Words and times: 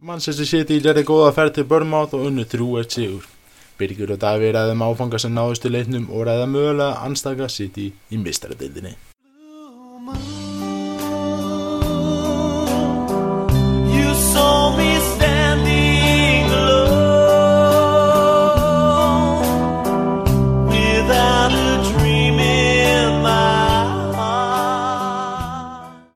Manchester 0.00 0.46
City 0.48 0.78
gerði 0.80 1.02
góða 1.04 1.32
ferð 1.36 1.58
til 1.58 1.66
Bournemouth 1.68 2.14
og 2.16 2.22
unnu 2.30 2.46
3-1 2.48 2.94
sigur. 2.94 3.26
Birgir 3.76 4.14
og 4.14 4.22
Davíð 4.22 4.54
ræðum 4.56 4.86
áfanga 4.86 5.20
sem 5.20 5.36
náðust 5.36 5.68
í 5.68 5.74
leiknum 5.74 6.08
og 6.08 6.24
ræða 6.24 6.48
mögulega 6.48 7.04
anstaka 7.04 7.52
City 7.52 7.90
í 8.08 8.24
mistaradildinni. 8.24 8.96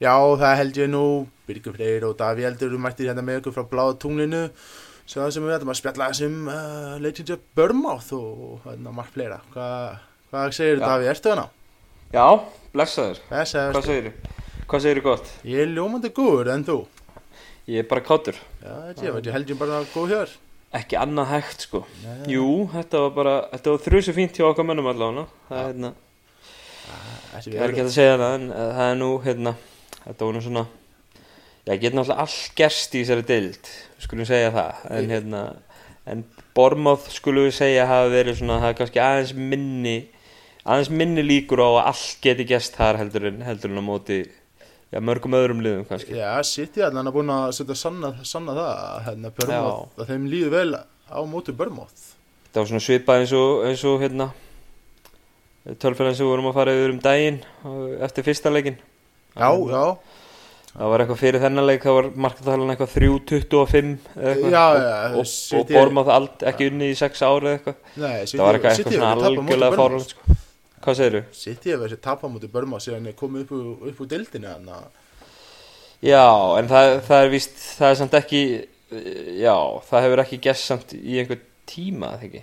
Já, 0.04 0.16
það 0.36 0.58
held 0.60 0.78
ég 0.82 0.88
nú. 0.92 1.04
Birgir 1.48 1.72
Freyr 1.76 2.04
og 2.08 2.16
Davíð 2.18 2.48
Eldur 2.50 2.70
eru 2.72 2.80
mættir 2.80 3.08
hérna 3.08 3.22
með 3.24 3.38
okkur 3.40 3.54
frá 3.56 3.64
bláða 3.70 3.94
tunglinu. 4.02 4.42
Það 5.08 5.30
sem 5.32 5.44
við 5.44 5.54
ætlum 5.56 5.72
að 5.72 5.78
spjalla 5.80 6.08
þessum 6.10 6.36
uh, 6.48 6.94
leiknum 7.00 7.28
til 7.28 7.38
Bournemouth 7.56 8.10
og 8.16 8.66
hérna 8.66 8.92
margt 8.96 9.16
fleira. 9.16 9.38
Hvað, 9.54 9.98
hvað 10.32 10.54
segir 10.56 10.80
Já. 10.80 10.84
Davíð? 10.84 11.10
Ertu 11.14 11.32
hana? 11.32 11.46
Já, 12.14 12.26
blessaður. 12.74 13.20
Þess 13.30 13.56
Hvað 13.58 13.80
að 13.80 13.88
segir 13.88 14.12
Hvað 14.68 14.84
segir 14.86 15.02
gott? 15.04 15.32
ég 15.44 15.64
er 15.64 15.72
ljómandi 15.72 16.12
góður 16.16 16.52
en 16.54 16.64
þú. 16.68 16.78
Ég 17.68 17.80
er 17.80 17.88
bara 17.88 18.04
kátur. 18.04 18.36
Já, 18.60 18.72
þetta 18.90 19.12
veit, 19.16 19.28
ég 19.28 19.36
held 19.38 19.52
ég 19.52 19.60
bara 19.60 19.82
góð 19.92 20.14
hér. 20.18 20.32
Ekki 20.74 20.98
annað 21.00 21.30
hægt, 21.30 21.64
sko. 21.68 21.84
Nei. 22.02 22.32
Jú, 22.34 22.48
þetta 22.72 23.04
var 23.06 23.12
bara, 23.16 23.34
þetta 23.52 23.74
var 23.76 23.84
þrjusu 23.84 24.14
fínt 24.16 24.40
hjá 24.40 24.48
okkar 24.50 24.66
mönnum 24.68 24.88
allavega. 24.90 25.28
Það 25.48 25.60
er, 25.60 25.68
hérna, 25.70 25.92
Þessi 27.34 27.52
ég 27.54 27.60
er 27.60 27.72
ekki 27.72 27.80
hægt 27.80 27.90
að 27.90 27.94
segja 27.94 28.16
það, 28.20 28.34
en 28.38 28.48
eh, 28.50 28.72
það 28.78 28.90
er 28.90 28.98
nú, 29.00 29.10
hérna, 29.24 29.52
þetta 30.04 30.30
nú 30.34 30.42
svona, 30.44 30.64
já, 31.64 31.72
ég 31.72 31.82
get 31.82 31.96
náttúrulega 31.96 32.24
allt 32.24 32.56
gerst 32.58 32.94
í 32.94 33.02
þessari 33.02 33.26
deild, 33.28 33.70
við 33.96 34.06
skulum 34.06 34.28
segja 34.28 34.52
það, 34.54 34.84
en 34.98 35.12
hérna, 35.14 35.42
en 36.10 36.24
Bormáð 36.54 37.08
skulum 37.14 37.48
við 37.48 37.56
segja 37.56 37.88
hafa 37.90 38.12
verið 38.12 38.40
svona, 38.40 38.60
það 38.62 38.70
er 38.70 38.78
kannski 38.80 39.02
aðeins 39.02 39.34
minni, 39.52 39.96
aðeins 40.62 40.92
minni 41.02 41.26
líkur 41.26 41.64
á 41.64 41.68
að 41.70 41.82
allt 41.92 42.24
geti 42.24 42.48
gerst 42.52 42.78
þar 42.78 43.00
heldur 43.02 43.28
en, 43.32 43.42
heldur 43.48 43.72
en 43.72 43.82
á 43.82 43.84
móti, 43.84 44.20
já, 44.92 45.00
mörgum 45.00 45.38
öðrum 45.40 45.64
liðum 45.64 45.88
kannski. 45.88 46.14
Já, 46.20 46.30
City 46.46 46.84
allan 46.84 47.10
er 47.10 47.16
búin 47.16 47.32
að 47.34 47.50
setja 47.58 47.78
sanna, 47.80 48.14
sanna 48.22 48.54
það 48.54 48.72
að 48.76 49.04
hérna, 49.08 49.34
Bournemouth, 49.40 49.98
að 49.98 50.12
þeim 50.12 50.30
líður 50.30 50.56
vel 50.58 50.80
á 51.10 51.20
móti 51.26 51.56
Bournemouth. 51.56 52.10
Það 52.54 52.60
var 52.60 52.70
svona 52.70 52.86
svipað 52.86 53.24
eins 53.24 53.32
og, 53.34 53.52
eins 53.66 53.84
og 53.88 54.02
hérna 54.04 54.30
tölfæðan 55.64 56.14
sem 56.14 56.26
við 56.26 56.30
vorum 56.30 56.50
að 56.50 56.58
fara 56.58 56.74
yfir 56.76 56.92
um 56.92 56.98
daginn 57.02 57.38
eftir 58.04 58.26
fyrsta 58.26 58.52
leikin 58.52 58.76
Já, 59.34 59.48
já, 59.74 59.84
það 60.74 60.90
var 60.92 61.02
eitthvað 61.04 61.20
fyrir 61.22 61.42
þennan 61.44 61.66
leik 61.68 61.84
það 61.86 61.96
var 61.98 62.08
markatalan 62.26 62.72
eitthvað 62.74 62.92
3.25 62.94 63.92
eða 64.14 64.32
eitthvað 64.34 64.54
Já, 64.54 64.64
og, 64.64 64.80
já, 64.84 64.96
og, 65.10 65.18
og 65.20 65.28
City- 65.32 65.76
Bormáð 65.78 66.10
allt 66.16 66.44
ekki 66.52 66.68
unni 66.70 66.90
í 66.90 66.98
6 66.98 67.24
ári 67.28 67.52
eitthvað 67.54 67.78
nei, 67.94 68.16
það 68.26 68.44
var 68.44 68.58
eitthvað, 68.58 68.76
eitthvað 68.78 68.98
svona 68.98 69.30
algjörlega 69.30 69.78
fárlega 69.80 70.10
sko. 70.10 70.36
hvað 70.84 70.98
segir 71.00 71.16
þú? 71.18 71.24
City 71.44 71.74
hefur 71.74 71.88
þessi 71.88 72.00
tapa 72.08 72.30
mútið 72.30 72.52
Bournemouth 72.54 72.84
síðan 72.86 73.08
er 73.10 73.16
komið 73.18 73.46
upp, 73.46 73.56
úr- 73.58 73.90
úr 73.90 74.52
að 74.54 74.84
Já, 76.04 76.24
en 76.58 76.66
það, 76.68 76.90
það 77.06 77.22
er 77.24 77.30
víst 77.32 77.60
það 77.78 77.90
er 77.90 77.98
samt 78.02 78.16
ekki 78.18 78.40
já, 79.40 79.56
það 79.88 80.04
hefur 80.04 80.22
ekki 80.24 80.38
gest 80.44 80.68
samt 80.68 80.92
í 80.98 81.18
einhver 81.22 81.40
tíma 81.70 82.10
það 82.18 82.26
ekki 82.28 82.42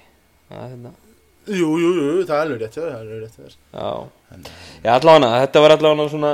hérna 0.51 0.93
Jú, 1.51 1.67
jú, 1.81 1.89
jú, 1.97 2.07
það 2.29 2.35
er 2.35 2.41
alveg 2.45 2.59
rétt, 2.61 2.75
það 2.77 2.83
er 2.85 2.97
alveg 2.99 3.21
rétt. 3.23 3.55
Já, 3.73 3.91
En, 4.31 4.43
já 4.85 4.91
allavega, 4.93 5.39
þetta 5.41 5.63
var 5.63 5.73
allavega 5.75 6.11
svona 6.13 6.33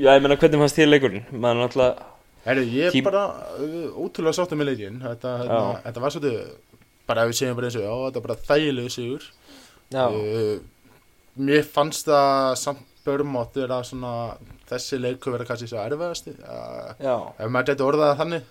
Já, 0.00 0.10
ég 0.16 0.22
meina 0.24 0.36
hvernig 0.40 0.62
fannst 0.62 0.78
þér 0.78 0.90
leikurinn? 0.92 1.24
Maður 1.32 1.64
alltaf, 1.66 2.02
Herru, 2.46 2.62
ég 2.66 2.88
er 2.88 2.94
Tím- 2.94 3.04
bara 3.06 3.24
uh, 3.62 3.90
ótrúlega 4.02 4.34
sáttum 4.34 4.58
með 4.58 4.70
leikinn, 4.72 5.00
þetta, 5.04 5.32
hérna, 5.42 5.58
Já. 5.62 5.82
þetta 5.84 6.00
var 6.02 6.14
svolítið, 6.14 6.38
bara 7.06 7.22
ef 7.26 7.30
við 7.32 7.38
segjum 7.38 7.58
bara 7.58 7.68
eins 7.68 7.76
og 7.78 7.84
já, 7.84 7.92
þetta 8.06 8.20
er 8.22 8.26
bara 8.26 8.38
þægilegu 8.48 8.90
sigur. 8.96 9.28
já, 9.92 10.04
Uh, 10.08 10.56
mér 11.38 11.62
fannst 11.64 12.06
það 12.08 12.56
samt 12.62 12.88
er 13.62 13.72
að 13.74 13.84
svona, 13.88 14.12
þessi 14.70 14.98
leikur 15.00 15.32
verða 15.34 15.46
kannski 15.48 15.68
svo 15.70 15.78
erfiðasti, 15.82 16.34
uh, 16.46 16.92
já 17.02 17.14
ef 17.38 17.48
maður 17.50 17.70
gæti 17.72 17.86
orðað 17.86 18.10
það 18.12 18.20
þannig 18.22 18.42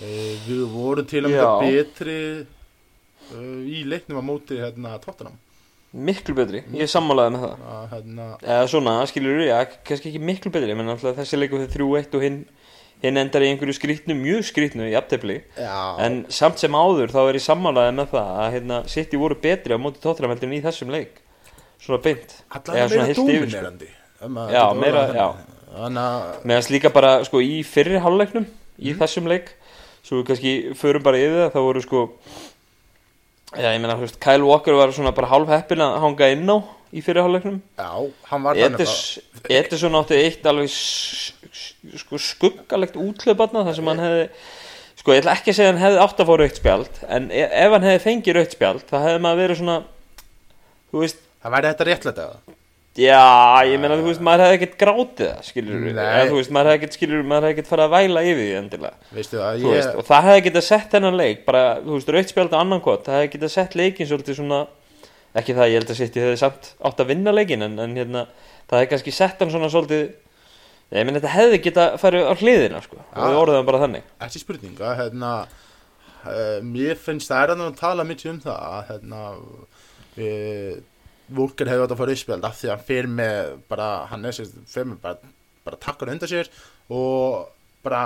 uh, 0.00 0.32
við 0.48 0.64
vorum 0.74 1.06
til 1.06 1.22
að 1.24 1.30
mynda 1.30 1.46
Já. 1.46 1.60
betri 1.64 2.18
uh, 2.40 3.60
í 3.64 3.84
leiknum 3.88 4.20
á 4.20 4.24
móti 4.26 4.58
hérna 4.60 4.96
Tottenham 5.00 5.38
Miklu 5.90 6.34
betri, 6.38 6.60
ég 6.78 6.86
sammálaði 6.90 7.32
með 7.34 7.40
það. 7.44 7.62
Að, 7.74 7.86
hérna, 7.94 8.26
Eða 8.46 8.66
svona, 8.70 8.92
skilur 9.10 9.40
þú, 9.40 9.46
já, 9.48 9.56
kannski 9.88 10.10
ekki 10.12 10.20
miklu 10.22 10.52
betri 10.54 10.76
menn 10.78 10.92
alltaf 10.92 11.16
þessi 11.18 11.38
leikur 11.40 11.64
fyrir 11.64 11.82
3-1 11.82 12.14
og 12.14 12.22
hinn 12.26 12.36
hinn 13.00 13.16
endar 13.16 13.40
í 13.42 13.48
einhverju 13.48 13.74
skrýtnu, 13.78 14.14
mjög 14.14 14.44
skrýtnu 14.50 14.86
í 14.86 14.94
aftefli, 14.98 15.38
já, 15.56 15.78
en 16.04 16.18
samt 16.28 16.60
sem 16.60 16.74
áður 16.76 17.10
þá 17.14 17.20
er 17.30 17.38
ég 17.40 17.44
sammálaði 17.46 17.94
með 17.96 18.10
það 18.12 18.30
að 18.44 18.50
hérna, 18.54 18.78
City 18.92 19.16
voru 19.18 19.38
betri 19.40 19.72
á 19.74 19.78
móti 19.80 20.02
tóttræðameldin 20.04 20.52
í 20.52 20.60
þessum 20.62 20.92
leik. 20.92 21.22
Svona 21.80 22.02
beint. 22.04 22.34
Eða 22.52 22.88
svona 22.92 23.06
heilt 23.08 23.22
yfir, 23.24 23.48
sko. 23.50 24.28
maður 24.28 24.52
Já, 24.52 24.64
meira, 24.76 25.06
að 25.70 26.44
meðan 26.44 26.70
líka 26.74 26.92
bara 26.92 27.12
sko 27.24 27.40
í 27.40 27.62
fyrri 27.64 27.98
hálfleiknum 28.04 28.46
í 28.78 28.92
Mhm. 28.92 28.98
þessum 29.00 29.26
leik 29.32 29.48
svo 30.04 30.22
kannski 30.24 30.74
förum 30.76 31.02
bara 31.02 31.16
yfir 31.16 31.48
það 31.48 31.52
þá 31.56 31.60
voru 31.64 31.82
sko 31.82 32.00
já 33.56 33.68
ég 33.74 33.80
meina 33.82 33.96
þú 33.98 34.04
veist 34.06 34.20
Kyle 34.22 34.46
Walker 34.46 34.76
var 34.78 34.92
svona 34.94 35.12
bara 35.16 35.30
hálf 35.32 35.48
heppin 35.50 35.82
að 35.84 35.98
hanga 36.04 36.28
inn 36.34 36.46
á 36.50 36.56
í 36.90 37.02
fyrri 37.06 37.22
hálfleiknum. 37.22 37.60
Já, 37.78 37.90
hann 38.30 38.42
var 38.46 38.58
þannig 38.58 38.80
Edis- 38.80 39.20
Edison 39.50 39.94
átti 39.98 40.16
eitt 40.18 40.46
alveg 40.50 40.70
sko 40.70 42.18
skuggalegt 42.18 42.96
útlöparna 42.98 43.62
þar 43.66 43.76
sem 43.78 43.90
hann 43.90 44.02
hefði 44.02 44.24
sko 45.00 45.14
ég 45.14 45.22
ætla 45.22 45.34
ekki 45.38 45.52
að 45.52 45.58
segja 45.58 45.70
að 45.70 45.74
hann 45.78 45.84
hefði 45.86 46.02
átt 46.04 46.20
að 46.24 46.28
fá 46.30 46.34
rautt 46.40 46.58
spjald 46.60 46.98
en 47.08 47.28
e- 47.30 47.46
ef 47.64 47.74
hann 47.76 47.86
hefði 47.88 48.02
fengið 48.06 48.36
rautt 48.36 48.56
spjald 48.56 48.84
þá 48.90 48.96
hefði 49.06 49.22
maður 49.24 49.42
verið 49.44 49.60
svona 49.62 49.76
þú 50.90 51.04
veist 51.04 51.22
það 51.40 51.54
væri 51.56 51.70
þetta 51.70 51.88
réttlætt 51.90 52.20
eða 52.26 52.58
Já, 52.98 53.62
ég 53.70 53.78
meina, 53.78 53.94
þú 54.00 54.08
veist, 54.08 54.22
maður 54.26 54.42
hefði 54.48 54.56
ekkert 54.56 54.72
grátið 54.80 55.28
það, 55.28 55.42
skilur 55.46 55.82
við, 55.84 55.98
þú 56.26 56.38
veist, 56.40 56.50
maður 56.56 56.68
hefði 56.72 56.78
ekkert, 56.80 56.96
skilur 56.96 57.20
maður 57.22 57.44
hefði 57.46 57.54
ekkert 57.54 57.68
farið 57.70 57.84
að 57.84 57.92
væla 57.94 58.24
yfir 58.26 58.40
því 58.40 58.56
endilega, 58.58 59.08
veistu 59.14 59.38
að 59.38 59.60
þú 59.60 59.68
ég 59.68 59.76
veist, 59.76 59.92
og 59.94 60.08
það 60.08 60.26
hefði 60.26 60.42
getað 60.48 60.66
sett 60.66 60.96
þennan 60.96 61.18
leik, 61.20 61.44
bara, 61.46 61.62
þú 61.84 62.00
veist, 62.00 62.34
á 62.50 62.58
annan 62.58 62.82
kvot, 62.82 63.06
það 63.06 63.20
hefði 63.20 63.30
getað 63.36 63.54
sett 63.54 63.78
leikin 63.78 64.10
svolítið 64.10 64.38
svona, 64.40 64.60
ekki 65.38 65.56
það, 65.60 65.70
ég 65.70 65.78
held 65.78 65.94
að 65.94 66.00
sitt, 66.00 66.18
ég 66.18 66.26
hefði 66.26 66.42
samt 66.42 66.72
átt 66.90 67.04
að 67.06 67.12
vinna 67.14 67.36
leikin, 67.38 67.62
en, 67.68 67.78
en 67.86 67.96
hérna, 68.00 68.26
það 68.66 68.82
hefði 68.82 68.92
kannski 68.96 69.16
sett 69.20 69.38
hann 69.38 69.54
svona 69.54 69.70
svolítið, 69.70 70.04
ég 70.90 71.06
meina, 71.06 71.22
þetta 71.22 71.34
hefði 71.38 71.64
getað 71.70 71.98
farið 72.02 72.26
á 72.26 72.34
hliðina, 72.42 72.84
sko, 72.88 72.98
og 73.06 73.22
við 73.22 73.38
Já. 73.38 73.42
orðum 73.46 73.70
bara 73.70 73.84
þannig, 73.86 74.14
ekki 74.26 74.42
spurninga 74.42 74.96
hérna, 74.98 75.34
uh, 76.26 76.56
mér 76.66 76.98
finnst 76.98 77.30
það 77.30 77.54
er 77.54 77.54
að 77.54 77.76
tala 77.78 78.10
mikið 78.10 78.34
um 78.34 78.46
það 78.50 78.64
að 78.74 78.88
hérna, 78.90 79.26
uh, 80.26 80.80
Volker 81.36 81.70
hefur 81.70 81.86
átt 81.86 81.94
að 81.94 82.00
fara 82.02 82.16
uppspjald 82.16 82.48
af 82.48 82.58
því 82.58 82.68
að 82.68 82.74
hann 82.74 82.86
fer 82.88 83.08
með 83.20 83.52
bara, 83.70 83.88
hann 84.10 84.26
er 84.28 84.36
sér, 84.36 84.50
fer 84.70 84.88
með 84.88 85.00
bara, 85.04 85.32
bara 85.66 85.80
takkar 85.84 86.12
undan 86.14 86.30
sér 86.30 86.50
og 86.90 87.50
bara 87.86 88.02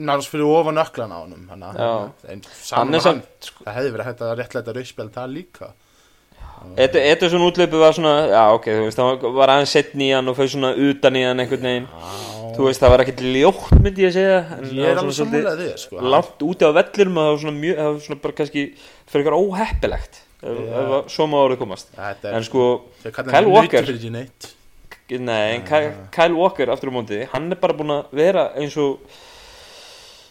nánast 0.00 0.30
fyrir 0.32 0.48
ofan 0.48 0.80
öklan 0.80 1.12
á 1.14 1.18
honum 1.20 1.46
er 1.50 1.62
hann, 1.66 2.42
samt, 2.62 3.30
sko, 3.44 3.64
það 3.66 3.78
hefði 3.78 3.94
verið 3.94 4.10
hægt 4.10 4.26
að 4.26 4.34
réttlæta 4.40 4.76
uppspjald 4.80 5.14
það 5.14 5.32
líka. 5.36 5.72
Þetta 6.76 7.28
svona 7.32 7.46
útlöpu 7.48 7.78
var 7.80 7.94
svona, 7.96 8.14
já, 8.28 8.42
ok, 8.52 8.66
þú 8.68 8.84
veist, 8.84 9.00
það 9.00 9.38
var 9.38 9.54
aðeins 9.54 9.72
setn 9.72 10.02
í 10.04 10.10
hann 10.12 10.28
og 10.28 10.36
fyrir 10.36 10.52
svona 10.54 10.74
utan 10.76 11.16
hann 11.16 11.40
einhvern 11.40 11.70
veginn, 11.70 11.88
Þú 12.50 12.66
veist, 12.66 12.82
það 12.82 12.92
var 12.92 13.02
ekkert 13.04 13.20
ljótt, 13.24 13.68
myndi 13.80 14.04
ég 14.04 14.14
segja 14.14 14.40
en 14.56 14.64
ég 14.74 14.82
það 14.82 14.90
er 14.90 14.98
var 15.00 15.14
svona 15.16 15.52
þér 15.60 15.76
sko. 15.80 16.00
Langt 16.12 16.42
úti 16.44 16.66
á 16.66 16.70
vellirum 16.76 17.20
að 17.20 17.26
það 17.26 17.30
var 17.30 17.40
svona 17.44 17.60
mjög 17.60 17.78
Það 17.78 17.88
var 17.90 18.02
svona 18.06 18.22
bara 18.24 18.36
kannski 18.40 18.64
fyrir 19.10 19.22
eitthvað 19.22 19.44
óheppilegt 19.46 20.20
Að 20.40 20.94
svo 21.12 21.26
má 21.28 21.36
orðið 21.42 21.58
komast. 21.60 21.90
Þetta 21.96 22.30
En 22.36 22.46
sko, 22.46 22.66
þeir 23.02 23.12
kalla 23.16 23.32
Kyle 23.34 23.50
Walker- 23.52 23.90
nei, 25.10 25.56
en 25.56 25.64
Kyle, 25.66 25.90
Kyle 26.14 26.36
Walker 26.38 26.70
aftur 26.70 26.88
á 26.88 26.94
móti 26.94 27.18
Hann 27.32 27.50
er 27.52 27.58
bara 27.60 27.74
búinn 27.74 27.90
að 27.90 28.12
vera 28.14 28.46
eins 28.56 28.76
og 28.78 29.00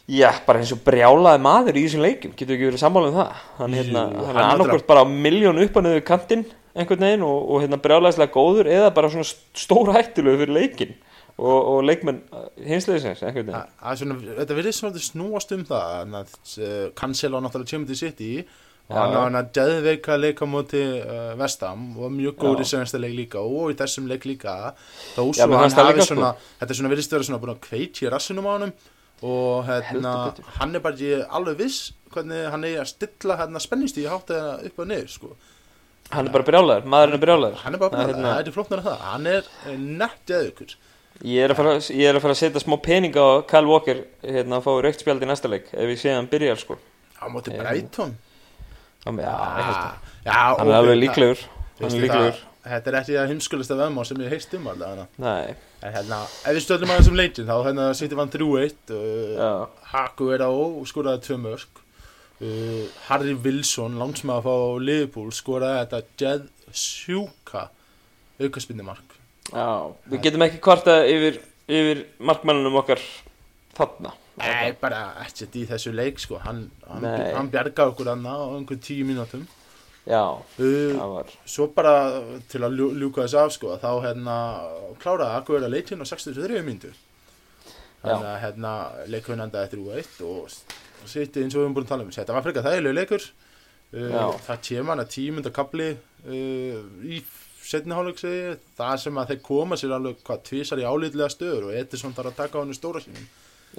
Já, 0.10 0.32
bara 0.48 0.64
eins 0.64 0.72
og 0.74 0.80
brjálaði 0.82 1.42
maður 1.44 1.78
í 1.78 1.84
þessum 1.86 2.02
leikjum. 2.02 2.32
Getur 2.34 2.56
ekki 2.56 2.70
verið 2.72 2.82
sammála 2.82 3.10
um 3.12 3.18
það? 3.20 3.34
Hann, 3.60 3.74
Jú, 3.76 3.82
hérna, 3.84 4.00
hann 4.00 4.16
hann 4.16 4.24
er 4.24 4.34
náttúrulega- 4.34 4.54
annarkvort 4.56 4.88
bara 4.88 5.04
á 5.04 5.06
miljón 5.06 5.62
upp 5.62 5.76
og 5.78 5.84
niður 5.86 6.02
kantinn 6.08 6.46
einhvern 6.76 7.00
veginn 7.06 7.26
og, 7.28 7.50
og 7.52 7.62
hérna 7.62 7.78
brjálaðislega 7.84 8.34
góður 8.34 8.66
eða 8.74 8.90
bara 8.96 9.10
svona 9.14 9.28
stóra 9.54 9.94
hættulegu 10.00 10.40
fyrir 10.42 10.54
leikin 10.56 10.96
og, 11.38 11.60
og 11.76 11.84
leikmenn 11.86 12.24
hinslegisins 12.58 13.22
einhvern 13.22 13.52
veginn. 13.52 13.70
Svona, 14.02 14.18
þetta 14.40 14.58
verður 14.58 14.78
svona 14.80 15.04
snúast 15.06 15.54
um 15.54 15.64
það 15.70 16.02
en 16.02 16.18
að 16.24 16.34
uh, 16.58 16.90
Cancelo 16.98 17.44
náttúrulega 17.46 17.70
kemur 17.76 17.88
til 17.94 18.00
og 18.02 18.18
Já. 18.18 18.48
Hann 18.98 19.14
á 19.14 19.20
hann 19.22 19.38
að 19.38 19.50
geðveika 19.58 20.16
leika 20.18 20.46
á 20.46 20.50
móti 20.50 20.82
uh, 20.82 21.34
Vestam 21.40 21.84
og 22.00 22.14
mjög 22.16 22.40
góður 22.42 22.64
í 22.64 22.66
Já. 22.66 22.72
senasta 22.74 23.02
leik 23.02 23.14
líka 23.18 23.44
og 23.44 23.74
í 23.74 23.78
þessum 23.78 24.08
leik 24.10 24.26
líka. 24.26 24.56
Þó 25.16 25.22
Já, 25.30 25.44
svo 25.44 25.50
mér 25.52 25.62
hann 25.62 25.78
hafi 25.78 26.02
sko. 26.02 26.08
svona 26.16 26.32
þetta 26.62 26.74
er 26.74 26.80
svona 26.80 26.94
verðist 26.96 27.14
vera 27.14 27.28
svona 27.28 27.42
búin 27.44 27.54
að 27.54 27.62
kveiti 27.68 28.08
í 28.08 28.12
rassinum 28.14 28.50
á 28.50 28.52
honum. 28.56 28.74
Og 29.20 29.68
hérna 29.68 30.16
hann 30.58 30.76
er 30.76 30.84
bara 30.84 30.96
ekki 30.96 31.22
alveg 31.38 31.62
viss 31.62 31.80
hvernig 32.10 32.50
hann 32.50 32.66
er 32.66 32.82
að 32.82 32.92
stilla 32.96 33.38
hérna 33.44 33.62
spennist 33.62 34.00
í 34.02 34.08
hátt 34.10 34.34
eða 34.34 34.58
upp 34.70 34.82
og 34.82 34.90
niður 34.90 35.14
sko. 35.14 35.34
Hann 36.10 36.26
er 36.26 36.34
bara 36.34 36.48
brjálaður, 36.48 36.88
maðurinn 36.90 37.20
er 37.20 37.26
brjálaður. 37.26 37.58
Hann 37.62 37.76
er 37.76 37.82
bara 37.84 38.00
að 38.00 38.14
hérna- 38.14 38.32
það 38.32 38.48
er 38.48 38.56
flóknar 38.56 38.80
að 38.82 38.88
það. 38.88 39.02
Hann 39.12 39.28
er 39.30 39.44
eh, 39.70 40.78
Ég 41.20 41.44
er 41.44 41.52
að 41.52 41.58
fara, 41.60 41.72
ég 41.92 42.08
er 42.08 42.16
að, 42.16 42.24
fara 42.24 42.34
að 42.34 42.40
setja 42.40 42.62
smá 42.64 42.78
pening 42.80 43.18
á 43.20 43.44
Kyle 43.44 43.68
Walker 43.68 43.98
hérna 44.24 44.62
að 44.62 44.66
fá 44.70 44.72
raukt 44.86 45.02
spjald 45.04 45.26
í 45.26 45.28
næsta 45.28 45.52
leik 45.52 45.68
ef 45.74 45.90
ég 45.92 46.00
sé 46.00 46.14
að 46.14 46.22
hann 46.22 46.30
byrjar 46.32 46.62
sko. 46.62 46.78
Á 47.20 47.28
móti 47.28 47.52
Já. 47.52 48.08
Held 49.06 49.20
að 49.20 49.94
Hann 50.30 50.54
ok, 50.54 50.68
er 50.68 50.76
alveg 50.76 50.96
það- 50.96 51.02
líklegur 51.04 51.44
Hann 51.80 51.92
er 52.04 52.10
það- 52.10 52.46
Þetta 52.70 52.88
er 52.92 52.96
ekki 53.00 53.16
að 53.18 53.28
heimskulista 53.32 53.76
veðmá 53.80 54.04
sem 54.06 54.18
ég 54.18 54.30
heist 54.30 54.54
um 54.54 54.68
Nei, 55.18 55.56
En 55.82 55.94
hérna, 55.94 56.18
ef 56.44 56.52
við 56.58 56.64
stöðum 56.66 56.92
aðeins 56.92 57.08
um 57.08 57.16
leikin 57.16 57.48
þá 57.48 57.56
hérna 57.66 57.86
sýtti 57.96 58.18
vann 58.20 58.30
3-1 58.30 58.92
uh, 58.92 59.68
Haku 59.94 60.28
er 60.36 60.44
á 60.44 60.52
skoraði 60.86 61.24
tvö 61.24 61.38
mörg 61.40 61.80
uh, 62.42 62.86
Harry 63.08 63.34
Wilson, 63.34 63.96
langsmaður 63.98 64.44
frá 64.44 64.84
Liverpool 64.84 65.32
skoraði 65.32 65.86
þetta 65.86 66.04
Jed 66.20 66.50
sjúka 66.76 67.70
aukaspinnumark 68.40 69.16
já 69.54 69.96
Við 70.12 70.22
getum 70.28 70.44
ekki 70.46 70.60
kvarta 70.62 71.00
yfir, 71.08 71.40
yfir 71.66 72.04
markmannunum 72.20 72.76
okkar 72.84 73.00
þarna 73.80 74.12
Nei, 74.40 74.74
bara 74.80 75.02
ekkert 75.26 75.56
í 75.60 75.66
þessu 75.70 75.92
leik 75.96 76.20
sko. 76.22 76.40
Hann, 76.44 76.66
hann, 76.88 77.08
hann 77.36 77.52
bjargaði 77.52 77.94
okkur 77.94 78.12
annað 78.14 78.44
á 78.44 78.48
einhvern 78.58 78.84
tíu 78.84 79.08
mínútum. 79.08 79.48
Já, 80.10 80.24
uh, 80.40 80.94
það 80.96 81.12
var 81.12 81.34
Svo 81.46 81.68
bara 81.76 81.94
til 82.50 82.64
að 82.66 82.78
ljú, 82.80 82.88
ljúka 82.98 83.26
þess 83.26 83.36
af 83.38 83.52
sko 83.54 83.76
þá 83.78 83.90
hérna 84.08 84.36
kláraði 85.02 85.36
Haku 85.36 85.58
að 85.60 85.68
leikinn 85.70 86.02
á 86.02 86.08
63 86.08 86.64
mínútur 86.66 86.96
Þannig 88.00 88.30
að 88.30 88.40
hérna 88.46 88.72
leikurinn 89.12 89.44
endaði 89.44 89.68
eftir 89.68 89.84
U1 89.84 90.24
og 90.26 91.10
sitti 91.10 91.44
eins 91.44 91.54
og 91.54 91.60
við 91.60 91.66
höfum 91.66 91.76
búin 91.76 91.86
að 91.86 91.92
tala 91.92 92.06
um. 92.08 92.14
Þetta 92.16 92.36
var 92.36 92.46
frekar 92.46 92.66
þægilegu 92.66 92.96
leikur. 92.96 93.28
Uh, 93.92 94.16
Það 94.48 94.64
kemur 94.70 94.94
hann 94.94 95.04
að 95.04 95.12
tímunda 95.18 95.52
kapli 95.54 95.90
uh, 95.92 96.80
í 97.04 97.20
setni 97.70 97.94
hálfleik 97.94 98.22
segi 98.22 98.40
ég, 98.40 98.64
það 98.80 98.96
sem 99.04 99.20
að 99.20 99.34
þeir 99.34 99.42
koma 99.46 99.78
sér 99.78 99.94
alveg 99.98 100.24
hvað 100.26 100.44
tvísar 100.48 100.82
í 100.82 100.88
álítlega 100.88 101.30
stöður 101.34 101.68
og 101.70 101.78
Edison 101.78 102.16
þarf 102.18 102.32
að 102.32 102.40
taka 102.40 102.58
á 102.58 102.62
hann 102.64 102.78
stóra 102.78 103.04
sínum 103.04 103.28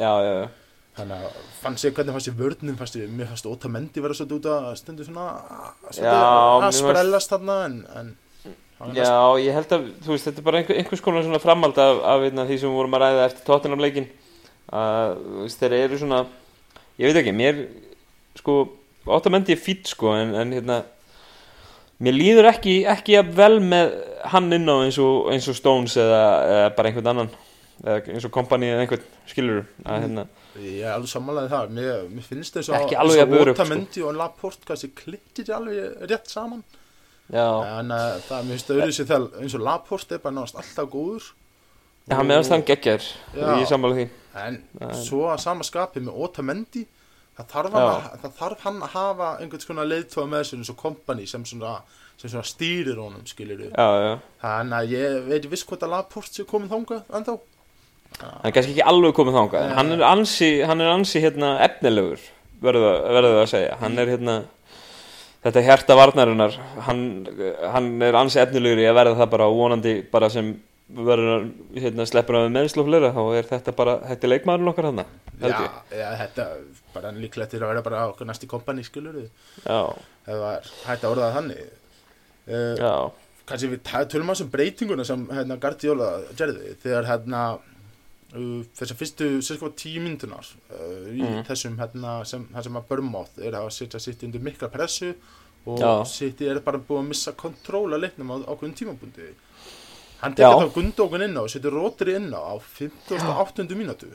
Já, 0.01 0.13
já, 0.25 0.33
já. 0.41 0.49
Þannig 1.01 1.21
að 1.29 1.37
fannst 1.61 1.87
ég 1.87 1.95
hvernig 1.97 2.17
fannst 2.17 2.29
ég 2.31 2.39
vörnum? 2.41 2.79
Fannst 2.81 2.97
ég, 2.99 3.13
mér 3.15 3.29
fannst 3.31 3.47
Otamendi 3.49 4.03
vera 4.03 4.17
svolítið 4.17 4.41
út 4.41 4.49
að 4.51 4.73
stundu 4.81 5.07
svona 5.07 5.27
að 5.93 6.75
sprellast 6.81 7.33
þarna 7.33 7.61
en, 7.69 7.79
en 8.01 8.11
Já, 8.97 9.37
ég 9.37 9.53
held 9.53 9.73
að, 9.77 9.89
þú 10.01 10.15
veist, 10.15 10.25
þetta 10.25 10.41
er 10.41 10.45
bara 10.47 10.61
einhver, 10.63 10.79
einhvers 10.81 11.03
konar 11.05 11.25
svona 11.27 11.41
framhald 11.43 11.77
af, 11.83 11.99
af 12.15 12.23
einna, 12.25 12.47
því 12.49 12.57
sem 12.63 12.71
við 12.71 12.79
vorum 12.79 12.97
að 12.97 13.03
ræða 13.05 13.27
eftir 13.27 13.45
Tottenham 13.45 13.83
leikin 13.85 14.07
að, 14.73 15.19
þeir 15.61 15.75
eru 15.83 15.99
svona 16.01 16.21
ég 16.97 17.11
veit 17.11 17.19
ekki, 17.21 17.35
mér 17.37 17.61
sko, 18.41 18.57
óttamendi 19.05 19.53
er 19.53 19.61
fýtt 19.61 19.93
sko 19.93 20.15
en, 20.17 20.33
en 20.41 20.57
hérna 20.57 20.79
mér 22.01 22.17
líður 22.17 22.49
ekki, 22.55 22.79
ekki 22.89 23.21
vel 23.37 23.61
með 23.61 23.93
hann 24.33 24.49
inn 24.57 24.73
á 24.73 24.77
eins 24.81 24.97
og, 25.03 25.29
eins 25.35 25.49
og 25.53 25.61
Stones 25.61 25.99
eða, 26.01 26.25
eða 26.49 26.75
bara 26.79 26.91
einhvern 26.91 27.13
annan 27.13 27.33
eins 27.85 28.27
og 28.29 28.33
Company 28.35 28.69
eða 28.71 28.85
einhvern, 28.85 29.09
skilur 29.31 29.65
að 29.85 30.05
hérna, 30.05 30.27
Ég 30.59 30.83
er 30.83 30.97
alveg 30.97 31.11
sammálaði 31.13 31.51
það, 31.53 31.75
mér, 31.77 32.07
mér 32.11 32.27
finnst 32.27 32.57
þess 32.57 32.73
að 32.75 32.87
sko. 32.91 33.51
Otamendi 33.53 34.03
og 34.03 34.17
Laporte 34.19 34.67
kannski 34.67 34.91
klikkir 34.99 35.53
alveg 35.55 36.09
rétt 36.11 36.31
saman. 36.31 36.65
Já, 37.31 37.47
en 37.79 37.93
uh, 37.95 38.17
það 38.27 38.49
mér 38.49 38.57
finnst 38.57 38.71
það 38.71 38.81
auðvitað 38.81 38.97
sér 38.97 39.11
þegar 39.13 39.45
eins 39.45 39.55
og 39.55 39.65
Laporte 39.69 40.17
er 40.17 40.25
bara 40.25 40.37
náttúrulega 40.37 40.65
alltaf 40.65 40.91
góður. 40.91 41.29
Ja, 42.11 42.17
hann 42.19 42.27
meðast 42.27 42.51
hann 42.51 42.67
geggjær 42.67 43.07
Já. 43.07 43.45
og 43.45 43.61
ég 43.63 43.69
sammála 43.71 43.99
því. 44.01 44.09
En 44.41 44.59
En- 44.81 44.97
svo 44.99 45.29
að 45.31 45.45
sama 45.45 45.67
skapi 45.67 46.03
með 46.03 46.19
Otamendi 46.27 46.83
það 47.39 47.55
þarf 47.55 47.79
að, 47.79 48.09
það 48.25 48.37
þarf 48.41 48.67
hann 48.67 48.83
að 48.83 48.95
hafa 48.97 49.31
einhvern 49.41 49.65
svona 49.65 49.87
leiðtóða 49.87 50.31
með 50.33 50.45
sér 50.49 50.61
eins 50.61 50.73
og 50.73 50.79
kompani 50.81 51.27
sem 51.31 51.45
svona, 51.47 51.77
sem 52.19 52.33
svona 52.33 52.49
stýrir 52.49 52.99
honum 53.01 53.23
já, 53.25 53.87
já, 54.03 54.13
þannig 54.43 54.77
að 54.81 54.93
ég 54.97 55.17
veit 55.31 55.49
viss 55.53 55.65
hvort 55.69 55.87
að 55.87 55.95
Laporte 55.95 56.35
sé 56.35 56.47
komin 56.49 56.73
þangað 56.73 57.15
ennþá 57.17 57.37
hann 58.19 58.49
er 58.49 58.55
kannski 58.57 58.75
ekki 58.75 58.87
alveg 58.93 59.15
komið 59.17 59.39
þangað 59.39 59.67
en 59.67 59.77
hann 59.79 59.93
er 59.97 60.07
ansi, 60.11 60.51
hann 60.67 60.81
er 60.85 60.93
ansi 60.93 61.23
hérna 61.25 61.53
efnilegur 61.67 62.25
verður 62.61 62.89
það- 63.09 63.39
að 63.43 63.47
segja. 63.49 63.77
Hann 63.81 63.99
er 63.99 64.07
hérna 64.07 64.35
þetta 65.45 65.63
hjarta 65.65 65.97
varnarinnar. 65.97 66.59
Hann, 66.87 67.05
hann 67.73 68.03
er 68.03 68.19
ansi 68.21 68.41
efnilegur 68.43 68.83
í 68.83 68.89
að 68.91 68.99
verða 69.01 69.17
það 69.23 69.31
bara 69.31 69.49
vonandi 69.49 69.95
bara 70.11 70.29
sem 70.29 70.53
verður 70.91 71.51
hérna 71.79 72.07
sleppur 72.09 72.37
af 72.37 72.51
meðslu 72.51 72.83
og 72.83 72.89
fleira 72.91 73.13
þá 73.15 73.23
er 73.39 73.49
þetta 73.49 73.75
bara, 73.79 73.97
þetta 74.11 74.27
er 74.27 74.33
leikmaðurinn 74.35 74.71
okkar 74.73 74.89
hann 74.91 75.05
já, 75.41 75.61
já, 75.95 76.09
þetta 76.19 76.47
bara 76.93 77.13
líklegt 77.15 77.55
til 77.55 77.61
að 77.63 77.71
vera 77.71 77.83
bara 77.87 78.01
okkur 78.11 78.27
næsti 78.27 78.49
kompani 78.51 78.83
skilur 78.85 79.21
já, 79.23 79.79
er 80.27 80.71
hægt 80.89 81.05
að 81.05 81.13
orða 81.15 81.31
þannig. 81.37 81.61
Uh, 82.51 82.75
já, 82.75 82.93
kannski 83.47 83.71
við 83.71 83.83
tölum 84.11 84.33
að 84.35 84.41
sem 84.43 84.51
breytinguna 84.51 85.07
sem 85.07 85.23
hérna 85.31 85.61
Guardiola 85.63 86.11
gerði. 86.39 86.75
Þegar 86.83 87.07
hérna 87.07 87.45
þessar 88.31 88.97
fyrstu 89.01 89.29
cirka 89.43 89.71
tíu 89.75 90.01
myndunar 90.05 90.47
uh, 90.71 91.11
í 91.11 91.21
Mhm. 91.23 91.45
þessum 91.49 91.77
hérna 91.81 92.25
sem, 92.25 92.47
sem 92.63 92.77
að 92.79 92.89
Börnmátt 92.89 93.39
er 93.43 93.53
að 93.59 93.71
setja 93.75 93.99
sitt 94.01 94.23
undir 94.23 94.41
mikla 94.41 94.69
pressu 94.71 95.15
og 95.67 96.07
sitt 96.07 96.41
er 96.43 96.61
bara 96.61 96.79
búið 96.79 97.01
að 97.03 97.09
missa 97.09 97.33
kontról 97.33 97.91
að 97.93 98.01
leiknum 98.07 98.31
á 98.33 98.37
ákveðin 98.55 98.77
tímabundi 98.79 99.33
hann 100.23 100.35
tekur 100.35 100.69
þá 100.69 100.75
gundókun 100.75 101.23
inn 101.27 101.37
á 101.37 101.43
og 101.43 101.51
setur 101.51 101.73
rótri 101.75 102.15
inn 102.17 102.31
á 102.33 102.41
á 102.41 102.55
58. 102.61 103.75
mínútu. 103.75 104.09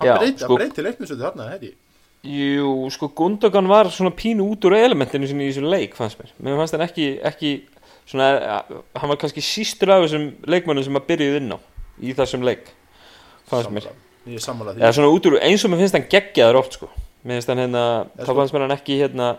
Hann 0.00 0.18
breyti, 0.18 0.42
sko- 0.44 0.56
breyti 0.56 0.82
leiknum 0.82 1.06
svo 1.06 1.16
þarna 1.20 1.50
herri 1.52 1.74
Jú, 2.22 2.90
sko 2.92 3.08
Gundogan 3.16 3.66
var 3.68 3.86
svona 3.88 4.10
pínu 4.12 4.44
út 4.52 4.60
úr 4.68 4.74
elementinu 4.76 5.26
sinni 5.26 5.46
í 5.48 5.52
þessu 5.54 5.64
leik 5.70 5.94
fannst 5.96 6.18
mér. 6.20 6.28
Mér 6.42 6.58
fannst 6.58 6.74
hann 6.76 6.82
ekki, 6.84 7.06
ekki 7.24 7.52
svona, 8.04 8.26
eh, 8.36 8.76
hann 9.00 9.08
var 9.08 9.16
kannski 9.16 9.40
sístur 9.40 9.88
af 9.88 10.04
þessum 10.04 10.26
leikmönnum 10.44 10.84
sem 10.84 10.96
að 11.00 11.06
byrjuð 11.08 11.36
inn 11.40 11.52
á 11.56 11.58
í 12.02 12.12
þessum 12.12 12.44
leik 12.44 12.68
fannst 13.50 13.74
mér? 13.74 13.90
Ég 14.28 14.36
er 14.36 14.44
sammálað 14.44 14.78
því. 14.80 15.08
Út 15.08 15.28
úr, 15.30 15.38
eins 15.40 15.64
og 15.64 15.72
mér 15.72 15.82
finnst 15.82 15.96
hann 15.96 16.08
geggjaður 16.12 16.60
oft 16.60 16.76
sko. 16.76 16.90
Mér 17.24 17.38
finnst 17.38 17.52
hann 17.52 17.60
hérna, 17.60 17.84
þá 18.20 18.32
fannst 18.32 18.54
mér 18.56 18.66
hann 18.66 18.76
ekki 18.76 18.96
hérna 19.00 19.34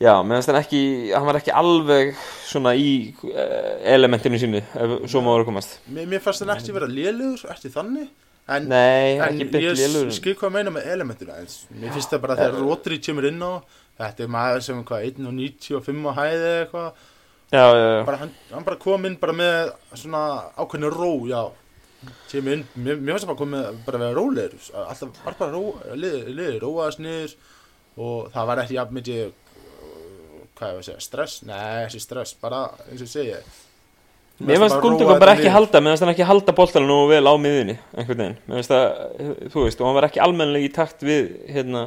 já, 0.00 0.14
mér 0.24 0.38
finnst 0.38 0.50
hann 0.52 0.60
ekki 0.60 0.82
hann 1.12 1.28
var 1.28 1.38
ekki 1.40 1.52
alveg 1.60 2.14
svona 2.48 2.72
í 2.78 2.90
uh, 3.28 3.76
elementinu 3.94 4.40
sínu 4.40 4.62
ef 4.62 4.96
svo 5.12 5.20
má 5.24 5.34
vera 5.34 5.48
komast. 5.48 5.78
Mér, 5.92 6.08
mér 6.08 6.24
fannst 6.24 6.44
hann 6.44 6.54
ekki 6.56 6.74
vera 6.76 6.88
lélugur 6.88 7.52
ekki 7.52 7.72
þannig 7.74 8.08
en 8.50 8.66
nei, 8.66 9.20
En 9.20 9.36
ég 9.60 9.76
skil 10.16 10.34
hvað 10.34 10.48
að 10.48 10.56
meina 10.56 10.72
með 10.74 10.88
elementuna 10.94 11.36
en 11.42 11.52
mér 11.82 11.94
finnst 11.94 12.10
það 12.10 12.24
bara 12.24 12.38
þegar 12.40 12.60
Rodri 12.64 12.98
kemur 13.04 13.28
inn 13.28 13.44
á 13.44 13.60
þetta 14.00 14.24
er 14.24 14.32
maður 14.32 14.64
sem 14.64 14.80
er 14.80 14.86
hvað 14.88 15.08
1.95 15.10 16.08
á 16.08 16.12
hæði 16.16 16.40
eða 16.40 16.60
eitthvað. 16.64 17.06
Já, 17.50 17.64
já, 17.66 17.86
já, 17.90 18.02
bara, 18.06 18.18
hann, 18.22 18.32
hann 18.54 18.66
bara 18.66 18.78
kom 18.80 19.06
inn 19.08 19.16
bara 19.20 19.34
með 19.34 19.72
svona 19.98 20.22
ákveðinu 20.54 20.90
ró 20.94 21.12
já 21.28 21.40
inn, 22.40 22.64
mér, 22.74 22.98
finnst 23.00 23.26
það 23.26 23.30
bara 23.32 23.40
komið 23.42 23.80
bara 23.86 24.00
að 24.00 24.04
vera 24.06 24.16
rólegur. 24.16 24.68
Alltaf 24.86 25.22
var 25.24 25.38
bara 25.40 25.54
ró, 25.54 25.64
liði, 25.94 26.22
liði 26.34 26.60
róaðast 26.62 27.02
niður 27.04 27.36
og 28.00 28.30
það 28.34 28.50
var 28.50 28.62
ekki 28.64 28.78
jafn 28.78 29.00
mikið 29.00 29.32
hvað 30.60 30.70
ég 30.74 30.78
að 30.78 30.86
segja, 30.86 31.02
stress? 31.04 31.40
Nei, 31.48 31.84
ekki 31.86 32.00
stress, 32.02 32.36
bara 32.40 32.62
eins 32.90 33.04
og 33.04 33.10
segi. 33.10 33.36
Mér 34.40 34.62
fannst 34.62 34.80
Gundogan 34.80 35.20
bara 35.20 35.34
ekki 35.36 35.52
halda, 35.52 35.82
mér 35.84 35.92
fannst 35.92 36.04
hann 36.06 36.12
ekki 36.14 36.28
halda 36.28 36.54
boltanum 36.56 36.88
nú 36.88 36.98
vel 37.10 37.24
á 37.28 37.34
miðunni, 37.40 37.76
einhvern 37.92 38.22
veginn. 38.24 38.38
Mér 38.46 38.60
fannst 38.60 38.72
það, 38.72 38.86
þú 39.52 39.64
veist, 39.66 39.80
og 39.80 39.88
hann 39.88 39.98
var 39.98 40.08
ekki 40.08 40.22
almennilega 40.24 40.68
í 40.68 40.72
takt 40.76 41.04
við, 41.04 41.28
hérna, 41.52 41.86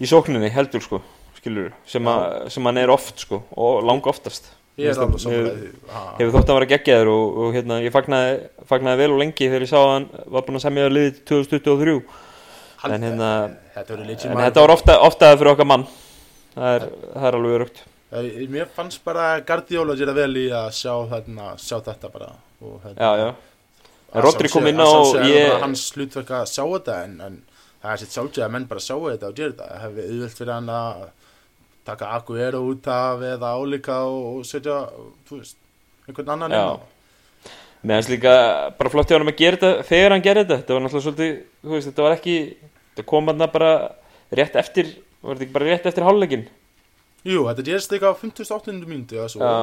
í 0.00 0.08
sókninni 0.08 0.52
heldur, 0.52 0.84
sko, 0.84 1.02
skilur, 1.36 1.74
sem, 1.88 2.08
a, 2.08 2.48
sem 2.52 2.68
hann 2.68 2.80
er 2.80 2.92
oft, 2.92 3.20
sko, 3.26 3.42
og 3.56 3.84
lang 3.84 4.08
oftast. 4.08 4.48
Ég 4.76 4.90
er 4.92 5.00
alveg 5.02 5.22
samanlega. 5.22 6.04
Hefur 6.18 6.32
þótt 6.36 6.52
að 6.52 6.58
vera 6.58 6.68
geggjaður 6.74 7.10
og, 7.14 7.40
og 7.44 7.56
hérna, 7.56 7.80
ég 7.84 7.94
fagnaði, 7.94 8.36
fagnaði 8.68 9.02
vel 9.02 9.10
og 9.14 9.20
lengi 9.22 9.48
þegar 9.48 9.64
ég 9.66 9.72
sá 9.72 9.78
að 9.80 9.92
hann 9.94 10.08
var 10.36 10.46
búinn 10.46 10.60
að 10.60 10.64
semja 10.66 10.92
liðið 10.92 11.20
2023. 11.32 11.96
Hann- 12.82 12.94
en 12.96 13.06
hérna, 13.08 13.30
þetta 13.74 13.98
En 13.98 14.40
þetta 14.44 14.60
var 14.66 14.74
ofta, 14.76 14.98
oftaði 15.08 15.38
fyrir 15.40 15.52
okkar 15.54 15.70
mann, 15.72 15.86
það 16.54 16.74
er, 16.76 16.88
það 17.14 17.28
er 17.30 17.38
alveg 17.40 17.58
örugt. 17.60 17.82
Eh, 18.12 18.46
Mér 18.52 18.68
fannst 18.70 19.02
bara 19.04 19.40
Guardiola 19.40 19.96
gera 19.98 20.12
vel 20.14 20.30
í 20.38 20.46
að 20.54 20.68
sjá, 20.76 20.92
hérna, 21.10 21.56
sjá 21.58 21.80
þetta 21.82 22.10
bara 22.12 22.28
og, 22.62 22.76
hérna, 22.84 23.00
Já, 23.00 23.10
já. 23.18 23.34
Rodri 24.22 24.48
kom 24.48 24.66
inn 24.70 24.78
á 24.80 24.86
og 24.86 25.16
hans 25.64 25.90
hlutverk 25.96 26.30
að 26.30 26.46
sjá 26.48 26.62
þetta 26.62 26.98
en, 27.04 27.16
en 27.26 27.34
það 27.82 27.92
er 27.92 28.00
sitt 28.00 28.14
sjálfsögðu 28.14 28.44
að 28.46 28.52
menn 28.54 28.68
bara 28.70 28.80
sjá 28.84 28.94
þetta 28.94 29.28
og 29.28 29.34
gera 29.40 29.50
þetta 29.52 29.66
það 29.72 29.82
hefði 29.82 30.04
auðvelt 30.06 30.38
fyrir 30.38 30.52
hann 30.54 30.70
að 30.76 31.02
taka 31.86 32.10
Aguero 32.16 32.60
út 32.70 32.86
af 32.92 33.22
eða 33.32 33.54
álíka 33.56 33.96
og, 34.08 34.40
og 34.40 34.44
setja 34.48 34.80
veist, 35.30 35.56
einhvern 36.08 36.34
annan 36.36 36.52
inn 36.52 36.66
á 36.74 36.76
Mér 37.86 38.00
finnst 38.00 38.10
líka 38.10 38.32
bara 38.78 38.90
flott 38.90 39.10
hjá 39.10 39.18
hann 39.20 39.28
að 39.30 39.36
gera 39.38 39.56
þetta 39.60 39.84
þegar 39.86 40.14
hann 40.16 40.22
gerði 40.24 40.42
þetta, 40.46 40.56
þetta 40.62 40.74
var 40.74 40.82
náttúrulega 40.86 41.04
svolítið, 41.06 41.34
veist, 41.70 41.88
þetta 41.90 42.02
var 42.06 42.14
ekki, 42.16 42.36
þetta 42.96 43.04
kom 43.12 43.28
hann 43.30 43.44
bara 43.52 43.72
rétt 44.40 44.56
eftir, 44.58 44.88
var 45.22 45.36
þetta 45.36 45.44
ekki 45.46 45.54
bara 45.58 45.68
rétt 45.70 45.86
eftir 45.90 46.06
hálfleikin? 46.06 46.46
Jú, 47.26 47.44
þetta 47.46 47.66
gerist 47.68 47.92
líka 47.94 48.10
á 48.10 48.14
58. 48.18 48.74
mínútu 48.90 49.20
eða 49.20 49.28
svo, 49.30 49.44
Já, 49.44 49.60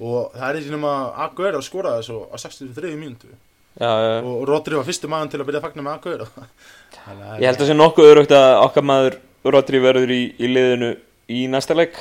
og 0.00 0.34
það 0.34 0.48
er 0.48 0.58
ekki 0.62 0.72
nema 0.74 0.94
Aguero 1.28 1.60
skoraði 1.62 2.08
svo 2.08 2.24
á 2.32 2.36
63. 2.42 2.96
mínútu 2.98 3.30
já, 3.30 3.86
já. 3.86 4.18
og 4.24 4.42
Rodri 4.48 4.74
var 4.80 4.88
fyrstu 4.88 5.10
maður 5.12 5.30
til 5.36 5.40
að 5.44 5.48
byrja 5.50 5.60
að 5.62 5.66
fagna 5.68 5.86
með 5.86 5.98
Aguero 6.00 6.26
að- 6.40 7.38
Ég 7.44 7.46
held 7.52 7.62
að 7.62 7.70
sé 7.70 7.76
nokkuð 7.78 8.10
örugt 8.14 8.34
að 8.34 8.50
okkar 8.64 8.86
maður 8.90 9.20
Rodri 9.46 9.78
verður 9.84 10.10
í, 10.16 10.20
í 10.40 10.50
liðinu 10.50 10.90
í 11.30 11.40
næsta 11.50 11.76
leik, 11.76 11.96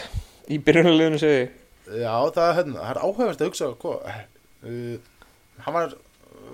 í 0.50 0.60
byrjunarliðinu 0.66 1.22
segi. 1.22 1.48
Já, 1.90 2.14
það 2.36 2.54
hérna, 2.60 2.82
það 2.82 2.92
er 2.92 3.02
áhugavert 3.04 3.42
að 3.42 3.50
hugsa 3.50 3.72
hvað, 3.82 4.20
uh, 4.70 5.26
hann 5.66 5.76
var 5.76 5.96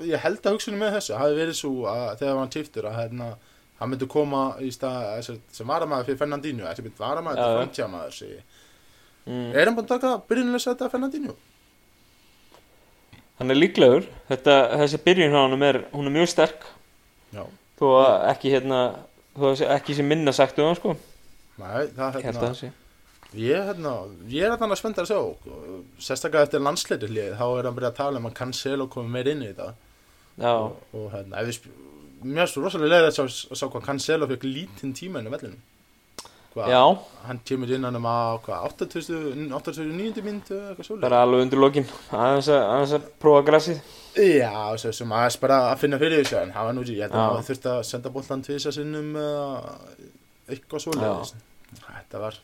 ég 0.04 0.24
held 0.24 0.44
að 0.44 0.56
hugsunum 0.58 0.82
með 0.84 0.96
þessu 0.98 1.18
hafi 1.20 1.38
verið 1.38 1.58
svo 1.60 1.74
að 1.92 2.06
þegar 2.22 2.40
hann 2.42 2.54
tiftur 2.54 2.88
að 2.90 2.98
hérna, 3.00 3.32
hann 3.80 3.92
myndi 3.92 4.08
koma 4.12 4.44
í 4.64 4.70
stað 4.74 5.10
sem, 5.28 5.40
sem 5.56 5.68
varamæður 5.72 6.10
fyrir 6.10 6.22
Fernandinho 6.22 6.68
þessi 6.68 6.86
myndi 6.86 7.04
varamæður 7.04 7.42
til 7.42 8.30
ég. 8.30 8.46
mm. 9.26 9.50
er 9.52 9.68
hann 9.68 9.76
búin 9.78 9.88
að 9.88 9.94
taka 9.96 10.14
byrjunlega 10.30 10.64
setja 10.64 10.92
Fernandinho? 10.92 11.36
Hann 13.36 13.52
er 13.52 13.60
líklegur 13.60 14.06
Þetta, 14.30 14.54
Þessi 14.80 15.02
byrjun 15.04 15.34
honum 15.36 15.66
er, 15.68 15.82
hún 15.92 16.08
er 16.08 16.14
mjög 16.16 16.30
sterk 16.32 16.62
Já, 17.36 17.44
Þó 17.76 17.86
að 18.00 18.14
ekki 18.32 18.54
hérna 18.54 18.80
Þó 19.36 19.50
að 19.50 19.66
ekki 19.76 19.98
sem 19.98 20.08
minna 20.08 20.32
sagt 20.36 20.62
um 20.62 20.70
hann 20.70 20.80
sko 20.80 20.96
nei, 21.62 21.88
það 21.96 22.06
að 22.08 22.26
hérna 22.28 22.44
það 22.44 22.58
sé. 22.62 22.72
Ég, 23.36 23.68
hérna, 23.68 23.94
ég 24.32 24.46
er 24.46 24.54
hérna 24.54 24.78
spenntar 24.80 25.08
að 25.08 25.12
sjá 25.12 25.20
sérstaklega 26.08 26.48
eftir 26.48 26.64
landsleitirlið 26.64 27.36
þá 27.36 27.46
er 27.48 27.68
hann 27.68 27.78
byrjað 27.78 27.92
að 27.92 28.00
tala 28.00 28.22
um 28.22 28.30
að 28.30 28.38
Cancelo 28.40 28.90
komið 28.92 29.16
meir 29.18 29.32
inn 29.34 29.44
í 29.44 29.52
þetta. 29.52 29.70
Já, 30.36 30.52
og, 30.54 30.82
og 30.96 31.08
hérna, 31.14 31.46
mér 32.26 32.44
finnst 32.46 32.60
rosalega 32.62 32.92
leið 32.94 33.10
að 33.10 33.16
sjá, 33.18 33.26
að 33.26 33.60
sjá 33.62 33.68
hvað 33.68 33.88
Cancelo 33.90 34.30
fekk 34.32 34.46
lítinn 34.48 34.96
tíma 34.96 35.22
inn 35.22 35.32
á 35.32 35.36
vellinu 35.36 35.64
hvað, 36.56 36.72
já. 36.72 36.84
hann 37.28 37.40
kemur 37.48 37.72
inn 37.76 37.86
hann 37.88 38.00
um 38.00 38.08
að 38.08 38.38
hvað, 38.46 38.66
80, 38.88 39.08
89. 39.52 40.24
myndu 40.24 40.60
eitthvað 40.70 40.88
svo 40.88 40.98
bara 41.02 41.22
alveg 41.26 41.44
undir 41.46 41.62
lokin. 41.62 41.88
Aðeins 42.16 42.50
að, 42.52 42.62
aðeins 42.72 42.94
að 42.98 43.08
prófa 43.22 43.46
grassið 43.50 43.82
já, 44.16 44.54
svo 44.80 44.94
sem 44.96 45.16
aðeins 45.18 45.40
bara 45.42 45.62
að 45.72 45.82
finna 45.84 46.00
fyrir 46.02 46.24
þessu 46.24 46.40
en 46.40 46.54
hann 46.56 46.70
var 46.70 46.78
nú 46.78 46.86
ég 46.88 47.04
held 47.04 47.18
að 47.18 47.34
hann 47.34 47.50
þurfti 47.50 47.72
að 47.74 47.82
senda 47.90 48.14
boltan 48.14 48.46
tvisa 48.46 48.74
sinnum 48.76 49.12
eða 49.20 49.48
eitthvað 50.50 50.84
svo 50.84 50.96
þetta 50.96 52.22
var 52.22 52.38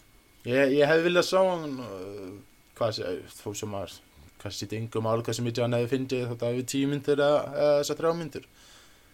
ég, 0.48 0.72
ég 0.78 0.88
hefði 0.90 1.06
viljað 1.10 1.28
sjá 1.28 1.42
hann 1.42 1.76
uh, 1.86 2.32
hvað 2.78 2.96
sé, 2.98 3.12
þó 3.42 3.52
sem 3.58 3.76
að 3.78 4.00
hvað 4.42 4.56
sýtti 4.58 4.80
yngum 4.82 5.10
álega 5.10 5.28
hvað 5.28 5.38
sem 5.38 5.50
ég 5.52 5.62
hann 5.62 5.78
hefði 5.78 5.92
fyndið 5.92 6.24
þótt 6.32 6.46
að 6.48 6.58
við 6.58 6.68
tíu 6.72 6.90
myndir 6.90 7.22
eða 7.22 7.42
eða 7.52 7.76
þessar 7.82 8.00
þrjá 8.00 8.14
myndir. 8.18 8.48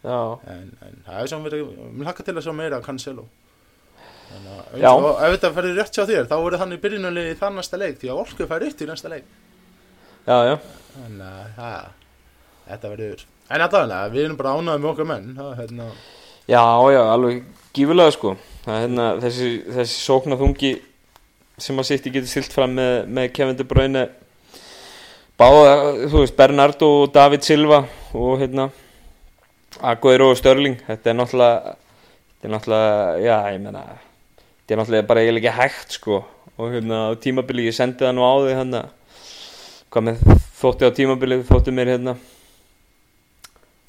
Já, 0.07 0.19
en, 0.53 0.69
en 0.85 1.01
það 1.03 1.19
er 1.19 1.29
saman 1.31 1.47
verið, 1.49 1.71
mér 1.97 2.07
hlakka 2.07 2.25
til 2.27 2.35
að 2.37 2.45
sjá 2.45 2.53
meira 2.55 2.79
af 2.79 2.85
Cancelo. 2.85 3.25
Þannig 4.27 4.85
að 4.87 5.07
ef 5.25 5.33
þetta 5.35 5.51
færi 5.55 5.73
rétt 5.75 5.97
hjá 5.97 6.05
þér 6.07 6.29
þá 6.29 6.35
verður 6.35 6.61
hann 6.63 6.75
í 6.75 6.79
byrjunulegi 6.83 7.33
í 7.33 7.39
þann 7.39 7.57
næsta 7.59 7.79
leik 7.79 7.99
því 7.99 8.11
að 8.11 8.21
Orku 8.23 8.47
færi 8.47 8.69
upp 8.71 8.83
í 8.83 8.87
næsta 8.87 9.11
leik. 9.11 9.27
Já, 10.27 10.37
já. 10.47 10.55
Þannig 10.95 11.59
að 11.67 11.89
þetta 12.67 12.93
verður 12.93 13.25
en 13.47 13.63
allavega, 13.63 13.99
við 14.11 14.25
erum 14.25 14.39
bara 14.39 14.55
ánægði 14.57 14.83
með 14.83 14.91
okkar 14.91 15.07
menn 15.07 15.27
það, 15.37 15.51
hérna, 15.61 15.87
Já, 16.47 16.63
já, 16.91 17.01
alveg 17.11 17.43
gífulega 17.75 18.13
sko 18.15 18.33
það 18.67 18.75
er 18.75 18.83
hérna 18.83 19.07
þessi, 19.23 19.49
þessi 19.79 19.99
sóknarþungi 20.03 20.71
sem 21.57 21.79
að 21.79 21.89
City 21.89 22.13
getur 22.13 22.29
stilt 22.29 22.53
fram 22.53 22.75
með, 22.77 22.95
með 23.07 23.29
Kevin 23.33 23.57
De 23.57 23.65
Bruyne 23.65 24.03
báða, 25.39 25.77
þú 26.11 26.21
veist, 26.21 26.35
Bernardo 26.37 26.91
og 27.01 27.13
David 27.15 27.47
Silva 27.47 27.85
og 28.11 28.41
hérna 28.43 28.67
Aguero 29.81 30.33
og 30.33 30.37
Störling 30.37 30.75
þetta 30.83 31.13
er 31.13 31.17
náttúrulega 31.17 31.77
þetta 31.77 32.49
er 32.49 32.53
náttúrulega, 32.53 32.99
já, 33.23 33.37
ég 33.55 33.63
meina 33.63 33.85
þetta 34.67 34.75
er 34.75 34.81
náttúrulega 34.81 35.07
bara 35.07 35.21
eiginlega 35.23 35.47
ekki 35.47 35.61
hægt 35.61 35.93
sko. 35.95 36.17
Og 36.57 36.73
hérna 36.73 36.97
á 37.07 37.15
tímabili, 37.15 37.67
ég 37.69 37.75
sendi 37.77 38.03
það 38.03 38.15
nú 38.17 38.25
á 38.25 38.33
þig 38.43 38.57
hérna. 38.57 38.81
Hvað 39.93 40.03
með 40.03 40.23
þótti 40.57 40.89
á 40.89 40.91
tímabili, 40.97 41.37
þótti 41.47 41.71
mér 41.71 41.91
hérna. 41.93 42.15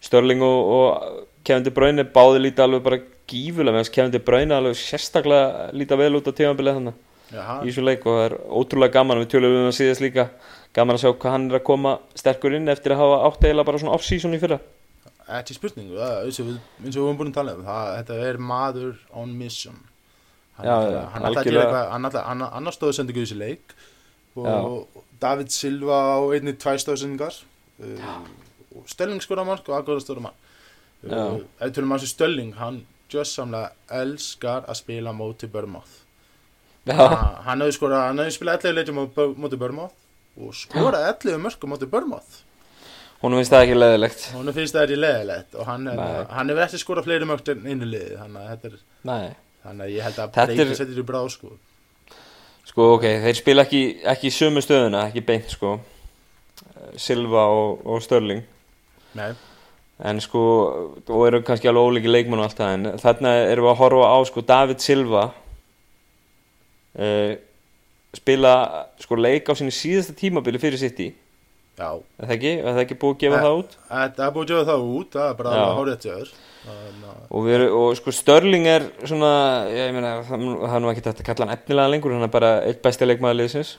Störling 0.04 0.44
og, 0.44 0.70
og 0.76 1.42
Kevin 1.42 1.64
De 1.66 1.72
Bruyne 1.74 2.04
báði 2.04 2.44
líta 2.44 2.68
alveg 2.68 2.84
bara 2.84 3.00
gífulega 3.28 3.74
meðan 3.76 3.92
Kevin 3.94 4.14
De 4.14 4.20
Bruyne 4.24 4.56
alveg 4.56 4.78
sérstaklega 4.80 5.68
líta 5.76 5.98
vel 6.00 6.14
út 6.18 6.28
á 6.28 6.32
tímabilið 6.32 6.78
þannig 6.80 7.04
í 7.28 7.68
þessu 7.68 7.82
leik 7.84 8.06
og 8.08 8.14
það 8.16 8.24
er 8.28 8.34
ótrúlega 8.56 8.94
gaman. 8.96 9.18
Við 9.20 9.30
tölum 9.34 9.56
um 9.58 9.66
það 9.68 9.74
síðast 9.78 10.00
líka. 10.04 10.24
Gaman 10.76 10.96
að 10.96 11.02
sjá 11.02 11.10
hvað 11.12 11.34
hann 11.34 11.46
er 11.50 11.58
að 11.58 11.64
koma 11.68 11.92
sterkur 12.16 12.54
inn 12.56 12.68
eftir 12.72 12.94
að 12.94 13.02
hafa 13.02 13.18
átt 13.28 13.44
eiginlega 13.44 13.68
bara 13.68 13.80
svona 13.82 13.94
off-season 13.98 14.36
í 14.36 14.40
fyrra. 14.40 14.58
Ekki 15.38 15.56
spurningu 15.58 15.98
það, 16.00 16.14
eins, 16.24 16.38
og 16.40 16.48
við, 16.48 16.58
höfum 16.96 17.18
búin 17.20 17.30
að 17.34 17.36
tala 17.36 17.54
um. 17.58 17.64
Það, 17.68 17.92
þetta 17.98 18.18
er 18.30 18.38
maður 18.40 18.94
on 19.12 19.34
mission. 19.36 19.76
Hann 20.56 20.66
hann 21.12 21.28
ætlar 21.28 21.42
að 21.42 21.50
gera 21.50 21.64
eitthvað 21.66 21.90
hann 21.92 22.08
ætlar- 22.08 22.26
hann- 22.30 22.48
annar 22.48 22.74
stóðu 22.76 22.96
sendi 22.96 23.12
ekki 23.12 23.26
þessi 23.26 23.38
leik. 23.42 23.74
Og 24.38 25.02
David 25.20 25.52
Silva 25.52 25.98
á 26.16 26.18
einni 26.32 26.52
tvær 26.56 26.78
stóðsendingar 26.80 27.34
uh, 27.82 28.18
Stölling 28.86 29.20
skora 29.24 29.44
mark 29.44 29.66
og 29.68 29.74
Aguero 29.76 30.00
skora 30.00 30.22
mark. 30.28 30.36
Uh, 31.04 31.42
ef 31.60 31.68
við 31.68 31.74
tölum 31.76 31.92
að 31.94 32.04
þessi 32.04 32.12
Stölling 32.14 32.52
hann 32.58 32.80
gjössamlega 33.12 33.72
elskar 34.00 34.66
að 34.68 34.80
spila 34.82 35.14
móti 35.16 35.48
Börmáð 35.50 35.96
hann 36.88 37.62
hefði 37.62 37.76
skora, 37.76 38.04
hann 38.08 38.20
hefði 38.22 38.36
spilað 38.36 38.68
11 38.70 38.78
leikjum 38.78 39.00
móti 39.42 39.60
Börmáð 39.60 39.96
og 40.38 40.54
skoraði 40.56 41.10
11 41.12 41.42
mörgum 41.44 41.74
móti 41.74 41.88
Börmáð 41.90 42.38
hún 43.22 43.34
finnst 43.38 43.52
það 43.52 43.64
ekki 43.66 43.78
leðilegt 43.78 44.26
hún 44.36 44.52
finnst 44.54 44.76
það 44.76 44.86
ekki 44.86 44.98
leðilegt 45.02 45.56
og 45.58 45.68
hann, 45.68 45.88
hefur 45.90 46.62
ekki 46.64 46.80
skorað 46.82 47.08
fleiri 47.08 47.28
mörg 47.28 47.50
en 47.52 47.66
inn 47.66 47.82
í 47.82 47.88
liði 47.90 48.18
þannig 48.20 48.42
að, 48.42 48.50
þetta 48.52 48.70
er, 48.70 48.84
Nei, 49.10 49.24
þannig 49.64 49.86
að 49.86 49.94
ég 49.96 50.06
held 50.06 50.20
að 50.22 50.36
breyta 50.36 50.78
setjur 50.78 51.02
í 51.02 51.06
bráð 51.08 51.30
sko. 51.34 51.52
sko 52.68 52.88
ok, 52.94 53.08
þeir 53.26 53.40
spila 53.40 53.66
ekki, 53.66 53.82
ekki 54.14 54.32
sömu 54.34 54.62
stöðuna, 54.64 55.08
ekki 55.10 55.24
beint 55.26 55.50
sko. 55.56 55.78
Silva 56.98 57.44
og, 57.52 57.82
og 57.86 58.02
Störling 58.02 58.44
Nei, 59.18 59.32
en 59.98 60.20
sko, 60.22 60.40
og 61.10 61.22
eru 61.26 61.40
kannski 61.42 61.68
alveg 61.70 61.88
ólíki 61.90 62.10
leikmenn 62.12 62.38
og 62.38 62.46
allt 62.46 62.58
það, 62.60 62.74
en 62.76 62.98
þarna 63.02 63.32
erum 63.50 63.66
við 63.66 63.72
að 63.72 63.80
horfa 63.82 64.10
á 64.14 64.18
sko 64.28 64.44
David 64.46 64.78
Silva 64.84 65.24
uh, 66.98 67.32
spila 68.14 68.52
sko 69.02 69.18
leik 69.18 69.48
á 69.50 69.52
sinni 69.58 69.74
síðasta 69.74 70.14
tímabili 70.18 70.60
fyrir 70.62 70.78
City, 70.80 71.08
já 71.78 71.90
er 72.18 72.26
það 72.28 72.36
ekki? 72.36 72.52
Er 72.62 72.70
það 72.76 72.84
ekki 72.84 72.98
búið 73.02 73.16
að 73.16 73.24
gefa 73.24 73.38
Eh, 73.38 73.42
það 73.46 73.58
út? 73.62 73.74
Þetta 73.90 74.26
er 74.28 74.36
búið 74.36 74.44
að 74.46 74.52
gefa 74.54 74.68
það 74.70 74.86
út, 74.98 75.10
það 75.16 75.26
er 75.32 75.36
bara 75.42 75.56
Já. 75.56 75.66
að 75.66 75.98
þér 76.06 76.30
Þannig 76.68 77.04
að- 77.08 77.26
Og, 77.30 77.44
við, 77.46 77.62
og 77.72 77.96
sko 77.96 78.12
Störling 78.12 78.66
er 78.66 78.82
svona, 79.06 79.32
ég 79.72 79.92
meina, 79.94 80.22
það, 80.26 80.42
það 80.62 80.74
er 80.74 80.80
nú 80.82 80.90
ekki 80.90 81.04
þetta 81.06 81.22
að 81.22 81.28
kalla 81.28 81.46
hann 81.46 81.54
efnilega 81.56 81.92
lengur, 81.92 82.12
hann 82.12 82.22
er 82.26 82.32
bara 82.34 82.50
eitt 82.66 82.82
besti 82.82 83.06
leikmaður 83.06 83.38
liðsins. 83.38 83.76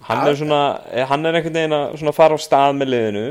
Hann 0.00 0.26
er 0.28 0.34
svona, 0.36 0.80
eh, 0.90 1.04
hann 1.06 1.24
er 1.26 1.34
einhvern 1.38 1.54
veginn 1.54 1.76
að 1.76 1.96
svona 2.00 2.12
fara 2.16 2.34
á 2.34 2.38
stað 2.40 2.76
með 2.76 2.90
liðinu 2.92 3.24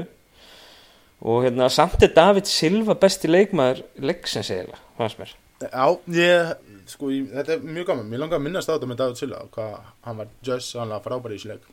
og 1.22 1.44
hérna, 1.44 1.68
samt 1.74 2.04
er 2.06 2.14
David 2.16 2.48
Silva 2.48 2.96
besti 3.00 3.28
leikmaður 3.28 3.82
leiksins 4.00 4.50
eiginlega, 4.54 4.80
fannst 4.98 5.20
mér. 5.20 5.34
Já, 5.60 5.86
ég, 6.16 6.52
sko, 6.88 7.10
ég, 7.12 7.26
þetta 7.36 7.58
er 7.58 7.64
mjög 7.68 7.90
gaman 7.90 8.06
Mér 8.08 8.22
langar 8.24 8.40
að 8.40 8.46
minnast 8.46 8.70
á 8.72 8.76
þetta 8.78 8.88
með 8.88 9.00
David 9.02 9.18
Silva 9.20 9.42
hvað 9.52 9.74
hann 10.08 10.20
var 10.22 10.30
just 10.48 10.72
sannlega 10.72 11.04
frábæri 11.04 11.36
í 11.36 11.42
þessu 11.42 11.50
leik 11.52 11.66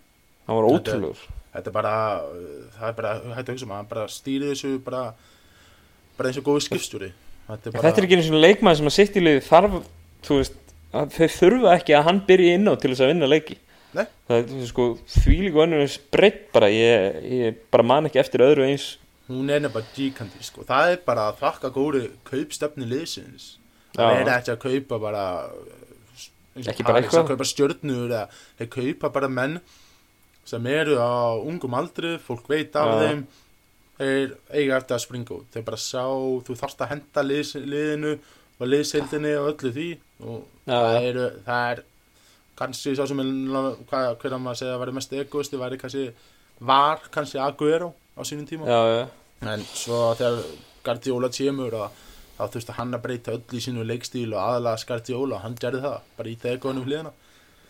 Hann 0.48 0.56
var 0.58 0.66
Þetta 0.66 0.90
er- 0.90 0.96
ótrúlegur. 0.96 1.20
Þetta 1.56 1.70
er 1.70 1.74
bara, 1.76 1.92
það 2.80 2.88
er 2.88 2.96
bara, 2.98 3.12
hættu 3.36 3.46
að 3.46 3.54
hugsa 3.54 3.66
um 3.68 3.74
hann 3.76 3.86
bara 3.92 4.06
stýrið 4.10 4.50
þessu 4.52 4.72
bara 4.84 5.04
bara 6.18 6.28
eins 6.32 6.40
og 6.42 6.48
góðu 6.50 6.64
skipstjóri 6.66 7.12
Þetta 7.46 7.70
er 7.70 7.76
bara, 7.76 7.84
Þetta 7.86 8.02
er 8.02 8.08
ekki 8.08 8.18
eins 8.18 8.30
og 8.34 8.42
leikmaður 8.42 8.80
sem 8.82 8.90
að 8.90 8.96
sitt 8.98 9.16
í 9.16 9.22
liði 9.22 9.44
þarf, 9.46 9.78
þú 10.26 10.40
veist, 10.40 10.58
þau 10.96 11.30
þurfa 11.38 11.72
ekki 11.78 11.94
að 12.00 12.06
hann 12.10 12.20
byrji 12.26 12.52
inn 12.58 12.66
á 12.66 12.74
til 12.74 12.90
þess 12.90 13.04
að 13.06 13.10
vinna 13.14 13.28
leiki. 13.30 13.56
Nei. 13.94 14.04
Það 14.26 14.36
er 14.40 14.46
þú 14.50 14.56
veist, 14.58 14.70
sko 14.74 14.86
þvílíku 15.14 15.62
önnur 15.62 15.96
breytt 16.16 16.40
bara, 16.56 16.70
ég, 16.74 17.20
ég 17.30 17.60
bara 17.70 17.86
man 17.86 18.08
ekki 18.10 18.18
eftir 18.24 18.42
öðru 18.42 18.66
eins. 18.66 18.88
Hún 19.28 19.50
er 19.50 19.60
nefnilega 19.64 19.94
gíkandi, 19.96 20.42
sko 20.46 20.64
Það 20.68 20.92
er 20.92 21.00
bara 21.06 21.28
að 21.30 21.40
þakka 21.40 21.70
góri 21.74 22.02
kaupstefni 22.28 22.86
liðsins. 22.90 23.56
Það 23.96 24.20
er 24.20 24.30
ekki 24.36 24.52
að 24.54 24.62
kaupa 24.66 24.98
bara 25.02 25.24
og 26.56 26.66
Ekki 26.70 26.84
bara 26.86 27.00
eitthvað. 27.02 27.24
að 27.24 27.32
kaupa 27.34 27.44
stjörnur 27.50 28.06
eða 28.06 28.22
þeir 28.58 28.68
kaupa 28.72 29.10
bara 29.12 29.28
menn 29.28 29.58
sem 30.46 30.66
eru 30.70 30.94
á 30.96 31.36
ungum 31.42 31.74
aldri 31.76 32.14
fólk 32.22 32.46
veit 32.48 32.76
af 32.78 32.86
Já. 32.86 32.96
þeim 33.02 33.26
þeir 33.98 34.32
eiga 34.54 34.78
eftir 34.78 34.96
að 34.96 35.02
springa 35.04 35.34
út 35.36 35.50
þeir 35.52 35.66
bara 35.66 35.80
sjá, 35.80 36.04
þú 36.46 36.56
þarft 36.56 36.80
að 36.84 36.90
henda 36.94 37.24
liðs, 37.26 37.52
liðinu 37.60 38.14
og 38.60 38.70
liðsheildinni 38.70 39.34
og 39.40 39.50
öllu 39.52 39.72
því 39.74 39.88
og 40.24 40.46
það, 40.64 40.96
eru, 41.10 41.26
það 41.44 41.70
er 41.74 41.82
kannski 42.56 42.94
sá 42.96 43.04
sem 43.10 43.20
er 43.20 43.30
hvað, 43.90 44.08
hver 44.22 44.36
að 44.38 44.42
maður 44.46 44.60
segja 44.62 44.76
að 44.78 44.82
væri 44.84 44.96
mest 44.96 45.12
egoisti 45.12 45.60
væri 45.60 45.80
kannski 45.82 46.06
var 46.72 47.04
kannski 47.12 47.42
Aguero 47.42 47.90
á 47.92 48.05
sínum 48.24 48.46
tíma 48.48 48.66
Já, 48.66 48.80
já. 48.96 49.06
en 49.52 49.64
svo 49.74 50.14
þegar 50.16 50.42
Guardiola 50.86 51.28
kemur 51.28 51.74
og 51.74 52.02
þá 52.36 52.44
þurfti 52.54 52.76
hann 52.78 52.96
að 52.96 53.04
breyta 53.04 53.36
öll 53.36 53.44
í 53.52 53.62
sínu 53.64 53.84
leikstíl 53.84 54.32
og 54.32 54.40
aðalega 54.40 54.88
Guardiola, 54.88 55.40
hann 55.44 55.56
gerði 55.60 55.84
það 55.84 55.96
bara 56.16 56.32
í 56.32 56.36
þegonum 56.42 56.88
hliðina 56.88 57.14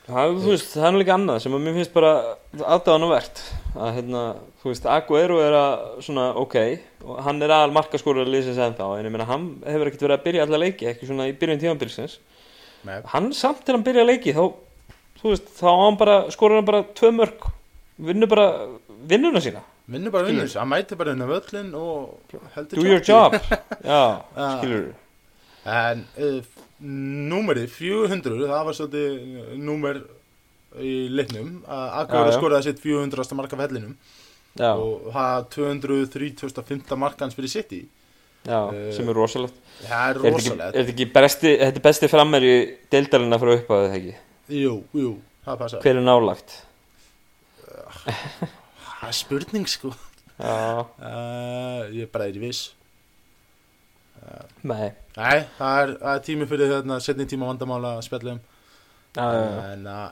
Það, 0.07 0.37
það 0.71 0.85
er 0.87 0.97
líka 1.00 1.15
annað 1.17 1.38
sem 1.43 1.55
að 1.57 1.62
mér 1.65 1.75
finnst 1.81 1.95
bara 1.97 2.11
aðdáðanuvert 2.55 3.41
að 3.75 3.88
hérna, 3.97 4.21
þú 4.62 4.69
veist, 4.71 4.85
Aguero 4.87 5.41
er 5.43 5.57
að 5.59 5.73
svona, 6.07 6.29
ok, 6.38 6.55
og 7.03 7.19
hann 7.26 7.43
er 7.43 7.55
aðal 7.57 7.73
markaskórar 7.75 8.31
liðsins 8.31 8.61
ennþá, 8.62 8.87
en 9.00 9.09
ég 9.09 9.11
meina 9.11 9.26
hann 9.26 9.49
hefur 9.67 9.91
ekkert 9.91 10.05
verið 10.07 10.15
að 10.15 10.25
byrja 10.29 10.45
alla 10.47 10.61
leiki, 10.62 10.87
ekki 10.93 11.09
svona 11.11 11.26
í 11.26 11.35
byrjun 11.35 11.59
Nei. 12.87 13.00
hann 13.11 13.33
samt 13.35 13.65
þegar 13.65 13.81
hann 13.81 13.87
byrja 13.88 14.05
að 14.05 14.11
leiki 14.12 14.37
þá, 14.37 14.45
þú 15.19 15.33
veist, 15.33 15.49
þá 15.59 15.67
á 15.67 15.83
hann 15.83 15.99
bara 15.99 16.17
skórar 16.31 16.61
hann 16.61 16.69
bara 16.69 16.85
tvö 16.95 17.11
mörg 17.17 17.49
vinnur 18.07 18.31
bara 18.31 18.47
vinnuna 19.11 19.43
sína 19.43 19.65
vinnur 19.87 20.11
bara 20.14 20.26
vinnur, 20.28 20.49
hann 20.59 20.69
mæti 20.73 20.97
bara 20.99 21.12
inn 21.14 21.23
á 21.23 21.28
völlin 21.31 21.73
og 21.78 22.37
heldur 22.57 22.81
do 22.81 22.87
your 22.88 23.02
job. 23.02 23.33
job 23.33 23.43
já, 23.93 24.02
Já. 24.37 24.47
skilur 24.59 24.87
en 25.66 26.05
uh, 26.19 26.40
númerið 27.33 27.71
400, 27.75 28.47
það 28.50 28.64
var 28.69 28.76
svolítið 28.78 29.11
uh, 29.43 29.50
númer 29.59 30.02
í 30.76 30.93
Já, 32.28 32.33
já. 32.35 32.38
skoraði 32.38 32.66
sitt 32.69 32.83
400. 32.85 33.37
marka 33.38 33.57
vellinum 33.57 33.95
já, 34.59 34.73
og 34.75 35.07
það 35.14 35.47
235. 35.55 36.97
markans 37.00 37.35
fyrir 37.38 37.49
City 37.55 37.83
já, 38.47 38.61
Eh, 38.71 38.93
sem 38.95 39.09
er 39.11 39.16
rosalegt 39.19 39.57
það 39.83 40.11
er 40.11 40.16
Er 40.16 40.21
þetta 40.21 40.28
ekki, 40.28 40.28
er 40.28 40.37
rosalegt 40.37 40.90
ekki 40.93 41.07
besti, 41.16 41.55
besti 41.83 42.09
frammeri 42.12 42.52
deildarina 42.93 43.38
frá 43.43 43.55
uppáðu 43.57 43.88
þegar 43.88 43.97
ekki? 43.99 44.14
jú, 44.61 44.75
jú, 44.95 45.11
það 45.47 45.59
passa 45.64 45.81
Hver 45.83 45.99
er 45.99 46.07
nálagt? 46.07 46.55
Það 49.07 49.13
er 49.13 49.19
spurning 49.21 49.69
sko. 49.71 49.93
Uh, 50.37 51.87
ég 51.95 52.03
er 52.05 52.11
bara 52.13 52.27
ekki 52.29 52.43
viss. 52.43 52.65
Nei. 54.67 54.89
Nei, 55.17 55.39
það 55.57 55.81
er, 55.85 55.93
það 56.01 56.13
er 56.13 56.23
tími 56.27 56.47
fyrir 56.51 56.73
þarna 56.73 56.97
setni 57.05 57.27
tíma 57.31 57.47
vandamála 57.53 57.95
að 58.01 58.07
spjalla 58.09 58.35
um. 58.35 58.41
Já, 59.17 59.27
en, 59.71 59.87
uh, 59.89 60.09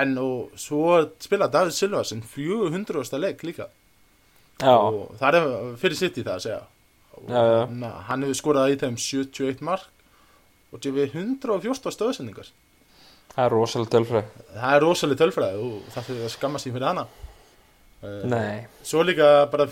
en 0.00 0.14
og 0.22 0.56
svo 0.58 0.96
spila 1.22 1.46
David 1.52 1.76
Silva 1.76 2.00
sem 2.08 2.22
400. 2.24 3.04
leik 3.20 3.44
líka. 3.46 3.68
Já, 4.60 4.72
og 4.74 5.12
það 5.20 5.38
er 5.38 5.48
fyrir 5.80 5.98
sitt 6.00 6.18
í 6.18 6.24
það 6.26 6.34
að 6.38 6.44
segja. 6.46 6.62
Og 7.20 7.28
Já, 7.30 7.40
já. 7.52 7.60
na, 7.84 7.92
hann 8.08 8.24
hefur 8.24 8.38
skorað 8.40 8.74
í 8.74 8.80
þeim 8.80 8.96
71 9.00 9.62
mark 9.66 9.86
og 10.72 10.80
gefið 10.82 11.14
114 11.20 11.94
stöðsendingar. 11.94 12.50
Það 13.30 13.44
er 13.44 13.52
rosalega 13.54 13.92
tölfræð 13.94 14.30
það 14.56 14.72
er 14.74 14.80
rosalega 14.84 15.20
tölfræði 15.20 15.64
og 15.66 15.90
það 15.94 16.06
fyrir 16.08 16.24
að 16.26 16.32
skamma 16.34 16.60
sín 16.62 16.74
fyrir 16.74 16.88
hana. 16.90 17.04
uh, 17.06 17.29
Nei, 18.02 18.66
svo 18.86 19.02
líka 19.04 19.50
bara 19.52 19.66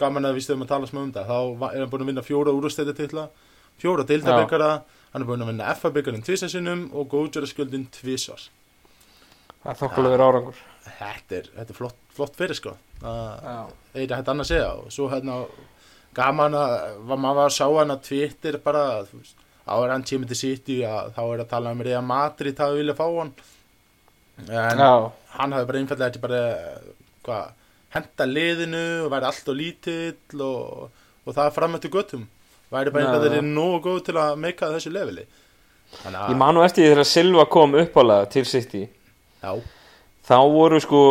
gaman 0.00 0.30
að 0.30 0.38
við 0.38 0.46
stöðum 0.46 0.64
að 0.64 0.72
tala 0.72 0.88
smá 0.88 1.02
um 1.02 1.12
það 1.12 1.28
þá 1.28 1.40
er 1.68 1.82
hann 1.82 1.90
búin 1.92 2.06
að 2.06 2.10
vinna 2.12 2.24
fjóra 2.24 2.54
úrstætti 2.56 2.94
titla 2.96 3.26
fjóra 3.82 4.06
deildabikara 4.08 4.70
hann 5.12 5.24
er 5.24 5.28
búin 5.28 5.44
að 5.44 5.50
vinna 5.52 5.74
FA-byggarinn 5.74 6.24
tvisarsinnum 6.24 6.86
og 6.96 7.10
góðgjörðaskjöldin 7.12 7.84
tvisar 7.92 8.46
það 9.60 9.72
er 9.72 9.80
þokkulegur 9.80 10.24
árangur. 10.24 10.62
Þetta 10.86 11.36
er, 11.36 11.50
þetta 11.56 11.74
er 11.74 11.76
flott, 11.76 12.00
flott 12.16 12.38
fyrir 12.38 12.58
sko. 12.58 12.74
Það 13.02 13.74
er 13.94 14.06
þetta 14.14 14.32
annað 14.32 14.46
að 14.46 14.50
segja. 14.50 14.70
Og 14.80 14.94
svo 14.94 15.08
hérna 15.12 15.36
gaman 16.16 16.56
að 16.58 16.74
var, 17.08 17.20
maður 17.20 17.40
var 17.40 17.50
að 17.50 17.56
sjá 17.58 17.66
hann 17.76 17.94
að 17.94 18.04
Twitter 18.08 18.60
bara 18.64 18.84
áður 19.70 19.92
hann 19.94 20.06
tímið 20.08 20.34
til 20.66 20.80
að 20.88 21.12
þá 21.16 21.22
er 21.26 21.42
að 21.44 21.50
tala 21.52 21.74
um 21.74 21.84
Real 21.86 22.04
Madrid 22.06 22.58
það 22.58 22.78
vilja 22.80 22.96
fá 22.98 23.04
hann. 23.06 23.34
En 24.48 24.80
já, 24.80 24.92
hann 25.36 25.54
hafði 25.54 25.68
bara 25.68 25.82
einfallega 25.82 26.10
ekki 26.10 26.24
bara 26.24 26.42
hvað, 27.30 27.56
henda 27.94 28.26
liðinu 28.26 28.84
og 29.06 29.14
væri 29.14 29.30
allt 29.30 29.50
og 29.50 29.58
lítill 29.58 30.44
og, 30.46 31.02
og 31.24 31.36
það 31.36 31.56
framöttu 31.56 31.90
göttum 31.94 32.28
væri 32.70 32.92
bara 32.94 33.06
einfallega 33.06 33.42
já. 33.42 33.46
nógu 33.46 33.82
góð 33.84 34.00
til 34.06 34.16
að 34.20 34.38
meika 34.38 34.70
þessu 34.70 34.92
leveli. 34.94 35.26
Þannig 35.90 36.18
ég 36.20 36.34
að 36.34 36.38
man 36.38 36.54
nú 36.54 36.62
eftir 36.62 36.84
því 36.84 36.90
þegar 36.92 37.08
Silva 37.10 37.46
kom 37.50 37.76
uppálega 37.78 38.30
til 38.30 38.44
City. 38.46 38.82
Já, 39.42 39.52
þá 40.28 40.36
voru 40.54 40.80
sko 40.82 41.02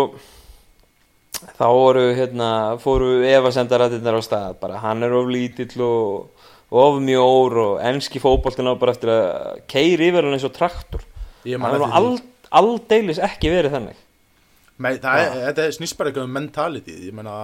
þá 1.60 1.68
voru 1.68 2.06
hérna 2.16 2.50
fóru 2.80 3.12
efasendarættirnar 3.28 4.20
á 4.20 4.22
stað. 4.24 4.60
Bara 4.62 4.80
hann 4.84 5.04
er 5.04 5.16
of 5.20 5.28
lítill 5.32 5.84
og, 5.84 6.46
of 6.72 7.00
mjór 7.04 7.60
og 7.66 7.74
enski 7.92 8.24
fótboltin 8.24 8.72
á 8.72 8.80
bara 8.80 8.96
eftir 8.96 9.12
að 9.12 9.64
keiri 9.68 10.12
yfir 10.14 10.28
hann 10.28 10.38
eins 10.38 10.48
og 10.48 10.56
traktor. 10.56 11.04
Ég 11.48 11.60
hann 11.60 11.76
er 11.76 11.88
ald, 12.00 12.24
aldeilis 12.56 13.20
ekki 13.24 13.52
verið 13.52 13.76
þannig 13.76 14.06
Nei, 14.80 14.94
það 15.04 15.22
er, 15.22 15.38
þetta 15.50 15.68
snýst 15.76 15.98
bara 16.00 16.12
eitthvað 16.12 16.30
um 16.30 16.36
mentality 16.38 16.96
ég 17.10 17.16
meina 17.16 17.36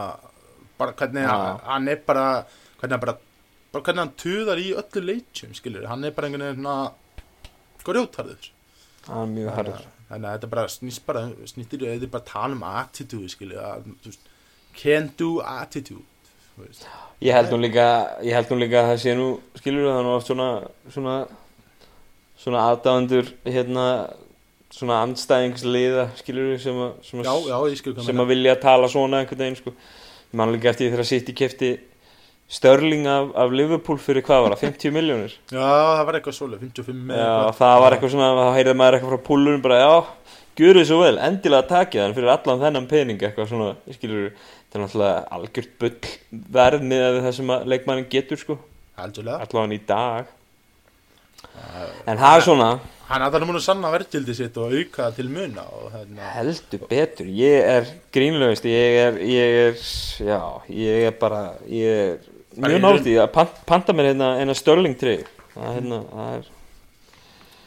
bara 0.80 0.96
hvernig 0.96 1.25
Já. 1.25 1.34
hann, 1.68 1.89
er 1.92 2.00
bara 2.08 2.27
hvernig 2.80 2.96
hann 2.96 3.04
bara, 3.04 3.15
bara 3.74 3.84
hvernig 3.88 4.04
hann 4.04 4.13
tuðar 4.22 4.62
í 4.62 4.70
öllu 4.80 5.04
leikjum 5.10 5.56
skilur, 5.58 5.88
hann 5.92 6.08
er 6.08 6.15
bara 6.15 6.30
einhvern 6.30 6.48
veginn 6.48 6.63
svona 6.63 6.77
grjótarður 7.86 8.50
hann 9.10 9.22
er 9.25 9.34
mjög 9.36 9.54
harður 9.60 9.86
þannig 10.10 10.30
að 10.30 10.36
þetta 10.38 10.51
bara 10.56 10.65
snýst 10.72 11.06
bara 11.08 11.25
snýttir 11.51 11.84
í 11.84 11.92
þetta 11.92 12.08
er 12.08 12.13
bara 12.15 12.30
tala 12.32 12.58
um 12.58 12.68
attitude 12.72 13.32
skilur, 13.34 13.62
að, 13.62 13.88
þú 14.04 14.12
veist, 14.13 14.30
can 14.80 15.10
do 15.20 15.32
attitude 15.44 16.04
þú 16.56 16.65
veist. 16.65 16.86
ég 17.25 17.36
held 17.36 17.51
nú 17.51 17.63
líka 17.63 17.88
ég 18.24 18.38
held 18.38 18.54
nú 18.54 18.62
líka 18.63 18.84
að 18.84 18.94
það 18.94 19.01
sé 19.04 19.15
nú 19.20 19.32
skilur 19.60 19.89
það 19.89 20.00
er 20.00 20.08
nú 20.08 20.13
oft 20.15 20.32
svona 20.32 20.50
svona, 20.94 21.15
svona 22.46 22.68
aðdáðandur 22.72 23.34
hérna 23.44 23.88
svona 24.75 25.01
andstæðingsliða 25.05 26.10
skilur 26.20 26.55
sem 26.62 26.79
að, 26.83 26.96
sem 27.07 27.22
að 27.22 27.29
já, 27.29 27.35
já, 27.50 28.05
sem 28.09 28.24
að 28.24 28.31
vilja 28.33 28.55
tala 28.59 28.92
svona 28.92 29.22
einhvern 29.24 29.44
veginn 29.46 29.59
sko. 29.61 29.75
Ég 30.31 30.40
man 30.42 30.51
líka 30.51 30.72
eftir 30.74 30.92
þegar 30.92 31.07
City 31.07 31.35
kefti 31.38 31.75
Störling 32.48 33.07
af, 33.09 33.31
af 33.42 33.53
Liverpool 33.57 33.98
fyrir 33.98 34.22
hvað 34.25 34.44
var 34.44 34.53
það, 34.53 34.68
50 34.68 34.92
miljónir 34.94 35.31
já, 35.50 35.66
það 35.66 36.01
var 36.05 36.18
eitthvað 36.20 36.35
svoleið, 36.38 36.66
55 36.68 37.00
með 37.09 37.18
Já, 37.18 37.31
það 37.57 37.77
var 37.81 37.96
eitthvað 37.96 38.11
svona, 38.14 38.27
þá 38.38 38.57
heyrði 38.59 38.75
maður 38.77 38.98
eitthvað 38.98 39.14
frá 39.16 39.24
púlunum 39.25 39.64
bara, 39.64 39.79
já, 39.81 40.35
gjur 40.61 40.77
þið 40.77 40.85
svo 40.92 41.00
vel, 41.01 41.16
endilega 41.25 41.68
takið 41.72 42.03
þann 42.03 42.16
fyrir 42.20 42.33
allan 42.35 42.61
þennan 42.61 42.90
pening 42.92 43.25
eitthvað 43.25 43.50
svona, 43.50 43.72
skilur, 43.98 44.27
þetta 44.35 44.77
er 44.77 44.83
náttúrulega 44.83 45.24
algjört 45.40 45.74
bull 45.81 46.11
verð 46.59 46.85
með 46.94 47.20
það 47.25 47.35
sem 47.40 47.53
að 47.55 47.66
leikmannin 47.74 48.07
getur 48.14 48.44
sko, 48.44 48.59
allavega 49.01 49.66
í 49.74 49.81
dag. 49.90 50.29
En 52.05 52.20
það 52.22 52.38
er 52.38 52.46
svona, 52.46 52.70
hann 53.09 53.22
er 53.22 53.31
þannig 53.33 53.50
múin 53.51 53.59
að 53.59 53.65
sanna 53.68 53.91
verðgildi 53.94 54.33
sitt 54.37 54.55
og 54.61 54.74
auka 54.74 55.03
það 55.09 55.15
til 55.20 55.27
muna 55.29 55.65
og 55.77 55.91
hérna 55.94 56.31
heldur 56.35 56.85
betur, 56.89 57.27
ég 57.37 57.70
er 57.75 57.87
grínlegust, 58.15 58.65
ég 58.70 58.98
er, 59.03 59.20
ég 59.29 59.59
er, 59.68 59.77
já, 60.25 60.39
ég 60.74 61.07
er 61.11 61.15
bara, 61.22 61.44
ég 61.70 62.01
er 62.01 62.27
mjög 62.57 62.77
í 62.79 62.83
nátt 62.87 63.09
í 63.11 63.15
að 63.22 63.31
pan- 63.35 63.55
panta 63.70 63.94
mér 63.94 64.11
hérna 64.13 64.31
eina 64.41 64.55
Störling 64.57 64.98
treyju, 65.00 65.27
það 65.53 65.70
er 65.70 65.75
hérna, 65.79 66.01
það 66.11 66.37
er, 66.39 66.51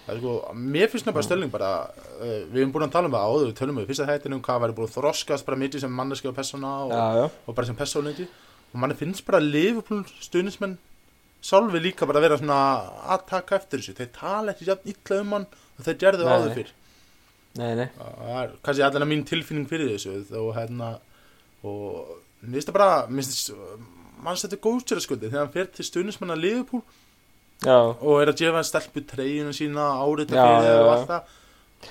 Það 0.08 0.14
er 0.16 0.20
sko, 0.22 0.34
mér 0.56 0.86
finnst 0.88 1.04
nefnilega 1.04 1.26
stölding 1.26 1.50
bara, 1.52 1.70
uh, 2.16 2.36
við 2.48 2.62
hefum 2.62 2.70
búin 2.72 2.84
að 2.86 2.92
tala 2.94 3.08
um 3.10 3.12
það 3.12 3.24
áður, 3.28 3.42
við 3.50 3.56
tölum 3.58 3.76
um 3.76 3.82
í 3.82 3.88
fyrsta 3.90 4.06
hættinum, 4.08 4.38
hvað 4.46 4.62
væri 4.62 4.74
búin 4.78 4.86
að 4.88 4.94
þroskast 4.94 5.44
bara 5.44 5.58
mikið 5.60 5.82
sem 5.82 5.92
manneski 5.98 6.30
og 6.30 6.36
persóna 6.38 6.70
og, 6.86 6.94
og 7.44 7.56
bara 7.58 7.68
sem 7.68 7.76
persónleiti 7.76 8.24
og 8.72 8.78
manni 8.80 8.96
finnst 8.96 9.26
bara 9.26 9.42
Liverpool 9.44 10.00
stuðnismenn 10.24 10.78
sjálfi 11.44 11.80
líka 11.82 12.06
bara 12.08 12.20
að 12.20 12.26
vera 12.26 12.38
svona 12.40 12.60
að 13.14 13.26
taka 13.30 13.58
eftir 13.60 13.82
þessu, 13.82 13.94
þeir 13.98 14.10
tala 14.16 14.52
ekki 14.54 14.68
jafn 14.68 14.90
illa 14.92 15.20
um 15.22 15.34
hann 15.36 15.46
og 15.78 15.84
þeir 15.86 15.98
gerðu 16.02 16.26
áður 16.28 16.54
fyrr. 16.58 16.72
nei, 17.58 17.74
nei, 17.78 17.88
Það 17.98 18.32
er 18.42 18.56
kannski 18.66 18.86
allan 18.88 19.08
mín 19.10 19.24
tilfinning 19.28 19.68
fyrir 19.70 19.92
þessu 19.94 20.16
og 20.40 20.50
hérna, 20.58 20.90
og 21.62 22.16
mér 22.42 22.58
finnst 22.58 22.70
það 22.70 22.78
bara, 22.78 22.90
mér 23.08 23.26
finnst 23.28 23.52
mann 24.22 24.38
setja 24.38 24.58
góðstjöraskuldi 24.66 25.30
þegar 25.30 25.44
hann 25.46 25.54
fer 25.54 25.70
til 25.74 25.86
stuðnismenn 25.86 26.34
að 26.34 26.42
Liverpool 26.42 26.82
já, 27.62 27.76
og 27.78 28.20
er 28.22 28.32
að 28.32 28.40
gefa 28.42 28.58
hann 28.58 28.66
stelpu 28.66 29.04
treyjuna 29.06 29.54
sína 29.54 29.88
árita 30.02 30.34
Já, 30.34 30.42
fyrir 30.42 30.68
já, 30.72 30.78
og 30.82 30.92
allt 30.94 31.10
það. 31.12 31.34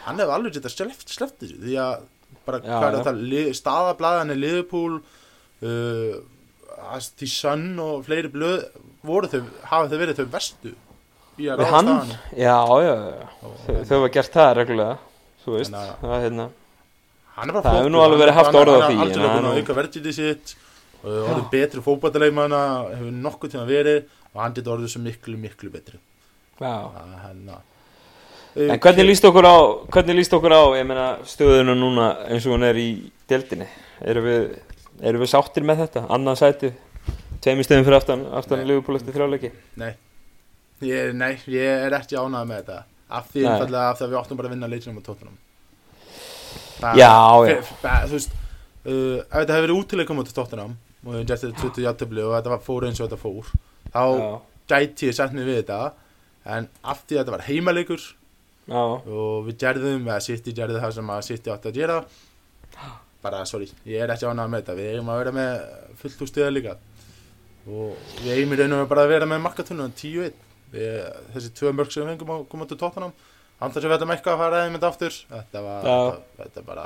Hann 0.03 0.19
hefur 0.19 0.36
alveg 0.36 0.57
getað 0.57 0.73
sleppt, 0.75 1.13
sleppt 1.15 1.43
þessu 1.45 1.60
því 1.63 1.77
að 1.79 2.07
bara 2.47 2.60
hvað 2.63 2.88
er 2.88 2.97
þetta 3.07 3.55
staðablaðan 3.60 4.33
er 4.33 4.39
Liverpool 4.39 4.97
uh, 5.63 6.17
því 7.17 7.29
Sun 7.31 7.65
og 7.83 8.03
fleiri 8.07 8.31
blöð 8.31 8.65
voru 9.08 9.30
þau, 9.32 9.41
hafa 9.72 9.89
þau 9.91 9.98
verið 10.04 10.20
þau 10.22 10.28
vestu 10.38 10.72
í 11.38 11.48
að 11.48 11.60
við 11.62 11.65
ráða 11.65 11.74
hann, 11.76 12.13
já, 12.38 12.56
já, 12.88 12.93
já, 12.93 13.84
þau 13.89 13.98
hafa 13.98 14.10
gert 14.17 14.34
það 14.38 14.54
reglulega, 14.62 14.98
þú 15.46 15.56
veist, 15.58 15.76
að- 15.78 15.93
það 16.02 16.15
er 16.17 16.24
hérna, 16.28 16.48
er 17.38 17.54
Það 17.62 17.78
hefur 17.78 17.91
nú 17.93 18.02
alveg 18.04 18.20
verið 18.24 18.34
haft 18.39 18.48
hann- 18.52 18.60
orð 18.62 18.74
á 18.74 18.78
er 18.78 18.88
því, 18.89 18.98
hann 18.98 19.38
að 19.38 19.43
nú- 19.48 19.58
auka 19.62 19.74
verðgildi 19.78 20.13
sitt 20.17 20.56
og 21.04 21.12
orðið 21.30 21.50
betri 21.52 21.82
fótballtaleikmanna 21.86 22.62
hefur 22.98 23.12
nokkuð 23.28 23.52
tíma 23.54 23.65
verið 23.70 24.04
og 24.34 24.41
hann 24.41 24.54
getur 24.58 24.74
orðið 24.78 24.89
svo 24.96 25.02
miklu, 25.06 25.38
miklu 25.38 25.70
betri. 25.72 26.00
Já, 26.60 26.89
Það 26.89 27.13
er 27.13 27.20
hérna. 27.28 27.60
En 28.58 28.80
hvernig 28.82 29.06
líst 29.06 29.26
okkur 29.30 29.46
á, 29.46 29.56
hvernig 29.93 30.15
líst 30.17 30.34
okkur 30.34 30.50
á, 30.58 30.62
ég 30.80 30.86
meina, 30.89 31.17
stöðuna 31.30 31.76
núna 31.78 32.08
eins 32.28 32.46
og 32.48 32.56
hún 32.58 32.63
er 32.65 32.74
í 32.82 33.12
deildinni? 33.30 33.67
Erum 34.02 34.24
við, 34.26 34.58
erum 35.04 35.22
við 35.22 35.30
sáttir 35.30 35.62
með 35.63 35.84
þetta? 35.86 36.08
Annað 36.10 36.39
sæti, 36.41 36.72
tveimur 37.43 37.67
stöðum 37.67 37.88
fyrir 37.88 38.00
aftan, 38.00 38.28
aftan. 38.39 38.63
Liverpool 38.67 39.00
eftir 39.00 39.15
þrjáleiki? 39.15 39.52
Nei, 39.82 39.91
ég, 40.86 41.12
nei, 41.17 41.34
ég 41.52 41.88
er 41.88 41.97
ekki 41.97 42.17
ánægð 42.19 42.50
með 42.50 42.62
þetta. 42.62 42.80
Af 43.08 43.30
því 43.32 43.45
að 43.47 44.02
við 44.12 44.17
áttum 44.19 44.39
bara 44.39 44.50
að 44.50 44.56
vinna 44.58 44.67
leiknum 44.67 45.00
á 45.00 45.04
tóttunum 45.06 45.38
Já, 46.78 46.91
já. 47.00 47.62
Þú 48.08 48.12
veist, 48.13 48.36
uh, 48.86 49.17
ef 49.23 49.32
þetta 49.32 49.56
hefur 49.56 49.65
verið 49.65 49.80
útileikum 49.80 50.21
á 50.21 50.23
tóttunum 50.28 50.76
og 51.06 51.13
við 51.13 51.32
þetta 51.32 51.54
20 51.62 51.86
játtöfli 51.86 52.26
og 52.26 52.36
þetta 52.36 52.54
var 52.54 52.62
fór 52.65 52.88
eins 52.88 53.00
og 53.00 53.08
þetta 53.08 53.21
fór 53.21 53.52
þá 53.93 54.04
gæti 54.67 55.10
ég 55.10 55.17
sett 55.17 55.34
mig 55.36 55.47
við 55.47 55.62
þetta. 55.62 55.80
En 56.58 56.69
af 56.84 57.04
því 57.06 57.17
að 57.17 57.21
þetta 57.21 57.36
var 57.36 57.45
heimaleikur 57.47 58.04
já, 58.04 58.82
og 58.82 59.47
við 59.47 59.58
gerðum, 59.63 60.06
eða 60.08 60.23
City 60.23 60.54
gerði 60.56 60.84
það 60.84 60.95
sem 60.97 61.12
að 61.15 61.26
City 61.28 61.54
átti 61.54 61.71
að 61.71 61.80
gera 61.82 61.97
bara, 63.23 63.41
sorry, 63.50 63.67
ég 63.88 64.04
er 64.04 64.13
ekki 64.13 64.28
ánægð 64.28 64.54
með 64.54 64.62
þetta. 64.62 64.78
Við 64.78 64.91
eigum 64.93 65.12
að 65.12 65.21
vera 65.23 65.36
með 65.39 65.56
fullt 66.04 66.23
úr 66.23 66.32
stöða 66.32 66.54
líka 66.54 66.78
og 67.67 67.97
við 68.23 68.32
eigum 68.38 68.53
í 68.56 68.60
raunum 68.62 68.88
bara 68.89 69.03
að 69.06 69.12
vera 69.15 69.25
með 69.30 69.41
markatunum 69.45 69.91
10-1 69.97 70.43
Við- 70.71 71.17
þessi 71.34 71.51
tvö 71.56 71.71
mörg 71.75 71.91
sem 71.93 72.03
við 72.03 72.10
fengum 72.13 72.32
að 72.36 72.45
koma 72.51 72.65
til 72.67 72.77
tóttunum 72.82 73.13
andar 73.62 73.82
sem 73.82 73.89
við 73.89 73.95
ætlum 73.97 74.12
eitthvað 74.15 74.34
að 74.36 74.41
fara 74.43 74.58
eða 74.63 74.71
mynda 74.73 74.88
aftur. 74.91 75.15
Þetta 75.32 75.62
var, 75.65 75.86
Já. 75.88 75.97
þetta, 76.12 76.43
þetta 76.43 76.60
er 76.62 76.65
bara 76.67 76.86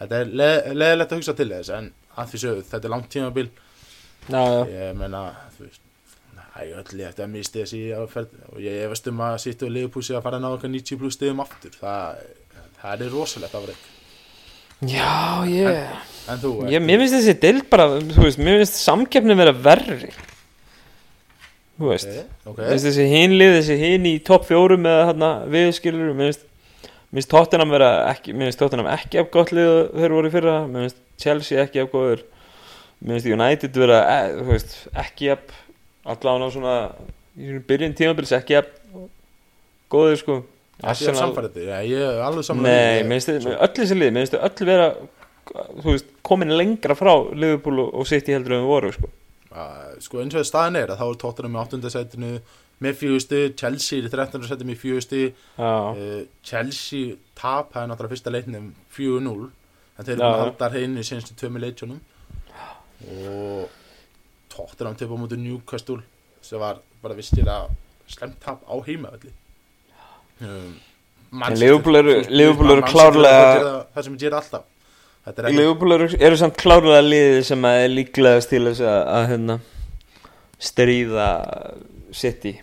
þetta 0.00 0.18
er 0.20 0.32
le 0.40 0.48
leðilegt 0.74 1.12
að 1.14 1.20
hugsa 1.22 1.34
til 1.38 1.48
þess 1.54 1.70
en 1.78 1.86
að 2.16 2.30
því 2.32 2.40
sögðu, 2.42 2.64
þetta 2.70 2.84
er 2.88 2.92
langt 2.96 3.08
tímabil. 3.14 3.46
Já, 4.26 4.42
já, 4.42 4.64
ég 4.74 4.96
menna, 4.98 5.22
þú 5.56 5.66
veist 5.68 5.82
Það 6.56 6.62
er 6.72 6.78
öll 6.80 6.96
létt 6.96 7.18
að 7.20 7.28
misti 7.34 7.60
þessi 7.60 7.80
áferð 7.92 8.30
og 8.48 8.60
ég 8.64 8.78
efast 8.86 9.08
um 9.10 9.18
að 9.20 9.34
sýttu 9.42 9.66
og 9.68 9.72
liðpúsi 9.74 10.14
að 10.16 10.22
fara 10.24 10.38
að 10.38 10.44
ná 10.46 10.48
okkar 10.56 10.70
90 10.72 10.96
pluss 11.02 11.18
stegum 11.18 11.42
aftur. 11.44 11.74
Það, 11.76 12.22
það 12.80 13.02
er 13.04 13.12
rosalegt 13.12 13.54
afreg 13.58 13.82
Já, 14.84 15.46
ég 15.48 16.04
En 16.26 16.40
þú, 16.42 16.50
Ég, 16.68 16.82
mér 16.82 16.98
finnst 17.00 17.14
þessi 17.14 17.34
deild 17.40 17.68
bara, 17.70 17.86
þú 18.02 18.24
veist, 18.24 18.40
mér 18.42 18.58
finnst 18.60 18.80
samkeppni 18.82 19.36
vera 19.38 19.52
verri. 19.54 20.10
Þú 21.78 21.92
veist 21.92 22.10
Ok, 22.10 22.26
ok. 22.50 22.58
Mér 22.58 22.72
finnst 22.74 22.88
þessi 22.88 23.06
hinlið, 23.12 23.52
þessi 23.60 23.76
hin 23.80 24.08
í 24.10 24.14
topp 24.26 24.48
fjórum 24.48 24.88
eða 24.90 25.06
hérna 25.12 25.30
viðskilur 25.54 26.10
Mér 26.16 26.32
finnst, 26.34 27.30
Tottenham 27.30 27.72
vera 27.72 27.90
ekki, 28.10 28.34
mér 28.34 28.50
finnst 28.50 28.60
Tottenham 28.60 28.90
ekki 28.92 29.22
af 29.22 29.30
gott 29.32 29.52
lið 29.56 29.70
þeir 29.94 30.16
voru 30.18 30.32
fyrra 30.34 30.56
Mér 30.66 30.88
finnst 30.88 31.00
Chelsea 31.22 31.62
ekki 31.62 31.84
af 31.84 31.92
góður 31.94 32.26
Mér 33.00 33.16
finnst 33.20 33.30
United 33.32 33.80
vera, 33.80 34.02
e, 34.02 34.34
þú 34.40 34.50
veist, 34.50 34.76
ekki 35.06 35.30
af 35.36 35.56
allan 36.16 36.44
á 36.44 36.48
svona, 36.52 36.74
í 37.38 37.56
byrjun 37.70 37.96
tímabils 37.96 38.34
ekki 38.34 38.58
af 38.60 38.68
góður 39.92 40.20
sko 40.20 40.40
Þetta, 40.76 41.62
já, 41.64 41.76
ég 41.88 42.02
er 42.04 42.18
alveg 42.20 42.44
þið, 42.44 43.46
öll 43.54 43.72
þessi 43.78 43.96
lið, 43.96 44.10
mér 44.12 44.24
finnst 44.26 44.34
þið 44.34 44.42
öll 44.48 44.66
vera, 44.68 44.88
þú 45.80 45.86
veist, 45.88 46.10
komin 46.26 46.52
lengra 46.52 46.96
frá 46.98 47.12
Liverpool 47.32 47.86
og, 47.86 48.02
City 48.08 48.34
heldur 48.36 48.58
en 48.58 48.64
við 48.64 48.72
voru, 48.74 48.92
sko. 48.92 49.12
Sko 50.04 50.20
eins 50.20 50.34
og 50.34 50.42
það 50.42 50.48
staðin 50.50 50.78
er 50.82 50.92
að 50.92 51.00
þá 51.00 51.06
er 51.06 51.18
Tottenham 51.22 51.56
í 51.56 51.60
8. 51.62 51.92
setinu 51.94 52.32
með 52.84 52.98
fjögusti, 53.00 53.38
Chelsea 53.56 54.02
í 54.04 54.10
13. 54.12 54.42
setinu 54.50 54.68
með 54.68 54.82
fjögusti 54.82 55.22
Já, 55.30 55.70
uh, 55.96 56.18
Chelsea 56.44 57.16
tap 57.38 57.72
er 57.72 57.88
náttúrulega 57.88 58.12
fyrsta 58.12 58.34
leiknum 58.34 58.66
4-0 58.92 59.46
en 59.96 60.04
þeir 60.04 60.18
eru 60.18 60.42
halda 60.42 60.68
hreinu 60.74 61.00
í 61.00 61.08
senstu 61.08 61.36
tvömi 61.40 61.62
leikjónum 61.64 62.02
og 63.16 63.72
Tottenham 64.52 64.98
tepa 65.00 65.16
á 65.16 65.20
mútið 65.22 65.40
Newcastle 65.40 66.02
sem 66.44 66.60
var 66.60 66.82
bara 67.00 67.16
vistir 67.16 67.48
að 67.48 67.72
slemt 68.12 68.36
tap 68.44 68.60
á 68.68 68.76
heimavelli 68.84 69.32
um, 69.32 69.32
En 69.32 69.45
Liverpool 70.40 71.96
eru- 72.00 72.22
Liverpool 72.30 72.70
eru 72.76 72.82
klárlega- 72.86 73.86
það 73.94 74.02
sem 74.04 74.14
ég 74.16 74.20
ger 74.20 74.36
alltaf 74.38 74.64
þetta 75.26 75.42
er 75.48 75.56
Liverpool 75.56 75.92
eru, 75.96 76.08
eru 76.20 76.36
samt 76.36 76.56
klárlega 76.60 77.02
liðið 77.02 77.40
sem 77.48 77.64
er 77.70 77.88
líklegast 77.90 78.48
til 78.52 78.62
þess 78.68 78.80
að, 78.84 79.00
að 79.16 79.26
hérna, 79.32 79.56
stríða 80.58 81.26
City 82.16 82.54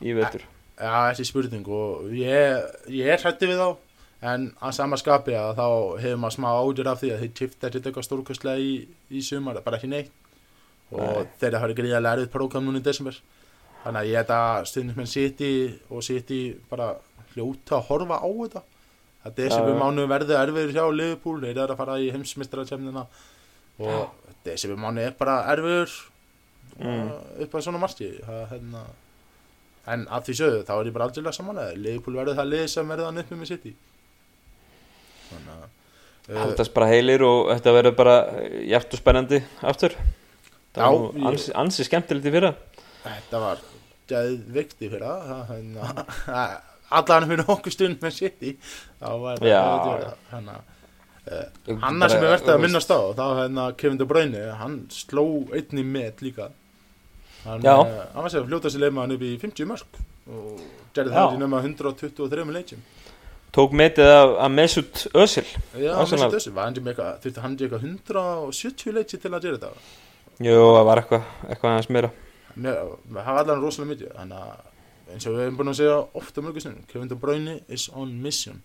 í 0.00 0.14
vetur. 0.16 0.44
Já, 0.78 1.10
þessi 1.10 1.26
spurning 1.26 1.66
og 1.74 2.12
ég, 2.14 2.62
ég 2.94 3.10
er 3.10 3.18
hrætti 3.24 3.48
við 3.50 3.58
þá 3.58 3.68
en 4.30 4.44
að 4.62 4.72
sama 4.76 4.96
skapi 4.98 5.34
að 5.38 5.56
þá 5.58 5.66
hefur 6.02 6.20
maður 6.22 6.36
smá 6.36 6.48
ágjör 6.54 6.88
af 6.92 7.00
því 7.02 7.10
að 7.14 7.20
þeir 7.24 7.32
tifta 7.40 7.66
ekkert 7.68 7.88
eitthvað 7.90 8.06
stórkostlega 8.06 8.62
í, 8.62 8.70
í 9.10 9.20
sumar, 9.22 9.58
bara 9.66 9.78
ekki 9.78 9.90
neitt 9.90 10.10
og 10.94 11.02
Nei. 11.02 11.26
þeir 11.42 11.58
hafa 11.58 11.74
gríðarlega 11.76 12.14
erfið 12.16 12.30
prógram 12.32 12.64
núna 12.66 12.80
í 12.80 12.86
desember 12.86 13.18
þannig 13.88 14.00
að 14.04 14.10
ég 14.12 14.18
held 14.20 14.32
að 14.36 14.66
stundismenn 14.68 15.08
City 15.10 15.50
og 15.88 16.04
City 16.04 16.40
bara 16.70 16.90
hljóta 17.32 17.78
að 17.80 17.86
horfa 17.88 18.20
á 18.20 18.28
þetta 18.28 18.62
að 19.28 19.34
desember 19.40 19.72
Já, 19.72 19.74
já. 19.74 19.80
mánu 19.82 20.04
verði 20.12 20.36
erfiður 20.38 20.74
hjá 20.76 20.84
Liverpool, 20.94 21.40
þeir 21.42 21.56
eru 21.64 21.74
að 21.74 21.80
fara 21.80 21.96
í 22.04 22.10
heimsmyndstaratemnina 22.14 23.02
og 23.78 24.34
desember 24.46 24.78
mánu 24.84 25.02
er 25.08 25.16
bara 25.18 25.40
erfiður 25.56 25.98
Mm. 26.78 27.08
uh, 27.10 27.14
upp 27.42 27.54
að 27.58 27.62
svona 27.64 27.78
marki 27.82 28.06
það, 28.22 28.42
hérna, 28.52 28.80
en 29.90 30.04
að 30.14 30.28
því 30.28 30.34
sögðu 30.38 30.58
þá 30.68 30.70
er 30.76 30.86
ég 30.86 30.92
bara 30.94 31.06
algjörlega 31.08 31.34
samanlega 31.34 31.78
Leifupúl 31.82 32.14
verður 32.20 32.36
það 32.38 32.50
lið 32.52 32.62
sem 32.70 32.92
verður 32.92 33.08
hann 33.08 33.18
uppi 33.24 33.38
með 33.40 33.48
City 33.50 33.72
þannig 35.30 35.56
að 35.56 35.64
uh, 35.64 36.38
Haldast 36.44 36.74
bara 36.76 36.88
heilir 36.92 37.24
og 37.26 37.48
þetta 37.50 37.74
verður 37.78 37.96
bara 37.98 38.14
og 38.94 39.00
spennandi 39.00 39.40
aftur. 39.72 39.96
Það 40.76 40.84
Já, 40.84 41.00
var 41.02 41.26
ansi, 41.32 41.52
ansi 41.64 41.86
skemmtilegt 41.88 42.28
í 42.30 42.34
fyrra. 42.36 42.52
þetta 43.08 43.42
var 43.42 43.64
geðvikti 44.10 44.90
fyrir 44.92 45.04
það 45.04 45.52
hérna, 45.52 45.92
allan 46.98 47.28
fyrir 47.30 47.52
okkur 47.54 47.74
stund 47.74 48.02
með 48.04 48.16
City 48.18 48.54
þá 48.98 49.08
var 49.24 49.44
Já, 49.44 49.62
þetta 49.62 50.12
þannig 50.32 50.54
að 50.56 50.74
uh, 51.28 51.86
annar 51.90 52.14
sem 52.14 52.24
er 52.24 52.34
verðt 52.34 52.52
að 52.54 52.62
minnast 52.64 52.94
á 52.94 53.00
þá 53.18 53.26
hérna 53.42 53.68
Kevin 53.80 54.00
De 54.00 54.08
Bruyne 54.08 54.44
hann 54.62 54.78
sló 54.94 55.26
einni 55.52 55.84
met 55.86 56.24
líka 56.24 56.50
hann, 57.44 57.64
hann 57.64 58.22
var 58.22 58.30
sér 58.32 58.44
að 58.44 58.52
fljóta 58.52 58.72
sér 58.72 58.86
leima 58.86 59.04
hann 59.04 59.16
upp 59.16 59.26
í 59.26 59.34
50 59.40 59.70
mörg 59.72 60.00
og 60.28 60.62
gerði 60.96 61.16
það 61.16 61.36
í 61.36 61.42
nema 61.42 61.64
123 61.64 62.48
leikjum 62.58 62.86
Tók 63.54 63.72
metið 63.72 64.10
af, 64.12 64.34
af 64.44 64.50
Mesut 64.52 65.06
Özil. 65.16 65.46
Já. 65.72 65.94
Mesut 65.96 66.34
Özil, 66.36 66.52
með 66.52 66.98
þurfti 67.24 67.40
hann 67.40 67.54
ekki 67.56 67.64
eitthvað 67.64 67.86
170 67.88 68.96
leiki 68.98 69.20
til 69.22 69.30
að 69.32 69.46
gera 69.46 69.60
þetta? 69.62 69.86
Jú, 70.44 70.58
það 70.76 70.84
var 70.88 71.00
eitthvað, 71.00 71.30
eitthvað 71.48 71.70
aðeins 71.72 71.88
meira. 71.96 72.10
Það 72.58 72.92
var 73.14 73.40
allan 73.42 73.62
rosalega 73.62 73.92
mikið, 73.92 74.12
þannig 74.18 74.42
að 74.42 75.14
eins 75.14 75.26
og 75.28 75.34
við 75.34 75.44
hefum 75.44 75.58
búin 75.60 75.72
að 75.72 75.78
segja 75.80 75.96
ofta 76.20 76.44
mörgur 76.44 76.64
sinnum, 76.64 76.86
Kevin 76.90 77.10
De 77.10 77.18
Bruyne 77.18 77.56
is 77.72 77.88
on 77.96 78.14
mission. 78.22 78.60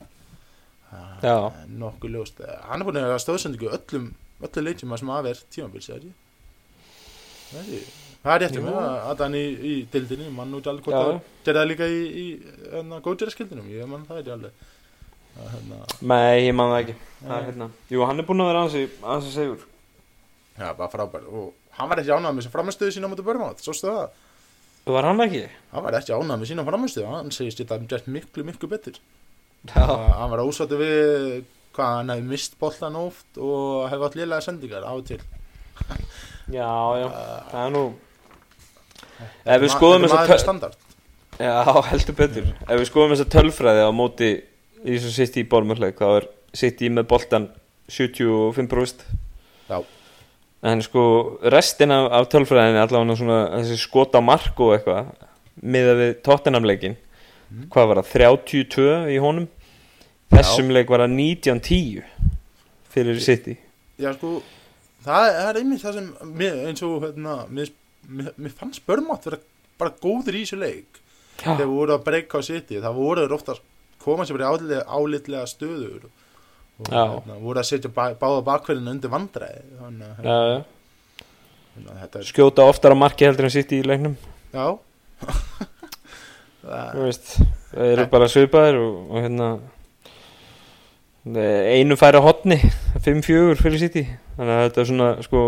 Er 1.23 1.51
Nokkuð 1.71 2.15
ljóst. 2.17 2.41
Hann 2.67 2.83
er 2.83 2.87
búin 2.89 2.99
að 3.01 3.15
stóðsendingu 3.23 3.71
öllum, 3.73 4.09
öllum 4.43 4.67
leikjum 4.67 4.97
sem 4.99 5.13
að 5.13 5.29
verð 5.29 5.43
tímabils, 5.53 5.89
eða 5.89 6.01
ekki? 6.01 6.13
Það 7.53 7.61
er 7.61 7.69
ekki. 7.77 8.01
Það 8.23 8.33
er 8.33 8.39
rétt 8.45 8.57
um 8.59 8.67
það, 8.69 8.85
að 9.11 9.21
hann 9.25 9.33
í, 9.35 9.47
í 9.67 9.71
dildinni, 9.91 10.29
mann 10.31 10.53
út 10.55 10.67
alveg 10.71 10.85
hvort 10.85 10.95
það 10.95 11.17
gerði 11.43 11.59
það 11.59 11.65
líka 11.71 11.87
í, 11.91 12.03
í 12.21 12.27
hérna, 12.71 12.99
góðgerðarskildinum, 13.03 13.65
ég 13.73 13.89
mann 13.91 14.05
það 14.07 14.21
ekki 14.21 14.31
alveg. 14.37 14.61
Það, 15.33 15.49
hérna, 15.55 15.79
Nei, 16.13 16.37
ég 16.45 16.55
man 16.55 16.71
það 16.71 16.79
ekki. 16.83 16.95
Það 17.19 17.35
er 17.35 17.49
hérna. 17.49 17.67
Jú, 17.91 18.05
hann 18.07 18.23
er 18.23 18.27
búinn 18.29 18.45
að 18.45 18.49
vera 18.51 18.61
ansi, 18.63 18.83
ansi 19.15 19.33
segur. 19.33 19.65
Já, 20.53 20.69
bara 20.69 20.87
frábær 20.93 21.27
og 21.27 21.51
hann 21.77 21.89
var 21.89 22.01
ekki 22.03 22.13
ánægð 22.13 22.29
með 22.35 22.41
þessi 22.43 22.53
framistöðu 22.53 22.93
sína 22.95 23.09
á 23.09 23.11
móti 23.13 23.25
börmátt, 23.25 23.63
svo 23.65 23.73
það 23.73 24.05
Var 24.93 25.05
hann 25.07 25.23
ekki? 25.23 25.43
hann 25.71 25.83
var 25.85 25.95
ekki 25.99 26.13
ánægð 26.15 26.39
með 26.43 26.49
sína 26.51 26.65
framistöðu 26.67 27.07
hann 27.13 27.31
segist 27.31 27.61
þetta 27.61 27.77
að 27.79 27.87
gert 27.93 28.07
miklu, 28.11 28.43
miklu 28.47 28.67
betur. 28.71 28.97
Að 29.73 29.93
hann 30.19 30.31
var 30.33 30.41
ósáttu 30.43 30.75
við 30.81 31.43
hvað 31.73 31.93
hann 31.97 32.11
hefði 32.13 32.27
mist 32.33 32.57
bollan 32.59 32.97
oft 32.99 33.39
og 33.39 33.85
hefði 33.89 34.07
átt 34.09 34.17
liðlega 34.19 34.45
sendingar 34.45 34.83
á 34.85 34.93
til 35.07 35.19
Já, 36.59 36.67
já. 36.99 37.07
Það 37.53 37.61
er 37.63 37.71
nú, 37.73 37.83
Ef 39.47 39.61
við 39.63 39.71
skoðum 39.71 40.05
töl- 40.11 40.39
standard 40.41 40.75
já, 41.39 41.53
heldur 41.89 42.15
betur. 42.19 42.49
Ef 42.67 42.77
við 42.81 42.87
skoðum 42.91 43.13
þessa 43.15 43.29
tölfræði 43.33 43.85
á 43.87 43.91
móti 43.95 44.27
í 44.83 44.97
þessu 44.99 45.13
sitt 45.15 45.37
í 45.39 45.45
bólmörleik, 45.49 45.95
þá 45.97 46.19
er 46.19 46.27
sitt 46.53 46.83
í 46.83 46.89
með 46.93 47.07
boltan 47.09 47.47
75%. 47.89 49.05
Já. 49.71 49.79
En 50.63 50.79
sko, 50.81 51.01
restin 51.51 51.91
af, 51.91 52.05
af 52.15 52.29
tölfræðinni, 52.31 52.79
allavega 52.79 53.17
svona 53.19 53.39
þessi 53.57 53.77
skot 53.81 54.13
á 54.15 54.21
mark 54.23 54.59
og 54.63 54.77
eitthvað, 54.77 55.09
miða 55.63 55.95
við 55.99 56.13
Tottenham-leikin, 56.23 56.95
Mhm. 57.53 57.67
hvað 57.69 57.87
var 57.89 57.99
það, 58.01 58.07
32 58.13 58.85
í 59.13 59.17
honum? 59.21 59.47
Þessum 60.33 60.71
leik 60.73 60.89
var 60.89 61.03
það 61.03 61.11
19-10 61.13 62.03
fyrir 62.93 63.19
City. 63.21 63.57
já 63.99 64.13
sko 64.15 64.41
það 65.05 65.27
er, 65.27 65.33
það 65.37 65.49
er 65.49 65.59
einmitt 65.59 65.83
það 65.83 65.93
sem 65.93 66.07
mér, 66.39 66.55
eins 66.69 66.81
og 66.87 67.03
hérna, 67.03 67.35
mér, 67.49 67.69
mér, 68.09 68.53
fannst 68.57 68.81
börmátt 68.87 69.25
vera 69.27 69.37
bara 69.77 69.91
góður 70.01 70.33
í 70.39 70.41
þessu 70.45 70.57
leik 70.59 70.99
Já, 71.43 71.53
þegar 71.57 71.69
voru 71.69 71.93
að 71.97 72.03
breyka 72.07 72.39
á 72.39 72.41
City 72.45 72.79
það 72.81 72.95
voru 72.97 73.27
ofta 73.35 73.55
koma 73.99 74.23
sér 74.25 74.37
bara 74.37 74.57
í 74.57 74.81
álitlega 74.87 75.45
stöður 75.49 76.07
og 76.07 76.11
Já. 76.89 77.03
hérna, 77.13 77.39
voru 77.43 77.61
að 77.61 77.69
setja 77.69 77.91
bá, 77.93 78.05
báða 78.19 78.41
bakverðina 78.47 78.93
undir 78.95 79.11
vandræði 79.13 79.61
er 82.19 82.27
skjóta 82.27 82.65
oftar 82.69 82.93
á 82.93 82.97
marki 82.97 83.25
heldur 83.27 83.47
en 83.47 83.53
City 83.53 83.81
í 83.81 83.87
leiknum. 83.87 84.17
já 84.53 84.67
það, 86.63 86.89
Þú 86.95 87.05
veist, 87.07 87.35
það 87.73 87.93
eru 87.93 88.09
bara 88.11 88.29
svipaðir 88.31 88.81
og, 88.81 88.99
og 89.09 89.25
hérna 89.25 89.49
einu 91.23 91.95
færi 91.95 92.19
á 92.19 92.23
hotni 92.23 92.57
5-4 92.99 93.55
fyrir 93.61 93.79
City 93.79 94.03
þannig 94.35 94.53
að 94.53 94.63
þetta 94.67 94.81
er 94.81 94.89
svona 94.89 95.09
sko 95.23 95.43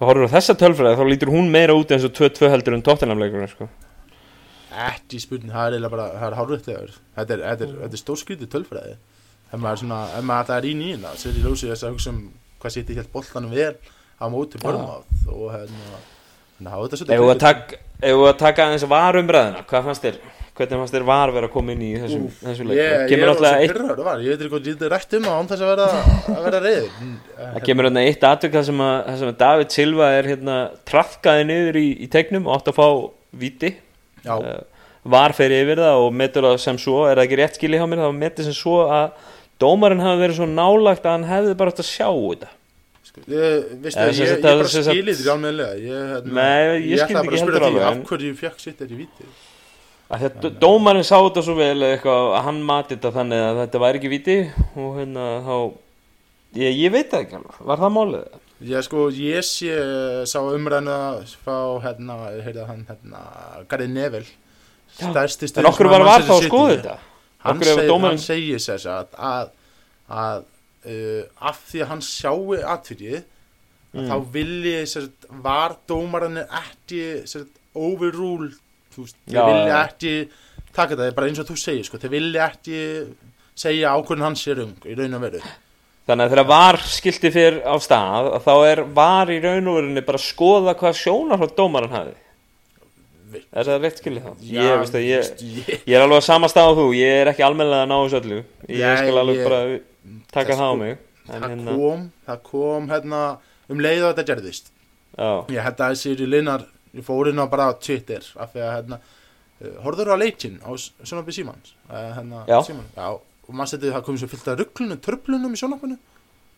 þá 0.00 0.04
horfur 0.08 0.28
á 0.28 0.34
þessa 0.36 0.56
tölfræði 0.60 0.98
þá 0.98 1.04
lítur 1.08 1.32
hún 1.32 1.48
meira 1.52 1.76
út 1.76 1.92
eins 1.92 2.04
og 2.04 2.12
2-2 2.16 2.50
heldur 2.52 2.76
en 2.76 2.84
Tottenham-leikurinn 2.84 3.50
sko. 3.52 3.68
ekki 4.90 5.20
spurning, 5.20 5.52
það 5.52 5.66
er 5.66 5.76
eiginlega 5.76 5.94
bara 5.96 6.06
það 6.12 6.26
er 6.28 6.36
hárréttlegur, 6.38 6.98
þetta 7.16 7.36
er, 7.36 7.46
er, 7.52 7.72
þetta 7.84 7.96
er 7.98 8.02
stórskrítið 8.02 8.52
tölfræði 8.52 8.94
ef 9.50 9.58
maður 9.58 9.82
svona, 9.82 10.00
ef 10.14 10.24
maður 10.26 10.44
alltaf 10.44 10.60
er 10.60 10.68
í 10.70 10.74
nýjina 10.78 11.14
sér 11.18 11.36
í 11.36 11.44
ljósi 11.44 11.70
þess 11.70 11.86
að 11.86 11.94
hugsa 11.96 12.14
um 12.14 12.22
hvað 12.60 12.76
City 12.76 12.96
hélt 12.98 13.12
boltanum 13.12 13.54
vel 13.54 13.74
á 14.20 14.24
móti 14.30 14.60
börmáð 14.62 15.30
og 15.32 15.46
hérna 15.54 16.00
Ef 16.60 17.22
við 18.12 18.26
að 18.28 18.36
taka 18.40 18.66
aðeins 18.66 18.84
varumræðina 18.88 19.62
hvað 19.68 19.86
fannst 19.86 20.02
þér, 20.04 20.16
hvernig 20.58 20.80
fannst 20.82 20.94
þér 20.96 21.06
var 21.08 21.32
vera 21.32 21.48
að 21.48 21.54
koma 21.54 21.72
inn 21.72 21.84
í 21.86 21.90
þessum, 21.96 22.26
þessum 22.42 22.68
leik? 22.68 22.80
það 22.80 23.14
ég 23.14 23.24
er 23.24 23.32
alltaf 23.32 23.62
pyrraður 23.62 24.02
var, 24.04 24.20
ég 24.20 24.34
veit 24.34 24.44
ekki 24.44 24.50
hvað 24.52 24.68
ég 24.68 24.84
er 24.84 24.92
rætt 24.92 25.16
um 25.16 25.28
án 25.30 25.48
þess 25.48 25.64
að 25.64 25.70
vera, 25.72 25.86
að 26.34 26.42
vera 26.46 26.60
reyð 26.66 26.90
Það 27.38 27.64
kemur 27.70 27.88
hérna 27.88 28.04
eitt 28.10 28.26
atvik 28.28 28.58
þar 28.58 28.66
sem, 28.68 28.82
að, 28.84 29.24
að 29.30 29.38
David 29.40 29.72
Silva 29.76 30.10
er 30.18 30.28
hérna 30.34 30.58
trafkaði 30.90 31.48
niður 31.48 31.80
í, 31.80 31.86
í 32.04 32.10
tegnum 32.12 32.50
og 32.50 32.58
átt 32.58 32.68
að 32.74 32.76
fá 32.76 32.88
viti 33.40 33.72
uh, 34.28 34.52
var 35.16 35.32
fyrir 35.36 35.64
yfir 35.64 35.80
það 35.80 36.04
og 36.04 36.16
metur 36.16 36.48
það 36.50 36.56
sem 36.60 36.80
svo. 36.80 37.04
Er 37.08 37.16
það 37.16 37.26
ekki 37.26 37.38
rétt 37.40 37.56
skilið 37.56 37.80
hjá 37.80 37.88
mér? 37.88 38.02
Það 38.02 38.10
var 38.10 38.18
metið 38.20 38.48
sem 38.50 38.56
svo 38.58 38.80
að 38.84 39.28
dómarinn 39.62 40.02
hafi 40.04 40.22
verið 40.24 40.40
svo 40.40 40.48
nálagt 40.50 41.06
að 41.06 41.16
hann 41.16 41.28
hefði 41.28 41.58
bara 41.60 41.74
átt 41.74 41.82
að 41.84 41.90
sjá 41.90 42.08
þetta 42.08 42.50
sko, 43.10 43.22
ég, 43.26 43.68
veistu, 43.84 44.00
Eða 44.00 44.08
ég, 44.08 44.18
ég, 44.18 44.32
ég 44.32 44.42
það 44.44 44.58
bara 44.62 44.72
skilið 44.88 45.20
þetta 45.20 45.34
almennilega 45.34 45.78
ég, 45.84 46.10
hérna, 46.14 46.48
ég 46.78 47.04
ætla 47.04 47.24
bara 47.26 47.38
að 47.38 47.44
spyrja 47.44 47.70
því 47.70 47.86
af 47.90 48.02
hverju 48.10 48.34
fekk 48.40 48.64
sitt 48.64 48.84
er 48.84 48.90
í 48.90 49.00
viti 49.00 49.30
að 50.10 50.24
þetta, 50.26 50.52
dómarinn 50.62 51.06
sá 51.06 51.16
þetta 51.16 51.44
svo 51.46 51.56
vel 51.58 51.86
eitthvað 51.86 52.32
að 52.34 52.44
hann 52.48 52.60
mati 52.66 52.96
þetta 52.96 53.14
þannig 53.14 53.46
að 53.46 53.62
þetta 53.64 53.82
væri 53.84 54.00
ekki 54.00 54.12
viti 54.12 54.38
og 54.74 54.92
hérna 54.98 55.26
þá 55.46 55.54
ég, 56.58 56.78
ég 56.80 56.94
veit 56.94 57.10
það 57.12 57.26
ekki 57.26 57.38
alveg, 57.38 57.60
var 57.70 57.82
það 57.84 57.94
málið? 57.96 58.38
Ég 58.70 58.84
sko, 58.84 59.06
ég 59.16 59.44
sé, 59.46 59.76
sá 60.28 60.40
umræðinu 60.42 60.96
frá, 61.40 61.56
hérna, 61.86 62.16
hann, 62.68 62.82
hérna, 62.90 63.22
Gary 63.70 63.86
Neville, 63.88 64.28
Já. 64.98 65.06
En 65.56 65.68
okkur 65.70 65.88
var 65.88 66.02
var 66.04 66.24
þá 66.26 66.34
að 66.34 66.46
skoða 66.48 66.72
þetta? 66.74 66.96
Hann, 67.42 68.18
segir 68.20 68.60
sér 68.62 68.86
að, 68.92 69.14
að, 69.16 69.52
að 70.08 70.40
uh, 70.84 71.22
af 71.50 71.60
því 71.70 71.84
að 71.84 71.92
hann 71.94 72.02
sjáu 72.04 72.56
atfyrið, 72.76 73.22
Mm. 73.90 74.04
þá 74.06 74.26
vilji, 74.30 74.74
sér, 74.86 75.06
var 75.42 75.72
dómarinn 75.90 76.36
ekki, 76.44 77.00
overrule, 77.74 78.52
þeir 78.94 79.08
vilja 79.34 79.64
já. 79.66 79.80
ekki 79.88 80.12
taka 80.70 80.94
þetta, 80.94 81.14
bara 81.16 81.26
eins 81.26 81.40
og 81.42 81.48
þú 81.48 81.56
segir, 81.58 81.88
sko, 81.88 81.98
þeir 81.98 82.12
vilja 82.12 82.44
ekki 82.52 82.78
segja 83.58 83.96
ákvörðin 83.96 84.28
hans 84.28 84.46
er 84.46 84.62
ung, 84.62 84.76
í 84.86 84.94
raun 84.94 85.18
og 85.18 85.24
veru. 85.24 85.42
Þannig 86.06 86.22
að 86.28 86.34
þegar 86.36 86.48
var 86.52 86.78
skilti 86.86 87.32
fyrir 87.34 87.58
á 87.66 87.74
stað 87.82 88.30
að 88.36 88.46
þá 88.46 88.54
er 88.70 88.84
var 88.94 89.34
í 89.34 89.40
raun 89.42 89.72
og 89.72 89.80
verunni 89.80 90.06
bara 90.06 90.22
að 90.22 90.28
skoða 90.28 90.76
hvað 90.78 90.98
sjónarhótt 91.02 91.58
dómaran 91.58 91.96
hafi 91.98 92.14
Er 93.52 93.68
það 93.68 93.78
rétt 93.84 94.00
skilið 94.02 94.24
þá? 94.26 94.32
Já, 94.42 94.62
ég, 94.64 94.78
veist 94.80 94.96
að, 94.98 95.04
ég, 95.06 95.30
ég, 95.44 95.68
ég 95.86 95.94
er 95.96 96.04
alveg 96.04 96.18
að 96.20 96.26
sama 96.26 96.48
stað 96.50 96.70
á 96.70 96.72
þú. 96.80 96.86
Ég 96.98 97.20
er 97.20 97.30
ekki 97.32 97.44
almennilega 97.46 97.84
að 97.84 97.90
ná 97.92 97.96
þessu 98.02 98.18
öllu. 98.20 98.40
Ég 98.68 98.98
skal 99.02 99.20
alveg 99.22 99.38
ég- 99.40 99.48
bara 99.48 99.60
taka 100.34 100.56
það 100.56 100.60
það 100.60 100.66
á 100.66 100.72
sko- 100.72 100.80
mig. 100.82 100.98
En 101.30 101.42
það 101.42 101.48
hérna, 101.54 101.76
kom, 101.78 102.04
það 102.26 102.42
kom 102.50 102.88
hérna 102.90 103.20
um 103.70 103.78
leið 103.86 104.02
og 104.08 104.12
þetta 104.16 104.26
gerðist. 104.32 104.70
Já, 105.18 105.30
ég 105.54 105.62
held 105.66 105.76
að 105.86 105.94
þessi 105.94 106.26
linar 106.26 106.64
ég 106.96 107.04
fór 107.06 107.28
inn 107.30 107.38
á 107.38 107.46
bara 107.50 107.72
Twitter 107.78 108.24
af 108.40 108.52
því 108.54 108.62
að 108.66 108.72
hérna 108.76 108.98
uh, 109.00 109.74
horfður 109.84 110.10
á 110.14 110.16
leikinn 110.18 110.58
á 110.64 110.70
Sjónabbi 110.74 111.34
Símans? 111.36 111.74
Uh, 111.90 112.10
hérna, 112.16 112.44
Já. 112.50 112.58
Síman, 112.66 112.86
já. 112.96 113.10
Og 113.50 113.54
maður 113.54 113.72
setið 113.76 113.92
það 113.94 114.04
komið 114.06 114.22
svo 114.24 114.28
fyllt 114.30 114.48
af 114.50 114.58
rugglunum, 114.60 114.98
törplunum 115.02 115.54
í 115.54 115.58
sjónabinu 115.60 115.96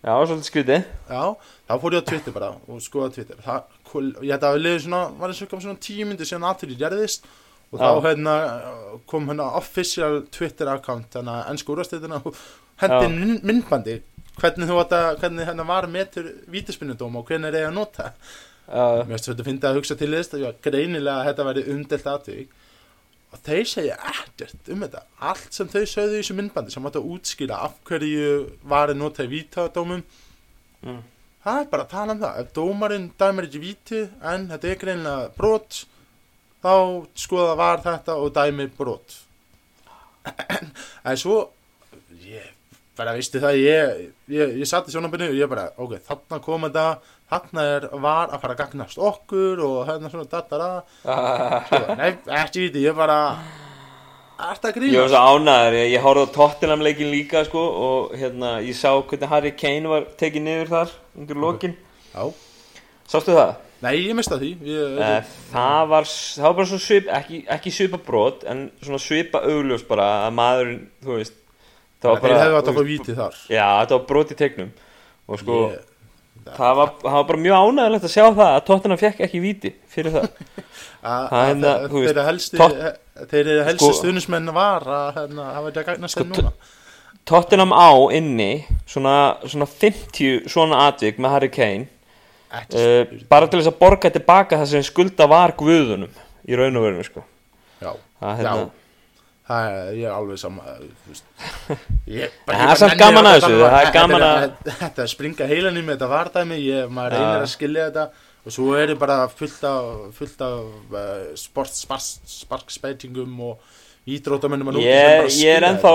já, 0.02 0.12
svolítið 0.26 0.48
skrítið. 0.50 0.84
Já, 1.10 1.22
þá 1.68 1.74
fór 1.82 1.94
ég 1.96 2.02
á 2.02 2.08
Twitter 2.10 2.34
bara 2.36 2.50
og 2.68 2.80
skoða 2.84 3.12
Twitter. 3.14 3.36
Það, 3.44 3.62
kol- 3.92 4.12
ég 4.22 4.32
held 4.34 4.46
að 4.48 4.56
við 4.56 4.64
liðið 4.66 4.82
svona 4.86 5.02
var 5.20 5.32
eins 5.32 5.42
og 5.46 5.50
kom 5.52 5.60
svona 5.64 5.82
tíu 5.86 6.06
myndi 6.08 6.26
síðan 6.28 6.46
aðtölu 6.50 6.78
gerðist 6.80 7.26
og 7.72 7.80
þá 7.80 7.88
Já. 7.88 8.00
hérna 8.08 8.36
kom 9.08 9.28
hérna 9.30 9.46
official 9.58 10.22
Twitter 10.34 10.68
account 10.74 11.14
hérna 11.16 11.38
ennsku 11.50 11.72
úrvarsleitina 11.76 12.18
og 12.24 12.34
hendi 12.82 13.40
myndbandi. 13.46 13.98
Hvernig 14.40 14.68
þú 14.70 14.78
átt 14.80 14.94
að, 14.96 15.10
hvernig 15.20 15.44
hérna 15.46 15.66
var 15.68 15.86
metur 15.92 16.30
vítaspinnudóm 16.50 17.16
og 17.20 17.26
hvernig 17.28 17.52
er 17.52 17.60
ég 17.62 17.68
að 17.68 17.74
nota? 17.76 18.12
Já, 18.72 19.04
Mér 19.04 19.10
finnst 19.18 19.28
þetta 19.28 19.42
að 19.42 19.48
finna 19.50 19.68
að 19.72 19.78
hugsa 19.80 19.96
til 20.00 20.08
þess 20.14 20.34
að 20.38 20.60
greinilega 20.64 21.24
þetta 21.28 21.46
væri 21.48 21.64
umdelt 21.74 22.06
aðtvík 22.12 22.52
og 23.32 23.40
þeir 23.46 23.64
segja 23.68 23.96
ekkert 24.12 24.68
um 24.74 24.82
þetta. 24.84 25.02
Allt 25.30 25.56
sem 25.56 25.70
þau 25.72 25.82
sögðu 25.88 26.18
í 26.18 26.20
þessu 26.20 26.36
myndbandi 26.36 26.74
sem 26.74 26.86
átt 26.88 26.98
að 27.00 27.08
útskýra 27.14 27.62
af 27.66 27.78
hverju 27.88 28.28
var 28.68 28.92
að 28.92 29.00
nota 29.00 29.24
í 29.26 29.32
vítadómum 29.32 30.04
Mm. 30.82 30.96
það 31.44 31.58
er 31.60 31.66
bara 31.70 31.84
að 31.84 31.90
tala 31.92 32.14
um 32.16 32.18
það. 32.18 32.38
Ef 32.40 32.48
dómarinn 32.56 33.04
dæmir 33.18 33.46
ekki 33.46 33.60
víti 33.62 34.00
en 34.26 34.48
þetta 34.50 34.70
er 34.72 34.80
greinilega 34.80 35.28
brot 35.36 35.84
þá 36.62 36.72
skoða 37.14 37.52
var 37.60 37.84
þetta 37.84 38.16
og 38.18 38.32
dæmir 38.34 38.72
brot. 38.78 39.14
En 41.06 41.16
svo 41.16 41.36
ég 42.26 42.50
bara 42.98 43.14
veistu 43.14 43.40
það 43.40 43.60
ég, 43.62 44.02
ég, 44.34 44.56
ég 44.60 44.68
satt 44.68 44.90
í 44.90 44.92
sjónabinu 44.94 45.30
og 45.30 45.38
ég 45.38 45.48
bara 45.50 45.68
ok, 45.80 45.96
þarna 46.06 46.40
kom 46.44 46.66
þetta 46.66 46.86
þarna 47.32 47.64
er, 47.76 47.88
var 48.04 48.28
að 48.36 48.42
fara 48.44 48.54
að 48.54 48.60
gagnast 48.62 49.00
okkur 49.10 49.62
og 49.66 49.78
hérna 49.88 50.10
svona 50.12 50.28
datara 50.30 50.70
svo, 51.68 51.82
nei, 51.98 52.10
ekki 52.42 52.66
víti, 52.68 52.84
ég 52.84 52.96
bara 52.98 53.18
er 54.42 54.58
þetta 54.58 54.72
að 54.72 54.86
Ég 54.90 55.00
var 55.04 55.10
svo 55.12 55.24
ánæður, 55.38 55.76
ég, 55.80 55.90
ég 55.94 56.02
horfði 56.06 56.24
á 56.28 56.34
Tottenham 56.36 56.82
leikin 56.84 57.10
líka 57.12 57.44
sko 57.46 57.62
og 57.88 58.14
hérna 58.18 58.56
ég 58.64 58.74
sá 58.78 58.90
hvernig 58.98 59.30
Harry 59.30 59.52
Kane 59.54 59.90
var 59.90 60.06
tekið 60.18 60.42
niður 60.46 60.72
þar 60.72 60.94
undir 61.18 61.38
lokin. 61.48 61.76
Sástu 63.12 63.34
það? 63.36 63.52
nei, 63.82 63.96
ég 63.98 64.14
mista 64.14 64.36
því 64.38 64.48
ég, 64.62 64.98
Eh, 65.02 65.30
það 65.52 65.88
var, 65.90 66.04
það 66.06 66.44
var 66.46 66.52
bara 66.58 66.68
svona 66.70 66.84
svip, 66.84 67.08
ekki, 67.18 67.40
ekki 67.50 67.72
svipa 67.74 67.98
brot 68.06 68.44
en 68.46 68.60
svona 68.82 69.00
svipa 69.02 69.40
augljós 69.42 69.82
bara 69.88 70.06
að 70.28 70.36
maðurinn, 70.38 70.84
þú 71.02 71.16
veist 71.18 71.34
það 72.02 72.20
þeir 72.22 72.36
hefðu 72.38 72.58
átt 72.60 72.70
að 72.70 72.78
fá 72.78 72.84
víti 72.86 73.16
þar. 73.18 73.40
Já, 73.50 73.66
þetta 73.82 73.96
var 73.98 74.06
brot 74.12 74.30
í 74.34 74.38
tegnum. 74.38 74.70
Og 75.30 75.38
sko, 75.42 75.58
Ég- 75.72 75.88
það, 76.46 76.72
var, 76.80 76.90
það 77.02 77.16
var 77.18 77.24
bara 77.30 77.40
mjög 77.46 77.56
ánægilegt 77.66 78.04
að 78.08 78.12
sjá 78.16 78.24
það 78.28 78.50
að 78.56 78.64
Tottenham 78.68 79.00
fekk 79.00 79.20
ekki 79.26 79.40
víti 79.44 79.72
fyrir 79.94 80.14
það. 80.16 80.28
Að- 81.02 81.24
Það 81.28 81.38
að 81.38 81.48
hérna, 81.48 81.70
þeir- 81.72 81.88
þú 81.92 82.02
veist, 82.02 82.14
þeir 82.14 82.26
helsti 82.28 82.60
tott- 82.60 83.26
þeir 83.32 83.40
eru 83.52 83.64
helsti 83.66 83.84
Sko- 83.88 83.96
stuðnismenn 84.00 84.52
var 84.54 84.84
að 84.86 85.08
hérna, 85.18 85.46
hafa 85.56 85.72
ekki 85.72 85.80
að 85.82 85.88
gagnast 85.90 86.14
Sko, 86.16 86.24
þeim 86.26 86.36
núna 86.38 86.52
Tottenham 87.32 87.72
á 87.74 87.90
inni 88.18 88.50
svona, 88.90 89.16
svona 89.46 89.66
50 89.70 90.48
svona 90.50 90.78
atvik 90.88 91.18
með 91.22 91.34
Harry 91.36 91.50
Kane 91.54 91.86
uh, 92.52 93.18
bara 93.30 93.46
til 93.50 93.60
þess 93.60 93.70
að 93.72 93.78
borga 93.82 94.10
tilbaka 94.14 94.58
það 94.62 94.70
sem 94.72 94.86
skulda 94.86 95.28
var 95.30 95.54
guðunum 95.58 96.10
í 96.48 96.58
raun 96.58 96.78
og 96.80 96.86
verinu 96.88 97.04
sko. 97.06 97.22
já, 97.82 97.92
það, 98.18 98.32
hérna, 98.40 98.54
Já. 98.62 98.70
Það 99.52 99.68
er, 99.76 99.92
ég 100.00 100.06
er 100.08 100.16
alveg 100.16 100.40
sama 100.42 100.74
þú 100.80 101.12
veist. 101.12 101.24
ég, 102.18 102.34
En 102.48 102.58
það 102.58 102.72
er 102.74 102.80
samt 102.82 102.98
gaman 103.02 103.28
að 103.30 103.36
þessu, 103.38 103.60
það 103.62 103.78
er 103.82 103.92
gaman 103.96 104.26
að- 104.28 104.56
þetta- 104.80 105.06
springa 105.12 105.48
heilan 105.52 105.78
í 105.78 105.84
mig, 105.84 105.94
þetta 105.96 106.10
vardæmi 106.12 106.58
ég, 106.64 106.90
maður 106.98 107.16
reynir 107.18 107.44
að 107.46 107.52
skilja 107.54 107.86
þetta 107.90 108.06
og 108.42 108.56
svo 108.56 108.72
er 108.74 108.90
ég 108.94 108.98
bara 108.98 109.20
fullt 109.30 109.62
af 109.68 109.92
fullt 110.18 110.40
af 110.42 110.56
uh, 110.98 111.06
sport, 111.38 111.70
spars, 111.78 112.08
sparkspeitingum 112.26 113.36
og 113.52 113.78
ídrótamennum 114.10 114.74
ég, 114.82 115.28
ég 115.38 115.56
er 115.60 115.68
ennþá 115.68 115.92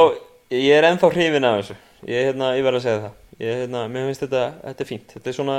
ég 0.56 0.72
er 0.78 0.88
ennþá 0.94 1.10
hrifin 1.12 1.44
af 1.50 1.58
þessu. 1.60 1.76
Ég, 2.08 2.30
hérna, 2.30 2.54
ég 2.56 2.64
verð 2.64 2.78
að 2.80 2.84
segja 2.86 3.00
það. 3.04 3.16
Ég, 3.42 3.56
hérna, 3.64 3.80
mér 3.92 4.06
finnst 4.08 4.22
þetta, 4.24 4.44
þetta 4.64 4.84
er 4.86 4.88
fínt. 4.88 5.14
Þetta 5.18 5.30
er 5.32 5.36
svona 5.36 5.58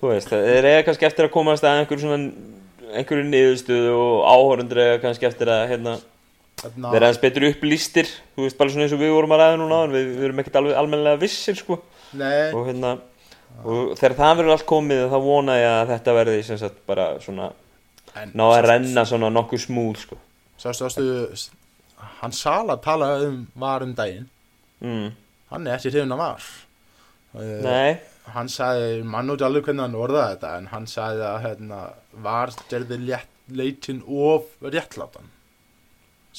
þú 0.00 0.10
veist, 0.10 0.32
er 0.36 0.66
eiga 0.72 0.82
kannski 0.88 1.06
eftir 1.08 1.28
að 1.28 1.34
komast 1.36 1.64
að 1.64 1.82
einhverju 1.82 2.02
svona 2.02 2.18
einhverju 2.96 3.26
niðurstöðu 3.30 3.94
og 3.96 4.26
áhorundur 4.32 4.80
eiga 4.82 4.98
kannski 5.04 5.28
eftir 5.28 5.50
að 5.52 5.62
hérna, 5.72 5.94
vera 6.64 7.04
aðeins 7.04 7.20
betur 7.20 7.44
upplýstir 7.50 8.08
þú 8.08 8.46
veist, 8.46 8.56
bara 8.56 8.72
svona 8.72 8.86
eins 8.86 8.94
og 8.96 9.02
við 9.02 9.12
vorum 9.12 9.34
að 9.36 9.42
ræða 9.42 9.58
núna 9.60 9.82
við, 9.92 10.08
við 10.14 10.24
erum 10.28 10.40
ekkert 10.42 10.58
alveg 10.60 10.78
almennilega 10.80 11.20
vissir 11.20 11.58
sko. 11.58 11.78
Nei, 12.16 12.54
og 12.56 12.64
hérna 12.70 12.94
og 13.66 13.92
þegar 13.98 14.16
það 14.20 14.32
verður 14.40 14.54
allt 14.54 14.66
komið 14.68 15.02
þá 15.12 15.18
vona 15.26 15.58
ég 15.58 15.68
að 15.72 15.92
þetta 15.92 16.16
verði 16.16 16.46
sem 16.46 16.60
sagt 16.60 16.80
bara 16.88 17.06
svona 17.24 17.50
en 18.16 18.32
ná 18.36 18.44
að 18.46 18.70
renna 18.70 19.04
svona 19.08 19.30
nokkuð 19.32 19.64
smúð 19.66 20.00
sko. 20.06 20.18
Sástu, 20.56 20.88
sástu 20.88 21.52
hann 22.22 22.36
Sala 22.36 22.78
talaði 22.80 23.30
um 23.30 23.38
var 23.60 23.84
um 23.84 23.94
daginn. 23.96 24.28
Mm. 24.80 25.12
hann 25.50 25.66
er 25.66 25.76
ekki 25.76 25.92
hrifin 25.92 26.12
af 26.16 26.20
var. 26.20 26.50
Uh, 27.36 27.60
nei, 27.64 28.00
hann 28.32 28.48
sagði, 28.48 29.04
mann 29.04 29.32
og 29.32 29.44
alveg 29.44 29.68
hvernig 29.68 29.84
hann 29.84 29.96
orðaði 30.00 30.34
þetta 30.34 30.56
en 30.56 30.68
hann 30.72 30.88
sagði 30.88 31.24
að 31.28 31.38
hérna, 31.44 31.80
var 32.24 32.52
gerði 32.70 33.00
leitin 33.52 34.02
of 34.08 34.48
réttlátan 34.64 35.35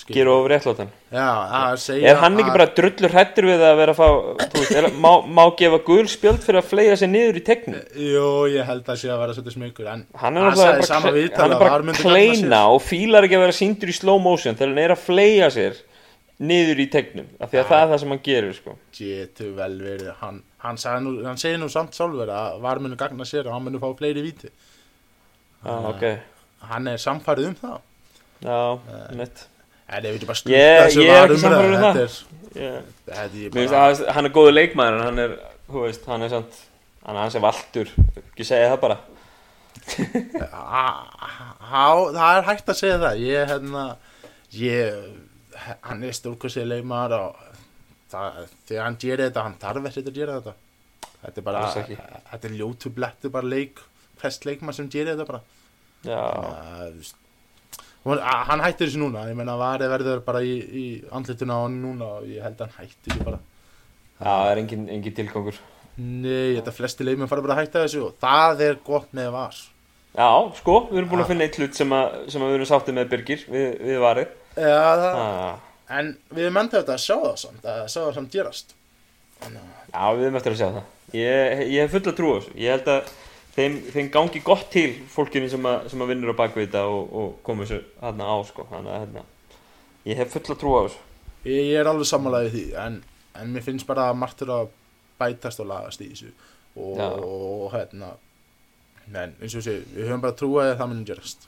Gera 0.05 0.29
ofur 0.29 0.51
réttlátan. 0.53 0.89
Að 1.09 1.85
er 2.05 2.19
hann 2.21 2.35
ekki 2.37 2.51
bara 2.53 2.67
drullur 2.77 3.13
hrættur 3.15 3.47
við 3.49 3.63
að 3.65 3.77
vera 3.79 3.95
að 3.95 3.97
fá 3.97 4.09
veist, 4.53 4.73
er, 4.77 4.87
má, 4.93 5.09
má 5.25 5.41
gefa 5.57 5.79
gul 5.87 6.05
spjöld 6.11 6.43
fyrir 6.45 6.61
að 6.61 6.67
flega 6.69 6.97
sig 7.01 7.09
niður 7.09 7.39
í 7.39 7.43
tegnu 7.47 7.81
jú, 7.97 8.27
ég 8.53 8.67
held 8.67 8.85
að 8.93 8.99
sé 9.01 9.09
að 9.09 9.23
vera 9.23 9.33
svolítið 9.37 9.55
smegur 9.55 9.89
en 9.89 10.03
hann 10.21 10.37
er 10.37 10.49
bara, 10.51 10.75
er 10.77 11.41
að 11.47 11.57
bara 11.63 11.97
kleina 11.97 12.61
og 12.75 12.83
fílar 12.85 13.25
ekki 13.25 13.39
að 13.39 13.45
vera 13.47 13.57
síndur 13.57 13.89
í 13.89 13.97
slow 13.97 14.21
motion 14.21 14.59
þegar 14.59 14.73
hann 14.75 14.83
er 14.85 14.93
að 14.93 15.03
flega 15.07 15.49
sér 15.57 15.81
niður 16.37 16.83
í 16.85 16.87
tegnum 16.93 17.27
af 17.41 17.49
því 17.49 17.57
að 17.57 17.63
Ja. 17.63 17.67
það 17.71 17.81
er 17.81 17.91
það 17.95 17.99
sem 18.03 18.13
hann 18.13 18.23
gerir 18.29 18.53
sko. 18.53 18.77
getur 19.01 19.51
vel 19.57 19.75
verið 19.81 20.13
hann, 20.21 20.43
hann, 20.61 20.77
nú, 21.03 21.17
hann 21.25 21.37
segir 21.41 21.57
nú 21.57 21.69
samt 21.73 21.97
sjálfur 21.97 22.29
að 22.29 22.61
var 22.61 22.79
munu 22.79 22.95
gagna 22.95 23.25
sér 23.25 23.47
og 23.49 23.53
hann 23.57 23.63
munu 23.65 23.79
fá 23.81 23.89
fleiri 23.97 24.21
víti. 24.21 24.51
Ah, 25.65 25.89
ok, 25.89 26.03
hann 26.69 26.87
er 26.87 26.97
samfærið 27.01 27.47
um 27.49 27.55
það. 27.55 27.79
Já, 28.45 28.79
Eh, 28.93 29.15
nett 29.17 29.47
en 29.87 30.03
ég 30.03 30.11
veit 30.15 30.23
ég 30.23 30.27
bara 30.27 30.41
Ég- 30.51 30.97
ég 30.97 31.11
er 31.13 31.29
ekki 31.29 31.41
sannfærður 31.43 31.75
um 31.75 31.83
það. 31.83 31.99
þetta 31.99 32.59
yeah. 32.61 32.77
er, 32.77 32.83
þetta 33.05 33.43
er 33.45 33.53
Mér 33.57 33.69
bara 33.73 34.13
hann 34.17 34.25
er 34.29 34.33
góður 34.37 34.55
leikmaður 34.57 34.97
en 34.99 35.05
hann 35.07 35.19
er, 35.25 35.35
veist, 35.77 36.05
hann 36.11 36.25
er 36.27 36.33
samt 36.33 36.59
hann 37.05 37.15
er 37.15 37.21
hans 37.23 37.35
er 37.39 37.43
valtur, 37.45 37.91
ekki 38.27 38.47
segja 38.47 38.71
það 38.73 38.81
bara 38.83 38.97
það 41.71 42.37
er 42.37 42.47
hægt 42.47 42.71
að 42.71 42.79
segja 42.81 42.97
það 43.01 43.21
ég, 43.23 43.43
hérna 43.51 43.83
ég, 44.57 45.11
hann 45.87 46.03
er 46.07 46.15
stórkursið 46.17 46.67
leikmaður 46.71 47.17
og 47.19 47.43
það, 48.11 48.41
þegar 48.69 48.83
hann 48.87 48.99
gerir 49.01 49.25
þetta 49.27 49.45
hann 49.47 49.59
þarf 49.61 49.89
ekki 49.91 50.03
að 50.05 50.17
gera 50.19 50.39
þetta 50.39 50.55
þetta 51.21 51.41
er 51.41 51.45
bara, 51.47 51.61
ekki. 51.81 51.99
þetta 52.31 52.49
er 52.51 52.57
ljótu 52.59 52.91
blettu 52.97 53.31
bara 53.33 53.49
leik, 53.53 53.79
fest 54.21 54.45
leikmaður 54.47 54.79
sem 54.81 54.91
gerir 54.93 55.15
þetta 55.15 55.29
bara 55.31 55.41
já, 56.05 56.19
Já, 56.19 56.19
þú 56.83 56.99
veist. 56.99 57.15
Hún- 57.17 57.23
a- 57.77 57.86
hann 58.05 58.63
hættir 58.63 58.87
þessu 58.87 59.01
núna 59.01 59.25
ég 59.27 59.37
meina 59.37 59.57
varði 59.59 59.89
verður 59.91 60.21
bara 60.25 60.43
í, 60.45 60.53
í 60.57 60.85
andlituna 61.11 61.57
á 61.57 61.65
hann 61.65 61.79
núna 61.83 62.11
og 62.19 62.27
ég 62.29 62.43
held 62.45 62.61
að 62.61 62.67
hann 62.67 62.85
hættir 62.85 63.13
þessu 63.13 63.25
bara. 63.27 63.39
Já, 64.17 64.29
það 64.29 64.51
er 64.51 64.61
engin, 64.63 64.85
engin 64.97 65.17
tilgangur. 65.17 65.57
Nei, 65.97 66.57
þetta 66.57 66.73
flesti 66.73 67.05
leikmenn 67.05 67.29
fara 67.29 67.43
bara 67.45 67.57
að 67.57 67.63
hætta 67.63 67.83
þessu 67.85 68.03
og 68.05 68.17
það 68.21 68.63
er 68.67 68.79
gott 68.85 69.13
með 69.17 69.31
var. 69.33 69.59
Já, 70.17 70.29
sko, 70.57 70.75
við 70.89 71.01
erum 71.01 71.09
búin 71.11 71.23
að 71.23 71.31
finna 71.31 71.45
eitt 71.45 71.57
hlut 71.61 71.77
sem, 71.77 71.93
að, 71.93 72.17
sem 72.33 72.41
að 72.41 72.51
við 72.51 72.57
erum 72.57 72.69
sáttið 72.69 72.97
með 72.97 73.09
Birgir 73.11 73.41
við, 73.53 73.65
við 73.85 73.99
varið 74.01 74.31
Já, 74.57 74.77
það, 74.97 75.17
ah, 75.21 75.59
en 75.99 76.07
við 76.31 76.47
erum 76.47 76.59
enda 76.63 76.79
þetta 76.79 76.95
að 76.95 77.03
sjá 77.03 77.15
það 77.21 77.35
samt 77.43 77.67
að 77.69 77.81
sjá 77.93 77.99
það 77.99 78.13
samt 78.15 78.37
gerast. 78.37 78.73
Já, 79.43 80.05
við 80.17 80.23
erum 80.25 80.39
eftir 80.39 80.55
að 80.55 80.61
sjá 80.61 80.67
það. 80.79 80.87
Ég, 81.13 81.61
ég 81.69 81.83
hef 81.83 81.93
fulla 81.93 82.13
trú 82.17 82.31
á 82.33 82.35
þessu. 82.37 82.55
Ég 82.57 82.73
held 82.73 82.89
að 82.95 83.11
þeim, 83.57 83.79
þeim 83.93 84.11
gangi 84.13 84.41
gott 84.45 84.69
til 84.73 84.91
fólkinu 85.11 85.49
sem 85.51 85.67
að, 85.69 85.89
sem 85.91 86.03
að 86.05 86.13
vinnur 86.13 86.35
á 86.37 86.39
bakvið 86.39 86.67
þetta 86.67 86.85
og, 86.93 87.09
og 87.21 87.33
komu 87.47 87.65
þessu 87.65 87.81
hérna 88.03 88.29
á 88.29 88.37
sko. 88.47 88.67
Þannig 88.71 88.93
að 88.93 89.03
hérna 89.05 89.25
Ég 90.07 90.21
hef 90.21 90.31
fulla 90.37 90.55
trú 90.55 90.77
á 90.77 90.81
þessu. 90.85 91.01
Ég, 91.47 91.63
ég 91.73 91.81
er 91.81 91.89
alveg 91.91 92.07
sammálaðið 92.07 92.53
því 92.55 92.63
en, 92.85 93.01
en 93.41 93.51
mér 93.51 93.65
finnst 93.65 93.89
bara 93.89 94.07
að 94.11 94.21
margt 94.21 94.45
er 94.45 94.53
að 94.55 94.71
bætast 95.19 95.59
og 95.63 95.69
lagast 95.71 96.03
í 96.05 96.09
þessu. 96.13 96.31
Og, 96.77 96.95
Já. 96.95 97.07
og 97.09 97.67
hérna 97.73 98.13
en 99.07 99.35
eins 99.41 99.55
og 99.55 99.63
sé, 99.65 99.79
við 99.95 100.09
höfum 100.09 100.23
bara 100.23 100.35
trúið 100.37 100.71
að 100.71 100.79
það 100.81 100.91
munum 100.91 101.05
gerast. 101.07 101.47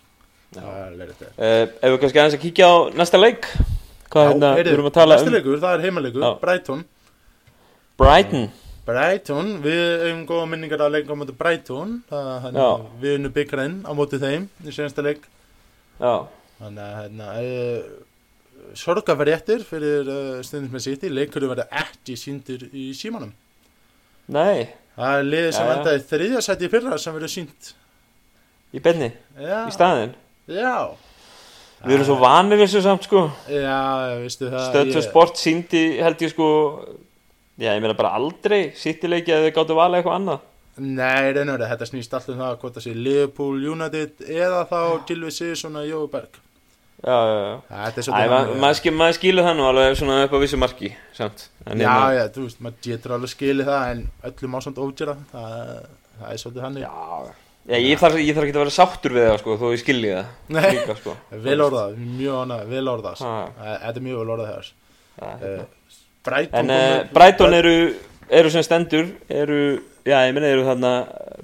Já. 0.49 0.61
það 0.63 1.03
er 1.03 1.11
þetta 1.11 1.27
uh, 1.29 1.65
Ef 1.85 1.91
við 1.93 1.99
kannski 2.01 2.19
aðeins 2.21 2.35
að 2.39 2.41
kíkja 2.41 2.69
á 2.73 2.75
næsta 2.97 3.19
leik 3.19 3.45
Hvað 4.09 4.31
hérna, 4.31 4.47
við 4.57 4.69
erum 4.71 4.87
að 4.89 4.95
tala 4.95 5.17
næsti 5.17 5.29
um 5.29 5.35
leikur, 5.35 5.59
það 5.61 5.75
er 5.75 5.83
heimalegur, 5.85 6.23
Já. 6.25 6.31
Brighton. 6.41 6.79
Brighton 8.01 8.47
Brighton, 8.89 9.49
við 9.61 9.81
hefum 10.03 10.21
góða 10.29 10.49
minningar 10.49 10.81
að 10.85 10.95
leika 10.97 11.13
á 11.13 11.19
móti 11.21 11.35
Já. 12.09 12.69
við 13.01 13.11
erum 13.13 13.33
byggarinn 13.35 13.79
á 13.85 13.91
móti 13.93 14.19
þeim 14.21 14.47
í 14.65 14.73
senasta 14.73 15.05
Já, 15.99 16.13
þannig 16.59 16.83
að 16.85 16.93
hérna, 16.99 17.27
e, 17.43 17.49
sorgafréttir 18.79 19.65
fyrir 19.67 20.07
uh, 20.09 20.39
stundins 20.45 20.73
með 20.73 20.85
City 20.85 21.11
leikurinn 21.11 21.51
verður 21.51 21.73
ekki 21.81 22.15
síndir 22.19 22.65
í 22.71 22.89
símanum 22.97 23.33
nei, 24.31 24.69
Það 24.99 25.17
er 25.17 25.27
liðið 25.27 25.53
sem 25.55 25.69
endaði 25.73 26.01
þriðja 26.09 26.41
sæti 26.43 26.67
í 26.67 26.71
fyrra 26.71 26.97
sem 26.99 27.15
verður 27.15 27.31
sínt. 27.31 27.69
í 28.75 28.81
benni, 28.83 29.11
Já. 29.39 29.61
í 29.65 29.75
staðinn 29.75 30.15
Já. 30.49 30.73
Við 31.79 31.95
erum 31.95 32.07
svo 32.09 32.17
vanir 32.19 32.59
þessu 32.59 32.81
samt 32.83 33.05
sko 33.07 33.27
Já, 33.47 34.17
veistu 34.19 34.49
það. 34.49 34.65
Stöð 34.67 34.97
og 34.99 35.05
sport 35.05 35.39
síndi 35.39 35.83
held 36.03 36.25
ég 36.25 36.33
sko 36.33 36.49
Já, 37.59 37.73
ég 37.75 37.81
meina 37.83 37.95
bara 37.99 38.13
aldrei 38.15 38.69
sittileiki 38.79 39.33
að 39.35 39.49
þau 39.49 39.55
gáttu 39.59 39.75
valið 39.79 39.99
eitthvað 39.99 40.19
annað 40.19 40.45
Nei, 40.79 41.31
reynur 41.35 41.59
þetta 41.59 41.87
snýst 41.89 42.13
allt 42.15 42.29
um 42.31 42.37
það 42.39 42.53
hvort 42.61 42.77
það 42.77 42.85
sé 42.85 42.91
Liverpool, 42.95 43.57
United 43.73 44.21
eða 44.31 44.61
þá 44.69 44.77
Gilvi 45.09 45.31
Sigurðsson 45.35 45.75
og 45.75 45.87
Jói 45.89 46.05
Berg. 46.13 46.37
Já, 46.99 47.15
já, 47.15 47.35
já 47.39 47.57
Þetta 47.71 47.99
er 47.99 48.05
svolítið 48.07 48.31
ma 48.31 48.39
maður 48.63 48.77
skil, 48.79 48.93
mað 48.99 49.11
skilur 49.17 49.45
það 49.47 49.57
nú 49.59 49.65
alveg 49.69 49.97
svona 49.99 50.15
upp 50.23 50.33
á 50.35 50.39
vissu 50.43 50.59
marki 50.59 50.89
samt 51.15 51.43
En 51.65 51.79
Já, 51.83 51.89
hérna- 51.89 52.15
já, 52.15 52.23
þú 52.35 52.45
veist, 52.45 52.61
maður 52.63 52.79
getur 52.87 53.13
alveg 53.17 53.33
skilið 53.33 53.69
það 53.73 53.91
en 53.91 54.01
öllum 54.29 54.55
á 54.55 54.59
samt 54.63 54.81
ógjera. 54.83 55.15
Það, 55.31 55.59
það 56.19 56.31
er 56.33 56.41
svolítið 56.43 56.65
hann. 56.67 56.79
já, 56.83 56.91
já 57.69 57.77
ég, 57.79 57.99
þarf, 57.99 58.19
ekki 58.19 58.35
að 58.55 58.61
vera 58.63 58.75
sáttur 58.75 59.15
við 59.15 59.27
það 59.29 59.39
sko 59.43 59.57
Þó 59.59 59.65
ég 59.75 59.83
skilji 59.83 60.13
það 60.15 60.25
Nei. 60.55 60.95
sko. 61.03 61.17
Vel 61.47 61.59
orðað, 61.67 61.99
mjög 62.19 62.39
ánað, 62.45 62.63
vel 62.71 62.85
orðað. 62.95 63.25
Ha. 63.27 63.35
Þetta 63.83 63.95
er 63.99 64.07
mjög 64.07 64.23
vel 64.23 64.33
orðað 64.37 64.53
þess. 64.55 64.73
Brighton 66.25 66.59
En 66.59 66.73
uh, 66.75 67.07
Brighton 67.15 67.55
eru, 67.55 67.75
eru 68.29 68.51
sem 68.53 68.65
stendur 68.65 69.07
eru, 69.29 69.61
Já, 70.07 70.23
ég 70.27 70.33
meina 70.35 70.49
eru 70.51 70.65
þarna 70.67 70.91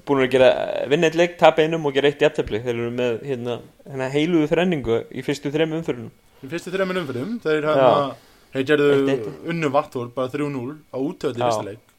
búin 0.06 0.26
að 0.26 0.32
gera 0.36 0.52
vinna 0.92 1.10
eitt 1.10 1.18
leik, 1.20 1.38
tapa 1.40 1.64
einum 1.64 1.86
og 1.88 1.96
gera 1.96 2.12
eitt 2.12 2.22
í 2.24 2.28
aftabli 2.28 2.62
Þeir 2.64 2.76
eru 2.76 2.92
með 2.96 3.18
hérna, 3.28 3.60
hérna 3.88 4.12
heiluðu 4.14 4.52
þrenningu 4.52 5.02
í 5.12 5.24
fyrstu 5.26 5.52
þrem 5.54 5.76
umfyrunum 5.80 6.14
Í 6.46 6.50
fyrstu 6.52 6.72
þrejum 6.74 7.08
fyrir 7.08 7.30
þeir 7.42 7.66
hérna, 7.66 8.16
þeir 8.54 8.66
gerðu 8.70 9.16
unnu 9.52 9.70
vatnvort 9.74 10.12
bara 10.16 10.32
3-0 10.34 10.76
á 10.94 10.98
útöðli 11.00 11.40
í 11.40 11.46
fyrsta 11.46 11.66
leik. 11.66 11.94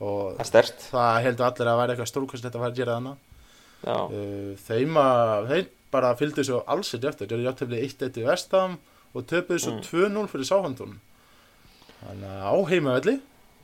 Og 0.00 0.38
Það 0.38 0.70
það 0.86 1.18
heldur 1.26 1.46
allir 1.48 1.70
að 1.70 1.80
vera 1.80 1.94
eitthvað 1.94 2.10
stórkvæmslegt 2.12 2.54
að 2.54 2.62
fara 2.62 2.70
að 2.70 2.78
gera 2.80 2.96
þannig 2.96 3.18
uh, 3.90 4.54
þeim 4.68 5.00
að 5.02 5.50
þeir 5.50 5.68
bara 5.90 6.14
fylgdu 6.16 6.46
svo 6.46 6.62
alls 6.70 6.94
eitt 6.94 7.04
eftir. 7.10 7.28
Gerðu 7.28 7.48
játtöfli 7.48 7.82
1-1 7.84 8.20
í 8.22 8.26
Vestham 8.30 8.78
og 9.12 9.26
töpuðu 9.28 9.60
svo 9.60 9.76
Mm. 9.76 9.84
2-0 9.90 10.30
fyrir 10.32 10.48
Sáhandun 10.48 10.96
þannig 12.00 12.30
að 12.30 12.44
á 12.48 12.54
heimavelli 12.70 13.16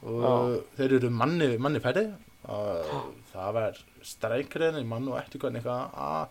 og 0.06 0.22
Já. 0.22 0.32
þeir 0.78 0.92
eru 1.00 1.10
manni, 1.10 1.48
manni 1.58 1.80
færri. 1.80 2.06
Og 2.46 2.90
það 3.32 3.52
var 3.56 3.78
strækriðin 4.06 4.82
í 4.82 4.86
mann 4.86 5.08
og 5.10 5.16
eftir 5.18 5.40
hvernig 5.42 5.62
eitthvað 5.64 5.96
að 5.98 6.26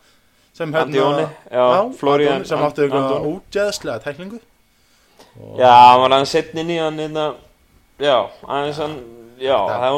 sem 0.56 0.72
hérna- 0.72 1.30
já, 1.52 1.92
Florian 2.00 2.46
sem 2.48 2.60
áttu 2.64 2.86
eitthvað 2.86 3.26
ógeðslega 3.28 4.00
tæklingu. 4.06 4.40
Og- 5.36 5.60
Já, 5.60 5.74
hann 5.92 6.00
var 6.02 6.10
aðeins 6.16 6.32
setn 6.32 6.58
inn 6.60 6.70
í 6.72 6.78
hann 6.80 6.98
hérna, 6.98 7.36
Já, 8.00 8.30
aðeins 8.48 8.78
hann 8.78 8.96
Já, 9.38 9.58
Það- 9.68 9.92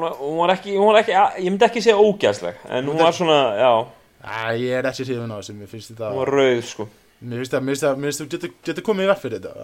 var- 0.00 0.14
hún 0.22 0.36
var 0.38 0.50
ekki, 0.54 0.76
hún 0.78 0.86
var 0.92 1.02
ekki 1.02 1.12
Ég 1.42 1.50
myndi 1.50 1.64
ekki 1.66 1.82
segja 1.82 1.98
ógæðsleg 1.98 2.54
En 2.70 2.86
hún 2.86 2.98
var 2.98 3.10
svona, 3.12 3.56
já, 3.58 3.86
Æ, 4.22 4.58
ég 4.58 4.78
er 4.78 4.84
ekki 4.86 5.04
síðan 5.06 5.30
á 5.34 5.38
þessu, 5.42 5.54
mér 5.58 5.66
finnst 5.68 5.90
þetta 5.94 6.12
hún 6.12 6.18
var 6.18 6.30
rauð 6.30 6.62
sko. 6.62 6.88
Mér 7.22 7.38
finnst 7.42 7.52
það, 7.52 7.62
mér 7.62 7.74
finnst 7.74 7.82
það, 7.82 7.96
mér 7.98 8.12
finnst 8.12 8.30
getur, 8.30 8.50
getur 8.64 8.82
komið 8.86 9.02
í 9.02 9.08
verð 9.10 9.22
fyrir 9.22 9.40
þetta. 9.40 9.54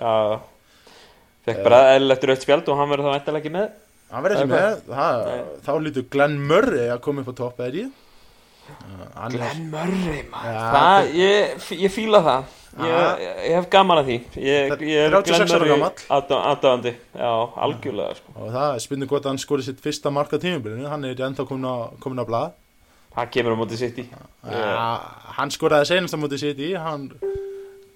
Já 0.00 0.40
Fekk 1.48 1.64
bara 1.66 1.80
eðlilegt 1.94 2.26
rautt 2.30 2.44
spjald 2.46 2.68
og 2.72 2.78
hann 2.80 2.90
verður 2.92 3.08
þá 3.08 3.16
eitthvað 3.18 3.40
ekki 3.40 3.54
með? 3.54 3.70
Hann 4.08 4.24
verður 4.24 4.42
ekki 4.42 4.52
með, 4.52 4.76
það, 4.88 5.24
þá 5.66 5.72
lítur 5.84 6.06
Glenn 6.14 6.36
Murray 6.48 6.86
að 6.94 7.00
koma 7.04 7.24
upp 7.24 7.32
á 7.32 7.34
topp 7.42 7.58
eða 7.66 7.82
ég? 7.82 7.90
Hann 8.68 9.32
er- 9.32 9.34
Glenn 9.34 9.66
Murray 9.72 10.22
maður. 10.32 10.54
Já, 10.54 10.62
Það, 10.76 11.10
ég, 11.18 11.66
ég 11.82 11.92
fíla 11.92 12.22
það. 12.24 12.54
Ég, 12.78 13.22
ég 13.48 13.54
hef 13.56 13.68
gaman 13.72 13.98
að 14.02 14.08
því. 14.10 14.16
Ég, 14.44 14.72
ég 14.86 15.04
er 15.06 15.14
36 15.16 15.52
Glenn 15.52 15.68
Murray 15.80 15.92
aðdáðandi 16.18 16.92
Já, 17.16 17.30
algjörlega 17.64 18.18
sko. 18.20 18.34
Og 18.36 18.52
það 18.54 18.68
er 18.74 18.82
spurning 18.84 19.10
hvort 19.12 19.28
hann 19.30 19.40
skorið 19.40 19.68
sitt 19.70 19.80
fyrsta 19.84 20.12
mark 20.14 20.32
á 20.32 20.38
tímubilinu 20.38 20.88
Hann 20.88 21.04
er 21.08 21.14
ennþá 21.28 21.46
komin 21.48 21.64
á, 21.68 21.76
komin 21.98 22.20
á 22.22 22.26
blað. 22.28 22.52
Það 23.16 23.30
kemur 23.34 23.56
á 23.56 23.60
móti 23.60 23.80
sitt 23.80 23.98
í. 23.98 24.04
Hann 25.38 25.50
skoraði 25.50 25.88
senast 25.90 26.14
á 26.14 26.18
móti 26.20 26.38
sitt 26.38 26.60
í 26.62 26.74
Hann 26.78 27.08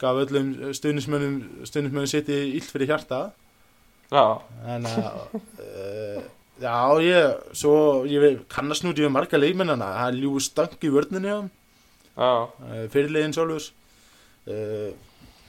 gaf 0.02 0.18
öllum 0.24 0.48
stuðnismönnum 0.74 2.08
sitt 2.10 2.28
í 2.32 2.40
ill 2.56 2.66
fyrir 2.66 2.90
hjarta 2.90 3.20
En 4.72 4.86
að 4.88 5.06
uh, 5.34 6.22
Já, 6.62 6.74
ég, 7.02 7.38
svo, 7.58 7.74
ég 8.06 8.42
kannast 8.52 8.84
nú 8.84 8.92
ekki 8.92 9.06
við 9.06 9.14
marga 9.14 9.38
leikmennana, 9.40 9.88
það 9.96 10.10
er 10.12 10.18
ljú 10.20 10.42
stank 10.42 10.84
í 10.84 10.90
já, 12.12 12.28
uh, 12.44 12.84
fyrirliðin 12.92 13.34
sjálfurs. 13.34 13.72
Uh, 14.46 14.92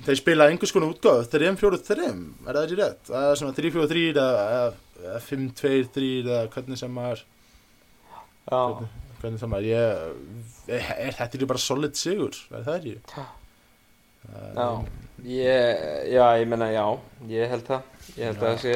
þeir 0.07 0.19
spila 0.19 0.47
einhvers 0.49 0.73
konar 0.73 0.93
útgáð, 0.93 1.27
3-4-3, 1.33 2.07
er 2.47 2.49
það 2.49 2.63
ekki 2.63 2.79
rétt? 2.79 3.03
Það 3.11 3.27
er 3.27 3.39
svona 3.41 3.57
3-4-3 3.59 4.07
eða, 4.13 4.25
eða 5.03 5.21
5-2-3 5.27 6.09
eða 6.23 6.41
hvernig 6.55 6.81
sem 6.81 6.97
maður, 6.97 7.23
já. 8.49 8.63
hvernig 9.21 9.43
sem 9.43 9.53
maður, 9.53 9.69
ég, 9.69 10.43
er, 10.67 10.91
er 10.97 11.17
þetta 11.19 11.39
ekki 11.39 11.51
bara 11.53 11.65
solid 11.67 11.99
sigur, 11.99 12.41
er 12.49 12.67
það 12.67 12.79
ekki? 12.79 12.97
Já, 13.13 13.27
ég, 15.23 15.83
já, 16.13 16.25
ég 16.39 16.47
menna 16.51 16.67
já, 16.73 16.85
ég 17.29 17.49
held 17.53 17.65
það, 17.67 17.81
ég 18.17 18.25
held 18.29 18.37
Já. 18.37 18.43
að 18.43 18.49
það 18.49 18.57
sé, 18.63 18.73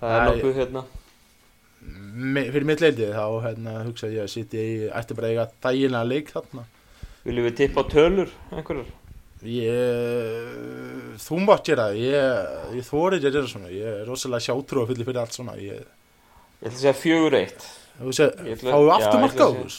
það 0.00 0.14
er 0.18 0.28
nokkuð 0.30 0.60
hérna, 0.60 0.84
Me, 2.16 2.42
fyrir 2.50 2.64
mitt 2.66 2.80
leildið 2.82 3.10
þá 3.14 3.24
hérna, 3.44 3.72
hugsa 3.86 4.08
ég 4.10 4.22
að 4.24 4.30
sitja 4.32 4.62
í, 4.64 4.76
ætti 4.88 5.14
bara 5.18 5.28
að 5.28 5.32
eiga 5.34 5.44
þægilega 5.62 6.08
leik 6.08 6.30
þarna. 6.32 6.62
viljum 7.26 7.44
við 7.46 7.56
tippa 7.60 7.84
tölur 7.92 8.30
einhverjar? 8.50 8.88
Ég, 9.46 11.18
þú 11.22 11.38
mátt 11.44 11.66
gera 11.68 11.84
það, 11.90 11.98
ég, 12.00 12.48
ég 12.78 12.86
þóri 12.88 13.18
ekki 13.20 13.28
að 13.30 13.36
gera 13.36 13.50
svona, 13.52 13.70
ég 13.74 13.90
er 13.92 14.08
rosalega 14.08 14.46
sjátrú 14.46 14.82
að 14.82 14.90
fyllir 14.92 15.08
fyrir 15.10 15.20
allt 15.22 15.36
svona, 15.36 15.56
ég, 15.60 15.84
Ég 16.56 16.70
ætla 16.70 16.72
að 16.72 16.80
segja 16.80 16.96
fjögur 16.96 17.34
eitt, 17.36 17.66
þú 18.00 18.12
ætla- 18.16 18.72
fáum 18.72 18.86
við 18.86 18.88
já, 18.88 18.96
aftur 18.96 19.20
marka 19.26 19.44
á 19.44 19.48
að 19.50 19.56
þess, 19.60 19.78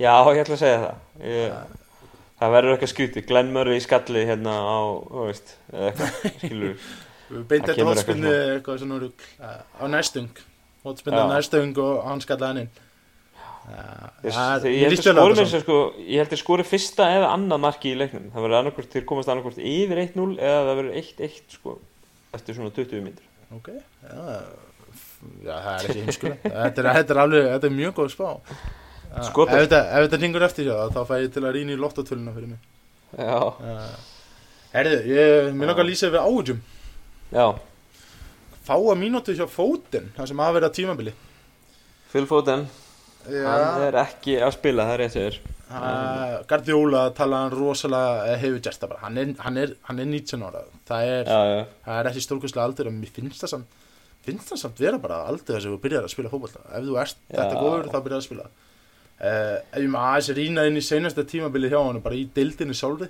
já, 0.00 0.14
ég 0.32 0.40
ætla 0.44 0.56
að 0.56 0.62
segja 0.64 0.78
það, 0.84 0.96
ég, 1.28 1.83
það 2.44 2.54
verður 2.58 2.74
eitthvað 2.76 2.92
skrítið, 2.94 3.26
Glenn 3.32 3.52
Murray 3.56 3.80
í 3.80 3.84
skalli 3.84 4.24
hérna 4.28 4.54
á, 4.60 4.78
veist, 5.24 5.54
eða 5.72 5.90
eitthvað, 5.90 6.16
skilur 6.44 6.88
beint 7.50 7.68
kemur 7.74 7.94
hótspinni 7.96 8.32
eitthvað 8.54 8.80
svona 8.84 8.98
rugl, 9.02 9.28
uh, 9.40 9.60
á 9.80 9.84
næstung, 9.90 10.28
hótspinni 10.84 11.22
á 11.24 11.26
næstung 11.32 11.78
og 11.82 12.02
hann 12.06 12.20
skallaði 12.24 12.50
hann 12.52 12.64
inn. 12.66 12.74
Ég, 13.64 14.34
það 14.36 14.66
er- 14.68 14.68
ég, 14.68 14.74
mér 14.74 14.82
held 14.84 14.92
líst 14.92 15.06
að 15.08 15.16
vel 15.16 15.16
á 15.16 15.24
skori 15.24 15.24
þetta 15.24 15.24
mér 15.24 15.38
svona. 15.40 15.52
sem 15.54 15.62
sko, 15.64 15.78
ég 16.04 16.20
held 16.20 16.34
að 16.36 16.40
skori 16.42 16.66
fyrsta 16.68 17.06
eða 17.16 17.30
annað 17.32 17.62
marki 17.64 17.92
í 17.94 17.96
leiknum, 17.96 18.26
það 18.34 18.44
verður 18.44 18.58
annarkvort, 18.60 18.90
þeir 18.92 19.06
komast 19.08 19.30
annarkvort 19.32 19.62
yfir 19.64 20.00
1-0 20.04 20.26
eða 20.36 20.58
það 20.68 20.78
verður 20.82 20.98
1-1 21.00 21.56
sko, 21.56 21.74
eftir 22.36 22.58
svona 22.58 22.74
20 22.76 23.04
myndir. 23.06 23.30
Ok, 23.56 23.70
já, 23.72 24.20
já, 25.48 25.54
það 25.54 25.72
er 25.72 25.88
ekki 25.88 26.02
heimskulega, 26.04 26.52
þetta, 26.60 26.86
þetta 27.00 27.16
er 27.16 27.22
alveg, 27.24 27.48
þetta 27.54 27.70
er 27.70 27.76
mjög 27.80 27.96
góð 28.02 28.12
spá. 28.12 28.28
Ef 29.14 29.68
þetta, 29.70 30.18
ringur 30.20 30.42
eftir 30.46 30.66
það, 30.70 30.90
þá 30.96 31.00
fæ 31.10 31.14
ég 31.22 31.32
til 31.34 31.44
að 31.44 31.54
rýna 31.58 31.74
í 31.76 31.80
lottotöluna 31.80 32.34
fyrir 32.34 32.48
mig. 32.54 32.58
Já, 33.18 33.36
Uh, 33.62 33.94
Herðu, 34.74 34.96
ég, 35.06 35.52
mér 35.54 35.68
langar 35.70 35.84
að 35.84 35.90
lýsa 35.92 36.08
yfir 36.10 36.18
áhugjum. 36.24 36.60
já, 37.30 37.46
Fáa 38.64 38.94
mínútu 38.98 39.34
hjá 39.36 39.44
fótinn, 39.46 40.08
það 40.16 40.28
sem 40.30 40.40
hafa 40.42 40.54
verið 40.56 40.68
að 40.70 40.74
tímabili. 40.78 41.12
Phil 42.10 42.26
Foden, 42.26 42.64
hann 43.28 43.82
er 43.86 43.98
ekki 44.02 44.38
að 44.42 44.54
spila, 44.56 44.86
það 44.88 44.94
er 44.96 45.02
rétt 45.04 45.14
sér. 45.14 45.38
uh, 45.70 46.42
Guardiola 46.48 47.04
tala 47.14 47.44
hann 47.44 47.54
rosalega, 47.54 48.26
eh, 48.32 48.38
hefur 48.42 48.60
gert 48.66 48.80
það 48.82 48.88
bara, 48.94 49.00
hann 49.04 49.18
er, 49.18 49.32
hann 49.44 49.56
er, 49.62 49.76
hann 49.88 50.00
er 50.00 50.04
19 50.10 50.42
ára, 50.48 50.64
það 50.88 51.06
er, 51.12 51.24
Já, 51.30 51.38
já, 51.54 51.64
það 51.86 52.00
er 52.02 52.10
ekki 52.10 52.24
stórkustlega 52.26 52.66
aldur 52.68 52.90
en 52.90 52.98
mér 53.00 53.12
finnst 53.14 53.42
það 53.44 53.52
samt, 53.54 53.78
finnst 54.26 54.50
það 54.52 54.60
samt 54.64 54.78
vera 54.80 54.98
bara 54.98 55.22
aldur 55.28 55.54
þess 55.54 55.66
að 55.68 55.74
þú 55.76 55.80
byrjar 55.86 56.04
að 56.08 56.14
spila 56.16 56.32
fótbolta, 56.32 56.60
ef 56.72 56.84
þú 56.88 56.98
ert 57.04 57.16
Já. 57.30 57.36
þetta 57.38 57.62
góður 57.62 57.90
þá 57.94 57.98
byrjar 58.08 58.20
að 58.20 58.26
spila. 58.28 58.46
Maður 59.24 59.98
aðeins 60.00 60.30
rýna 60.36 60.64
inn 60.68 60.80
í 60.80 60.84
seinasta 60.84 61.24
tímabili 61.28 61.70
hjá 61.72 61.78
hann, 61.80 62.00
bara 62.04 62.18
í 62.18 62.24
deildinu 62.34 62.74
sjálfri, 62.76 63.08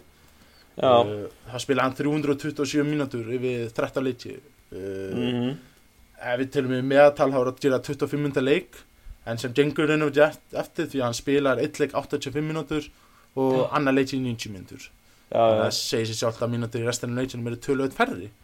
já, 0.77 0.91
uh, 0.91 1.29
það 1.51 1.63
spila 1.65 1.87
hann 1.87 1.97
327 1.99 2.85
mínútur 2.87 3.31
yfir 3.35 3.71
13 3.75 4.05
leiki. 4.07 4.35
Uh, 4.75 5.15
mhm, 5.15 5.55
ef 6.25 6.43
við 6.43 6.53
telum 6.57 6.75
við 6.77 6.85
meðatal 6.91 7.31
þá 7.33 7.41
er 7.41 7.51
að 7.51 7.63
gera 7.65 7.81
25 7.89 8.21
minúta 8.23 8.45
leik 8.45 8.83
en 9.25 9.41
sem 9.41 9.55
gengur 9.57 9.91
og 9.95 10.05
veru 10.13 10.29
eftir 10.61 10.89
því 10.93 11.01
að 11.01 11.07
hann 11.07 11.19
spilar 11.19 11.63
eitt 11.63 11.81
leik 11.81 11.97
85 11.97 12.45
mínútur 12.45 12.89
og 13.41 13.65
annar 13.75 13.97
leik 13.97 14.13
í 14.13 14.21
90 14.21 14.53
mínútur. 14.55 14.89
Já, 15.33 15.41
það 15.41 15.65
já, 15.65 15.77
segir 15.79 16.09
sér 16.11 16.19
sjálft 16.21 16.43
að 16.45 16.53
mínútur 16.55 16.85
í 16.85 16.89
restinu 16.89 17.19
leikinum 17.19 17.49
eru 17.51 17.61
tölvöld 17.65 17.97
færri. 17.97 18.29
já, 18.29 18.31
já, 18.31 18.44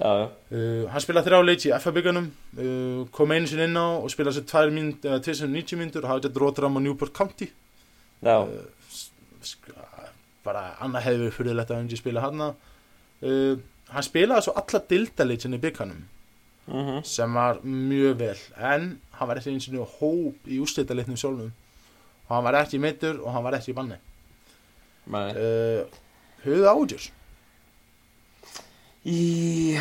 uh, 0.00 0.86
hann 0.88 1.02
spilaði 1.04 1.28
þrjá 1.28 1.40
leik 1.44 1.64
í 1.68 1.72
FA 1.84 1.92
byggunum 1.92 2.28
uh, 2.32 3.02
kom 3.12 3.34
einu 3.34 3.48
sinni 3.50 3.66
inn 3.68 3.76
á 3.76 4.00
og 4.00 4.08
spilaði 4.12 4.40
sér 4.40 4.46
2 4.48 4.72
mínútur 4.72 5.10
eða 5.12 5.24
290 5.26 5.80
mínútur 5.80 6.06
og 6.06 6.12
hafa 6.12 6.24
þetta 6.26 6.40
Rotterdam 6.40 6.78
og 6.80 6.84
Newport 6.86 7.12
County. 7.16 7.50
Uh, 8.24 8.48
bara 10.46 10.64
annað 10.82 11.06
hefði 11.08 11.22
verið 11.26 11.36
fyrirlegt 11.36 11.74
að 11.74 11.82
hann 11.82 11.98
spila 11.98 12.24
hann 12.24 12.42
hann 13.92 14.06
spilaði 14.06 14.46
svo 14.46 14.54
alla 14.58 14.80
dildaleikin 14.88 15.54
í 15.54 15.60
byggunum 15.62 16.00
mhm, 16.66 17.02
sem 17.06 17.36
var 17.36 17.60
mjög 17.62 18.16
vel 18.22 18.38
en 18.56 18.86
hann 19.18 19.28
var 19.28 19.38
ekki 19.38 19.52
eins 19.52 19.68
og 19.76 19.98
hóp 20.00 20.48
í 20.48 20.58
úrslitaleitnum 20.62 21.20
sjálfum. 21.20 21.52
Og 22.28 22.32
hann 22.32 22.46
var 22.46 22.62
ekki 22.62 22.80
meittur 22.80 23.20
og 23.20 23.34
hann 23.34 23.44
var 23.44 23.58
ekki 23.58 23.74
í 23.74 23.76
banni. 23.76 23.98
Höfðu 26.42 26.70
ágjur 26.72 27.12
Í, 29.02 29.74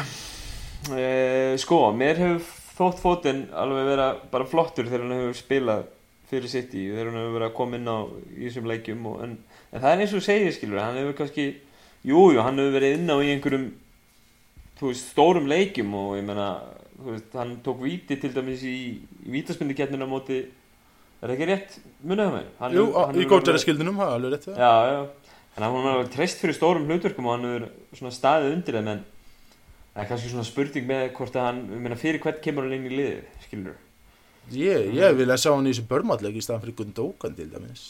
e, 0.97 1.55
sko, 1.61 1.79
mér 1.93 2.17
hefur 2.17 2.45
þótt 2.77 3.01
fótinn 3.03 3.41
alveg 3.53 3.89
vera 3.91 4.07
bara 4.31 4.47
flottur 4.49 4.87
þegar 4.89 5.03
hann 5.05 5.13
hefur 5.19 5.37
spilað 5.37 5.83
fyrir 6.31 6.49
sitt 6.49 6.71
í 6.73 6.87
þegar 6.89 7.11
hann 7.11 7.19
hefur 7.19 7.35
verið 7.35 7.47
að 7.51 7.57
koma 7.59 7.77
inn 7.77 7.91
á 7.91 7.97
í 8.33 8.47
þessum 8.47 8.69
leikjum 8.71 9.05
og, 9.11 9.19
en, 9.27 9.35
en 9.69 9.83
það 9.83 9.91
er 9.93 10.01
eins 10.05 10.15
og 10.17 10.25
segir 10.25 10.55
skilur 10.55 10.81
hann 10.81 10.97
hefur 10.97 11.17
kannski, 11.19 11.45
jújú, 12.07 12.31
jú, 12.37 12.41
hann 12.47 12.57
hefur 12.63 12.73
verið 12.79 12.95
inn 12.97 13.13
á 13.13 13.17
í 13.21 13.29
einhverjum 13.35 13.67
þú 14.81 14.89
veist, 14.89 15.11
stórum 15.13 15.51
leikjum 15.51 15.93
og 16.01 16.15
ég 16.17 16.25
meina 16.31 16.47
þú 16.97 17.11
veist, 17.13 17.29
hann 17.37 17.53
tók 17.65 17.83
víti 17.85 18.17
til 18.23 18.33
dæmis 18.33 18.65
í, 18.65 18.75
í 19.27 19.35
vítaspindikettnina 19.37 20.09
móti 20.09 20.41
er 21.21 21.29
það 21.29 21.35
ekki 21.35 21.49
rétt, 21.51 21.77
munið 22.01 22.25
það? 22.25 22.33
Með 22.39 22.61
hann 22.63 22.73
Jú, 22.79 22.87
hefur- 22.87 22.97
á, 22.97 23.01
hann 23.05 23.19
í 23.21 23.25
hefur 23.27 23.43
alveg- 23.45 23.65
skildunum, 23.67 24.01
það 24.01 24.09
er 24.09 24.17
alveg 24.17 24.33
rétt 24.39 24.49
það 24.49 24.63
Já, 24.65 24.73
já 24.95 25.01
En 25.51 25.65
hann 25.67 25.83
var 25.83 26.05
treyst 26.07 26.39
fyrir 26.39 26.55
stórum 26.55 26.85
hlutverkum 26.87 27.25
og 27.27 27.33
hann 27.35 27.43
hefur 27.43 27.65
svona 27.99 28.13
staðið 28.15 28.53
undir 28.55 28.77
þeim 28.79 28.87
en 28.93 29.01
það 29.93 30.03
er 30.03 30.09
kannski 30.11 30.29
svona 30.31 30.47
spurning 30.47 30.85
með 30.87 31.07
hvort 31.17 31.35
að 31.35 31.47
hann, 31.49 31.61
ég 31.75 31.81
meina 31.85 31.95
fyrir 31.99 32.21
hvert 32.23 32.41
kemur 32.45 32.67
hann 32.67 32.77
inn 32.79 32.87
í 32.91 32.93
liðið, 32.99 33.23
skilur 33.47 33.79
Ég, 34.51 34.87
ég 34.97 35.15
vil 35.15 35.29
að 35.29 35.37
sjá 35.43 35.51
hann 35.53 35.67
í 35.69 35.71
þessu 35.73 35.83
börnmalleg 35.87 36.35
í 36.35 36.41
staðan 36.43 36.63
fyrir 36.63 36.75
Gundókan 36.79 37.35
til 37.37 37.45
dæmis. 37.51 37.83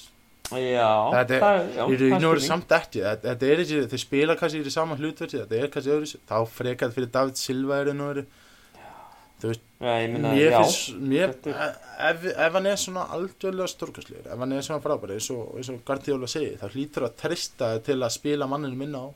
Já, 0.51 0.89
Þetta 1.15 1.33
er- 1.37 1.41
það, 1.41 1.59
já, 1.71 1.83
það 1.85 2.01
er 2.03 2.19
spurning. 2.19 2.41
samt 2.43 2.73
ekki, 2.75 3.01
þetta, 3.05 3.47
er 3.47 3.61
ekki, 3.63 3.77
þeir 3.93 4.01
spila 4.03 4.35
kannski 4.35 4.59
í 4.67 4.73
sama 4.73 4.97
hlutverki, 4.99 5.39
þetta 5.39 5.61
er 5.61 5.71
kannski 5.71 5.93
öðru, 5.95 6.09
þá 6.27 6.35
frekar 6.51 6.91
fyrir 6.91 7.11
David 7.13 7.39
Silva 7.39 7.77
er 7.79 7.85
raun 7.87 8.01
og 8.03 8.09
veru. 8.11 8.25
Já, 9.41 9.93
ég 10.03 10.11
meina, 10.13 10.33
Mér 10.35 10.51
já, 10.51 10.59
finnst, 10.59 10.99
mér, 11.01 11.31
ef, 11.49 12.25
ef 12.29 12.53
hann 12.53 12.67
er 12.69 12.75
svona 12.77 13.07
algjörlega 13.15 13.71
stórkastlegur, 13.71 14.27
ef 14.29 14.37
hann 14.43 14.51
er 14.53 14.61
svona 14.67 14.83
frábæri, 14.83 15.15
eins 15.17 15.31
og, 15.33 15.79
Gardiola 15.87 16.27
segir, 16.29 16.59
þá 16.61 16.67
hlýtur 16.75 17.07
að 17.07 17.15
trista 17.23 17.71
til 17.81 17.95
að 18.03 18.11
spila 18.13 18.45
manninu 18.51 18.77
minna 18.77 19.01
á. 19.01 19.09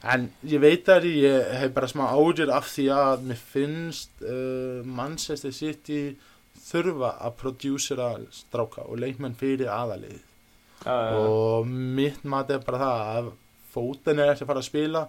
En 0.00 0.30
ég 0.48 0.62
veit 0.62 0.88
að 0.88 1.10
ég 1.10 1.50
hef 1.60 1.72
bara 1.76 1.88
smá 1.90 2.06
ágjör 2.08 2.52
af 2.56 2.70
því 2.72 2.86
að 2.96 3.24
mér 3.28 3.40
finnst 3.50 4.22
uh, 4.24 4.80
Manchester 4.86 5.52
City 5.52 6.16
þurfa 6.70 7.14
að 7.20 7.36
prodjúsera 7.42 8.10
stráka 8.32 8.86
og 8.86 9.00
leikmenn 9.02 9.36
fyrir 9.36 9.68
aðalið. 9.72 10.20
Já, 10.80 10.96
og 11.20 11.68
mitt 11.68 12.22
mat 12.24 12.48
er 12.48 12.62
bara 12.64 12.80
það 12.80 13.08
að 13.18 13.32
fóten 13.74 14.22
er 14.22 14.32
ekki 14.32 14.46
að 14.46 14.52
fara 14.52 14.62
að 14.62 14.70
spila. 14.70 15.02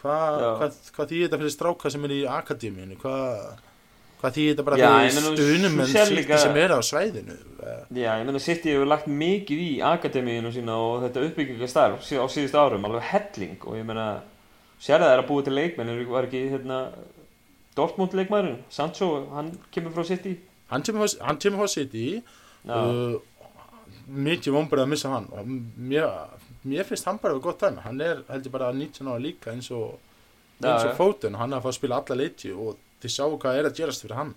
Hvað 0.00 0.40
Já. 0.40 0.50
hva, 0.58 0.70
hva 0.96 1.06
þýðir 1.06 1.26
þetta 1.28 1.40
fyrir 1.42 1.54
stráka 1.54 1.92
sem 1.94 2.06
er 2.08 2.16
í 2.16 2.20
akademíinu 2.40 2.98
hvað 2.98 3.36
hva 4.20 4.30
þýðir 4.34 4.50
þetta 4.54 4.64
bara 4.66 4.76
fyrir 4.76 5.36
stunum 5.36 5.80
en 5.80 5.86
sýtti 5.90 6.38
sem 6.42 6.56
er 6.60 6.74
á 6.76 6.78
svæðinu? 6.84 7.36
Já, 7.96 8.10
ég 8.20 8.26
meina 8.28 8.40
City 8.40 8.72
hefur 8.74 8.86
lagt 8.90 9.06
mikið 9.08 9.62
í 9.64 9.70
akademíinu 9.84 10.50
sína 10.52 10.74
og 10.76 11.02
þetta 11.06 11.22
uppbyggingastarf 11.28 12.02
sí- 12.04 12.20
á 12.20 12.26
síðust 12.28 12.54
árum, 12.58 12.84
alveg 12.84 13.02
helling. 13.12 13.56
Og 13.64 13.76
ég 13.80 13.84
meina, 13.88 14.06
sér 14.80 15.00
það 15.00 15.14
er 15.14 15.22
að 15.22 15.28
búa 15.30 15.44
til 15.44 15.54
leikmenn, 15.56 15.88
er- 15.88 16.04
var 16.10 16.28
ekki, 16.28 16.42
hérna 16.52 16.80
Dortmund 17.76 18.12
leikmærin, 18.18 18.58
Sancho, 18.68 19.26
hann 19.34 19.52
kemur 19.72 19.92
frá 19.94 20.04
City. 20.04 20.36
Hann 20.70 20.82
kemur 20.82 21.06
frá- 21.06 21.68
City. 21.68 22.22
Já, 22.66 22.76
uh, 22.76 23.20
mikið 24.10 24.52
vonbrið 24.52 24.84
að 24.84 24.88
missa 24.90 25.08
hann. 25.08 25.28
Og 25.32 25.46
mér, 25.78 26.08
mér 26.66 26.84
finnst 26.84 27.04
hann 27.06 27.18
bara 27.22 27.38
gott 27.38 27.60
dæmi. 27.60 27.80
Hann 27.84 28.00
er 28.00 28.22
heldur 28.28 28.50
bara 28.52 28.72
19 28.72 29.06
ára 29.08 29.20
líka 29.22 29.52
eins 29.54 29.70
og 29.70 29.98
eins 30.62 30.84
og 30.84 30.96
fótun 30.98 31.36
hann 31.38 31.52
er 31.52 31.60
að 31.60 31.62
fá 31.62 31.68
að 31.70 31.78
spila 31.78 31.96
alla 32.02 32.16
leiki 32.20 32.50
og 32.52 32.76
þið 33.02 33.14
sjáu 33.16 33.38
hvað 33.40 33.58
er 33.60 33.68
að 33.70 33.78
gerast 33.80 34.04
fyrir 34.06 34.18
hann 34.20 34.34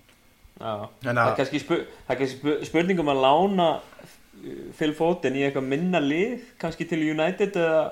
já 0.60 0.72
Það 1.02 1.20
er 1.24 1.36
kannski, 1.40 1.60
spu 1.64 1.80
kannski 2.08 2.28
spu 2.36 2.56
spurning 2.68 3.00
um 3.02 3.10
að 3.14 3.22
lána 3.24 3.68
uh, 3.80 4.54
Phil 4.78 4.92
Foden 4.94 5.34
í 5.38 5.42
eitthvað 5.48 5.66
minna 5.72 6.00
lið 6.02 6.44
kannski 6.62 6.86
til 6.90 7.02
United 7.10 7.56
eða 7.58 7.84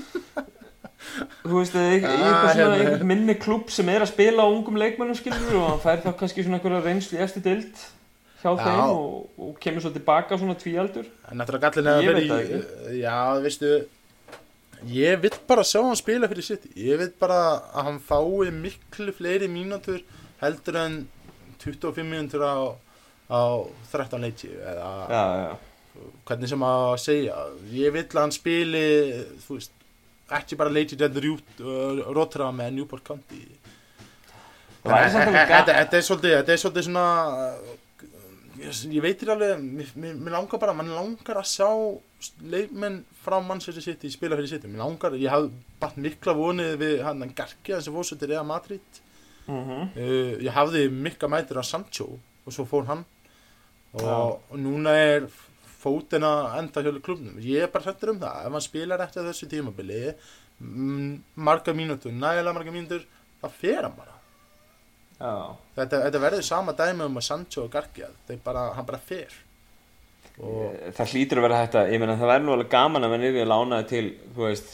þú 1.44 1.54
veist 1.56 1.74
Ah, 1.76 1.86
eitthvað 1.94 2.50
hérna. 2.54 2.74
einhvern 2.76 3.08
minni 3.10 3.34
klubb 3.40 3.70
sem 3.72 3.88
er 3.90 4.04
að 4.04 4.12
spila 4.12 4.44
á 4.44 4.48
ungum 4.52 4.76
leikmennum 4.80 5.16
skilur 5.18 5.56
og 5.58 5.66
hann 5.72 5.82
fær 5.82 6.02
þá 6.04 6.10
kannski 6.20 6.44
svona 6.44 6.60
einhverja 6.60 6.82
reynslu 6.84 7.18
í 7.18 7.22
eftir 7.24 7.44
dild 7.46 7.80
hjá 8.40 8.50
Já. 8.52 8.60
þeim 8.64 8.82
og, 8.94 9.30
og 9.40 9.54
kemur 9.60 9.84
svo 9.84 9.90
tilbaka 9.94 10.38
svona 10.40 10.56
tvíaldur 10.60 11.08
En 11.32 11.42
að 11.44 11.58
gallin 11.64 11.90
Ég 12.04 12.12
verið 12.14 13.00
já, 13.00 13.16
veistu, 13.44 13.72
ég 14.88 15.20
vil 15.22 15.32
bara 15.48 15.64
sjá 15.66 15.80
hann 15.84 15.98
spila 15.98 16.28
fyrir 16.30 16.46
sitt. 16.46 16.68
Ég 16.76 17.00
vil 17.00 17.10
bara 17.20 17.40
að 17.72 17.88
hann 17.88 17.98
fái 18.04 18.52
miklu 18.54 19.14
fleiri 19.16 19.48
mínútur 19.50 20.02
heldur 20.40 20.78
en 20.80 21.00
25 21.60 22.06
mínútur 22.06 22.44
á, 22.46 22.56
á 23.28 23.42
13 23.92 24.24
leiki 24.24 24.48
eða 24.48 24.88
já, 25.10 25.24
já, 25.44 26.04
hvernig 26.28 26.52
sem 26.52 26.64
að 26.70 26.94
segja. 27.04 27.42
Ég 27.74 27.92
vil 27.96 28.06
að 28.06 28.22
hann 28.22 28.34
spili, 28.34 28.86
þú 29.44 29.58
veist, 29.58 29.74
ekki 30.40 30.58
bara 30.60 30.72
leiki 30.72 30.96
þetta 30.96 31.24
rjút, 31.24 31.52
uh, 31.60 32.00
rótra 32.14 32.48
með 32.54 32.78
Newport 32.78 33.04
County. 33.04 33.42
þetta 34.80 35.98
er 35.98 36.04
svolítið, 36.06 36.36
þetta 36.38 36.54
er 36.54 36.60
svolítið 36.62 36.86
svona 36.88 37.06
ég, 38.60 38.80
ég 38.94 39.02
veit 39.04 39.16
ekki 39.16 39.32
alveg 39.32 39.62
mér, 39.96 40.32
langar 40.32 40.60
bara, 40.62 40.74
mann 40.76 40.92
langar 40.94 41.40
að 41.40 41.48
sjá 41.50 41.68
leikmenn 42.52 43.00
frá 43.24 43.38
Manchester 43.44 43.84
City 43.84 44.10
spila 44.12 44.38
fyrir 44.38 44.52
City, 44.54 44.70
mér 44.70 44.84
langar, 44.84 45.16
ég 45.18 45.32
hafði 45.32 45.52
bara 45.82 46.04
mikla 46.06 46.34
vonið 46.38 46.74
við 46.80 46.96
hann 47.06 47.24
Garkja 47.36 47.80
sem 47.82 47.96
fórsöktir 47.96 48.32
Real 48.34 48.46
Madrid. 48.48 49.00
Mhm. 49.50 49.94
uh, 49.96 50.34
ég 50.44 50.52
hafði 50.54 50.86
mikla 50.92 51.30
mætur 51.32 51.58
á 51.58 51.64
Sancho 51.66 52.12
og 52.46 52.52
svo 52.54 52.66
fór 52.68 52.86
hann. 52.90 53.06
Og, 53.94 54.04
Já. 54.04 54.18
og 54.52 54.58
núna 54.60 54.92
er 54.94 55.24
fótinn 55.80 56.22
að 56.22 56.58
enda 56.60 56.82
hjóli 56.84 57.00
klubnum. 57.02 57.40
Ég 57.42 57.64
er 57.64 57.72
bara 57.72 57.88
hrættur 57.88 58.12
um 58.12 58.20
það, 58.20 58.44
ef 58.46 58.52
hann 58.54 58.68
spilar 58.68 59.02
eftir 59.02 59.26
þessu 59.26 59.48
tímabili 59.50 60.14
mm, 60.60 61.14
marga 61.34 61.74
mínútur, 61.74 62.12
nægilega 62.12 62.54
marga 62.54 62.74
mínútur 62.74 63.06
það 63.40 63.56
fer 63.62 63.82
hann 63.86 63.96
bara 63.96 64.19
Þetta, 65.20 65.98
þetta 66.06 66.20
verður 66.22 66.44
sama 66.46 66.72
dæmi 66.78 67.04
um 67.04 67.18
að 67.20 67.26
Sancho 67.26 67.64
og 67.66 67.72
Garcia 67.74 68.06
þeir 68.28 68.38
bara, 68.44 68.62
hann 68.76 68.86
bara 68.88 69.00
fer. 69.04 69.34
Og 70.40 70.78
það 70.96 71.10
hlýtur 71.12 71.40
að 71.40 71.44
vera 71.44 71.58
þetta 71.66 71.82
ég 71.92 72.00
meina 72.00 72.14
það 72.16 72.30
væri 72.32 72.44
nú 72.46 72.54
alveg 72.54 72.70
gaman 72.72 73.04
að 73.04 73.12
menn 73.12 73.26
yfir 73.28 73.42
að 73.44 73.50
lána 73.52 73.80
það 73.82 73.90
til 73.90 74.06
þú 74.36 74.46
veist 74.46 74.70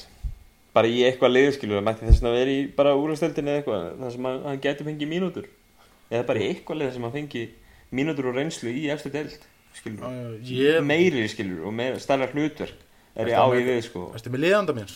bara 0.76 0.90
í 0.92 1.00
eitthvað 1.08 1.32
liðskilur 1.34 1.80
það 1.80 1.86
mætti 1.88 2.06
þess 2.06 2.22
að 2.28 2.36
vera 2.36 2.52
í 2.54 2.60
bara 2.78 2.92
úrastöldinni 3.00 3.50
eða 3.50 3.62
eitthvað 3.62 3.86
þar 4.04 4.14
sem 4.14 4.28
hann, 4.30 4.40
hann 4.46 4.62
gæti 4.68 4.86
fengið 4.86 5.10
mínútur. 5.10 5.48
Eða 6.12 6.26
bara 6.28 6.42
í 6.44 6.48
eitthvað 6.52 6.80
lið 6.84 6.92
sem 6.94 7.06
hann 7.08 7.14
fengi 7.16 7.42
mínútur 7.98 8.30
og 8.30 8.38
reynslu 8.38 8.70
í 8.70 8.84
eftir 8.94 9.14
deild 9.16 9.48
skilur 9.76 10.06
uh, 10.06 10.36
ég 10.46 10.78
meiri 10.86 11.26
skilur 11.32 11.66
og 11.66 11.74
meira 11.74 11.98
stærra 12.00 12.28
hlutverk 12.30 12.78
er 13.16 13.32
ég 13.32 13.40
á 13.42 13.46
í 13.50 13.64
við 13.66 13.82
sko. 13.88 14.06
Ertu 14.14 14.30
með 14.32 14.44
liðanda 14.46 14.76
mér? 14.76 14.94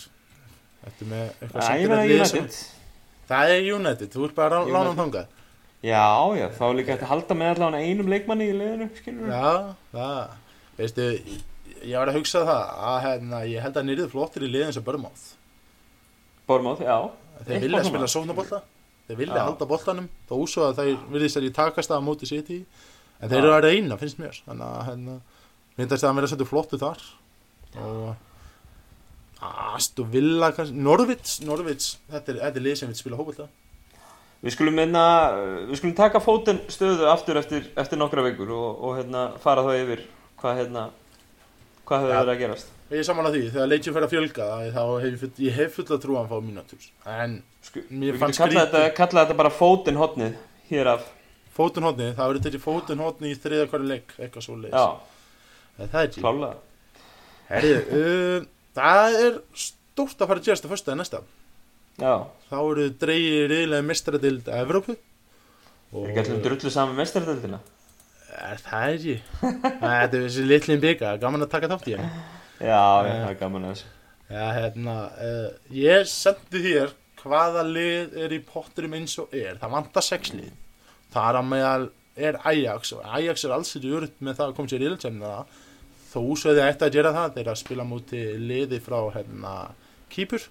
Ertu 0.86 1.08
með 1.10 1.26
eitthvað 1.40 1.58
Æ, 1.58 1.66
ég 1.66 1.66
sendilegt 1.66 1.90
meina 1.90 2.06
lið 2.06 2.24
sem- 2.30 2.44
United. 2.44 2.60
Það 3.30 3.52
er 3.56 3.68
United, 3.74 4.08
þú 4.14 4.24
ert 4.28 4.34
bara 4.38 4.60
að 4.60 4.68
United. 4.68 4.76
lána 4.78 4.94
um 4.94 5.00
þangað 5.02 5.36
já 5.84 6.06
já 6.36 6.46
þá 6.56 6.64
er 6.66 6.74
líka 6.78 6.92
hægt 6.94 7.06
að 7.06 7.12
halda 7.14 7.36
með 7.40 7.52
allavega 7.54 7.90
einum 7.90 8.10
leikmanni 8.12 8.50
í 8.50 8.56
liðinu 8.56 8.90
skilur 8.98 9.30
Já, 9.32 9.74
það 9.94 10.34
Veistu, 10.80 11.06
ég 11.84 11.96
var 11.96 12.10
að 12.10 12.18
hugsa 12.20 12.44
það 12.48 12.82
að 12.90 12.98
hérna, 13.06 13.40
ég 13.48 13.64
held 13.64 13.74
að 13.76 13.82
hann 13.82 13.94
yrði 13.94 14.10
flottir 14.12 14.44
í 14.44 14.52
liðin 14.52 14.76
sem 14.76 14.84
Börmáð 14.84 15.24
Bormáð 16.50 16.84
já. 16.84 16.96
Þeir 17.46 17.64
vilja 17.64 17.80
svona. 17.80 17.90
spila 17.92 18.10
sóknabólta 18.10 18.62
Þeir 19.10 19.18
vilja 19.18 19.40
Já. 19.40 19.42
halda 19.48 19.66
boltanum. 19.66 20.04
Þó 20.30 20.34
svo 20.46 20.66
að 20.68 20.76
þeir 20.78 20.98
virðist 21.10 21.38
að 21.40 21.46
ég 21.48 21.54
takast 21.56 21.90
það 21.90 21.98
á 21.98 22.06
móti 22.06 22.28
City. 22.30 22.58
En 23.18 23.30
þeir 23.32 23.40
eru 23.40 23.54
að 23.56 23.64
reyna, 23.64 23.96
finnst 23.98 24.20
mér. 24.22 24.36
Þannig 24.46 24.66
að 24.68 24.84
hérna, 24.86 25.14
myndast 25.80 26.04
að 26.04 26.08
hann 26.10 26.20
vera 26.20 26.28
svolítið 26.30 26.50
flottu 26.52 26.78
þar. 26.78 27.02
Og 27.82 29.48
Astu 29.74 30.04
Villa 30.12 30.52
Norvits, 30.70 31.40
Norvits 31.42 31.90
þetta 32.12 32.36
er, 32.36 32.40
er 32.52 32.62
lið 32.62 32.78
sem 32.78 32.92
vil 32.92 32.98
spila 33.00 33.18
hópulta 33.18 33.48
Við 34.40 34.54
skulum, 34.54 34.76
minna, 34.78 35.04
við 35.68 35.76
skulum 35.82 35.96
taka 35.98 36.20
fótinn 36.24 36.62
stöðu 36.72 37.10
aftur 37.12 37.36
eftir, 37.36 37.66
eftir 37.76 38.00
nokkra 38.00 38.24
vikur 38.24 38.54
og, 38.56 38.78
og 38.80 38.96
hérna, 38.96 39.26
fara 39.42 39.66
þá 39.66 39.74
yfir 39.82 40.06
hvað, 40.40 40.62
hérna, 40.62 40.86
Hvað 41.90 42.04
hefur 42.04 42.12
Já. 42.14 42.18
verið 42.20 42.30
að 42.30 42.40
gerast? 42.44 42.68
Ég 42.90 43.00
er 43.00 43.06
saman 43.06 43.26
að 43.26 43.34
því, 43.34 43.40
þegar 43.50 43.68
leikjum 43.70 43.94
fyrir 43.96 44.04
að 44.06 44.12
fjölga 44.14 44.44
hef 44.62 45.24
ég, 45.42 45.54
hef 45.56 45.72
fulla 45.74 45.96
trú 45.98 46.14
að 46.14 46.20
hann 46.20 46.28
fá 46.30 46.44
mínútur 46.46 46.84
en 47.10 47.32
Sku, 47.66 47.82
Mér 47.90 48.14
Við 48.14 48.20
fannst 48.22 48.38
getum 48.38 48.52
skrítið. 48.52 48.60
þetta, 48.62 48.92
kallað 48.94 49.24
þetta 49.26 49.36
bara 49.40 49.52
fótinn 49.54 49.98
hotnið 49.98 50.36
Hér 50.70 50.90
af 50.92 51.08
fótun 51.56 51.88
hótni, 51.88 52.08
það 52.14 52.30
verður 52.30 52.44
tekið 52.46 52.62
fótun 52.62 53.02
hótni 53.02 53.32
í 53.32 53.38
þriða 53.42 53.66
hverju 53.72 53.90
leik, 53.90 54.14
eitthvað 54.20 54.46
svo 54.46 54.56
leiðis 54.60 54.78
Já, 54.78 54.86
það 55.80 55.98
er 56.04 56.14
klálega 56.14 56.54
Herri, 57.50 57.74
uh, 57.98 58.46
það 58.78 59.18
er 59.24 59.38
stórt 59.66 60.22
að 60.22 60.30
fara 60.30 60.38
að 60.38 60.46
gerast 60.46 60.68
að 60.68 60.74
fyrsta 60.76 60.98
næsta 61.00 61.24
Já, 62.00 62.14
þá 62.50 62.56
eru 62.60 62.86
dreigir 63.02 63.48
reyðilega 63.52 63.86
mestradeild 63.90 64.48
Evrópu 64.60 64.96
og 65.90 66.04
er 66.06 66.10
ekki 66.12 66.22
allir 66.22 66.42
drullu 66.46 66.70
saman 66.72 66.96
mestaröldina? 66.98 67.58
er 68.40 68.60
það 68.62 68.92
ekki 68.94 69.14
þetta 69.42 70.04
er 70.04 70.12
þessi 70.24 70.44
litlinn 70.46 70.80
bygga, 70.84 71.16
gaman 71.20 71.44
að 71.44 71.50
taka 71.56 71.68
þátt 71.72 71.88
í 71.90 71.96
henni 71.98 72.10
Já, 72.60 72.82
Eh. 73.04 73.16
það 73.24 73.30
er 73.32 73.38
gaman 73.40 73.64
að 73.68 73.74
þessu 73.74 73.96
Já, 74.30 74.44
hérna, 74.54 74.96
uh, 75.18 75.46
ég 75.74 76.04
sendi 76.06 76.60
þér 76.62 76.92
hvaða 77.20 77.64
lið 77.66 78.12
er 78.24 78.32
í 78.32 78.38
potturum 78.46 78.92
eins 78.96 79.16
og 79.18 79.32
er. 79.34 79.56
Það 79.58 79.72
vantar 79.74 80.04
sex 80.06 80.30
lið. 80.32 80.52
Það 81.12 81.26
er 81.32 81.38
að 81.40 81.48
meðal 81.50 81.88
er 82.28 82.38
Ajax 82.46 82.92
og 82.94 83.02
Ajax 83.18 83.42
er 83.44 83.54
alls 83.56 83.72
ekki 83.76 83.90
örutt 83.98 84.22
með 84.22 84.38
það 84.38 84.46
að 84.46 84.54
koma 84.60 84.70
sér 84.70 84.78
í 84.78 84.86
riðilsefnina. 84.86 85.32
Þó 86.12 86.20
svo 86.38 86.54
þið 86.54 86.62
ætti 86.68 86.86
að 86.86 86.94
gera 86.94 87.12
það 87.18 87.34
þeir 87.40 87.50
að 87.52 87.58
spila 87.64 87.88
múti 87.90 88.22
liði 88.46 88.78
frá 88.86 88.98
hérna 89.18 89.54
Kýpur 90.14 90.46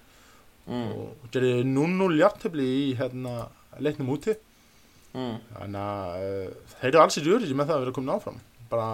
mm, 0.70 0.90
og 0.96 1.30
gerir 1.34 1.64
0-0 1.66 2.18
jafntefli 2.20 2.66
í 2.80 2.84
hérna 2.98 3.34
leiknum 3.82 4.12
úti. 4.14 4.36
mm. 5.14 5.36
Þannig 5.56 5.80
að 5.84 6.26
uh, 6.26 6.74
þeir 6.76 6.90
eru 6.92 7.02
alls 7.04 7.18
ekki 7.20 7.34
örutt 7.36 7.56
með 7.58 7.70
það 7.70 7.76
að 7.76 7.84
vera 7.84 7.96
komin 7.98 8.14
áfram. 8.14 8.42
Bara, 8.70 8.90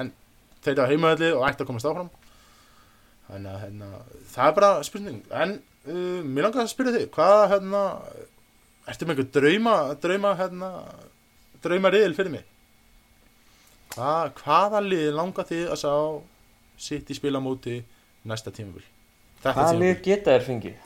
en 0.00 0.12
þeir 0.64 0.72
eru 0.74 0.86
á 0.88 0.90
heimaðli 0.92 1.32
og 1.36 1.46
ætti 1.48 1.64
að 1.64 1.70
komast 1.70 1.90
áfram. 1.90 2.10
Þannig 3.26 3.52
að 3.52 3.62
hérna, 3.64 3.90
það 4.32 4.48
er 4.48 4.56
bara 4.60 4.72
spurning. 4.86 5.20
En 5.44 5.58
uh, 5.58 6.20
mér 6.24 6.48
langar 6.48 6.64
að 6.64 6.72
spyrja 6.72 6.96
þig, 6.96 7.08
hvað 7.16 7.44
hérna, 7.54 7.84
ertu 8.86 9.06
með 9.08 9.16
einhver 9.16 9.32
drauma, 9.36 9.76
drauma 10.02 10.34
hérna, 10.38 10.72
drauma 11.64 11.92
riðil 11.92 12.16
fyrir 12.18 12.36
mig? 12.36 12.52
Hva, 13.96 14.28
hvaða 14.36 14.82
lið 14.84 15.08
langar 15.16 15.48
þið 15.48 15.70
að 15.72 15.80
sá 15.80 15.92
sitt 16.86 17.08
í 17.10 17.16
spilamóti 17.16 17.80
næsta 18.28 18.52
tímabil? 18.54 18.84
Tímabil. 19.44 19.80
lið 19.82 20.00
geta 20.06 20.36
þér 20.36 20.46
fengið? 20.46 20.78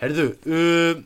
Herðu, 0.00 0.26
uh, 0.50 1.02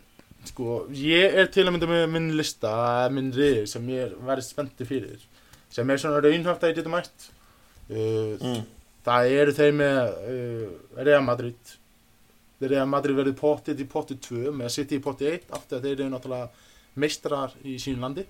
sko, 0.48 0.78
ég 0.96 1.36
er 1.42 1.50
til 1.52 1.66
að 1.66 1.74
mynda 1.74 1.90
með 1.90 2.06
minn 2.14 2.30
lista, 2.38 2.72
minn 3.12 3.32
rið 3.34 3.66
sem 3.70 3.90
ég 3.92 4.14
verið 4.28 4.46
spennti 4.46 4.86
fyrir, 4.88 5.26
sem 5.74 5.90
er 5.90 6.00
svona 6.00 6.22
raunhæft 6.24 6.64
að 6.64 6.72
ég 6.72 6.80
geta 6.80 6.94
mætt. 6.94 7.30
Uh, 7.88 8.36
Mm. 8.38 8.64
Það 9.08 9.34
eru 9.40 9.52
þeir 9.56 9.76
með 9.76 9.98
uh, 10.28 11.04
Real 11.06 11.22
Madrid. 11.24 11.76
Real 12.60 12.88
Madrid 12.90 13.16
verið 13.16 13.36
pottið 13.38 13.84
í 13.84 13.86
pottið 13.88 14.18
2 14.26 14.50
með 14.58 14.72
City 14.74 14.98
í 14.98 15.02
pottið 15.04 15.30
1, 15.36 15.46
aftur 15.56 15.78
að 15.78 15.86
þeir 15.86 15.94
eru 16.00 16.08
náttúrulega 16.12 16.48
meistrar 16.98 17.54
í 17.64 17.78
sínu 17.80 18.02
landi. 18.02 18.26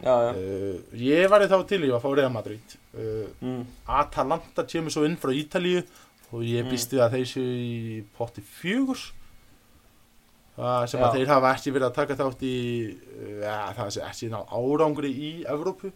Já, 0.00 0.12
já 0.12 0.32
Uh, 0.36 0.80
ég 0.92 1.28
væri 1.32 1.48
þá 1.48 1.56
til 1.68 1.82
í 1.86 1.90
að 1.90 2.02
fá 2.04 2.10
Real 2.14 2.32
Madrid. 2.32 2.74
Uh, 2.92 3.28
mm. 3.40 3.62
Atalanta 3.88 4.64
kemur 4.68 4.92
svo 4.92 5.04
inn 5.08 5.16
frá 5.20 5.32
Ítalíu 5.32 5.82
og 6.32 6.42
ég 6.42 6.64
Mm. 6.64 6.70
býst 6.72 6.90
við 6.92 7.00
að 7.04 7.12
þeir 7.16 7.28
séu 7.30 7.52
í 7.56 8.04
potti 8.16 8.42
fjögur. 8.42 9.12
Sem 10.88 11.00
að 11.04 11.14
þeir 11.18 11.28
hafa 11.28 11.50
ekki 11.54 11.72
verið 11.74 11.86
að 11.90 11.94
taka 11.98 12.16
þátt 12.16 12.42
í 12.48 12.54
ja, 13.42 13.72
það 13.76 13.90
sé 13.92 14.00
ekki 14.06 14.30
ná 14.32 14.38
árangri 14.48 15.10
í 15.12 15.30
Evrópu. 15.44 15.92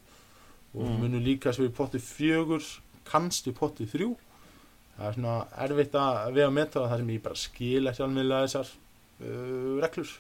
Og 0.75 0.85
Mm. 0.87 0.99
munu 1.01 1.19
líka 1.21 1.53
svo 1.53 1.65
í 1.67 1.73
potti 1.73 1.99
fjögur 1.99 2.63
kannski 3.05 3.53
potti 3.53 3.87
þrjú. 3.89 4.17
Það 4.99 5.09
er 5.09 5.13
svona 5.17 5.47
erfitt 5.59 5.93
að 5.97 6.33
við 6.37 6.45
að 6.47 6.53
meta 6.53 6.81
það 6.87 6.99
sem 6.99 7.09
ég 7.09 7.23
bara 7.23 7.35
skil 7.35 7.87
ekki 7.89 8.03
alveg 8.05 8.29
þessar 8.45 8.69
uh, 9.23 9.81
reglur. 9.81 10.11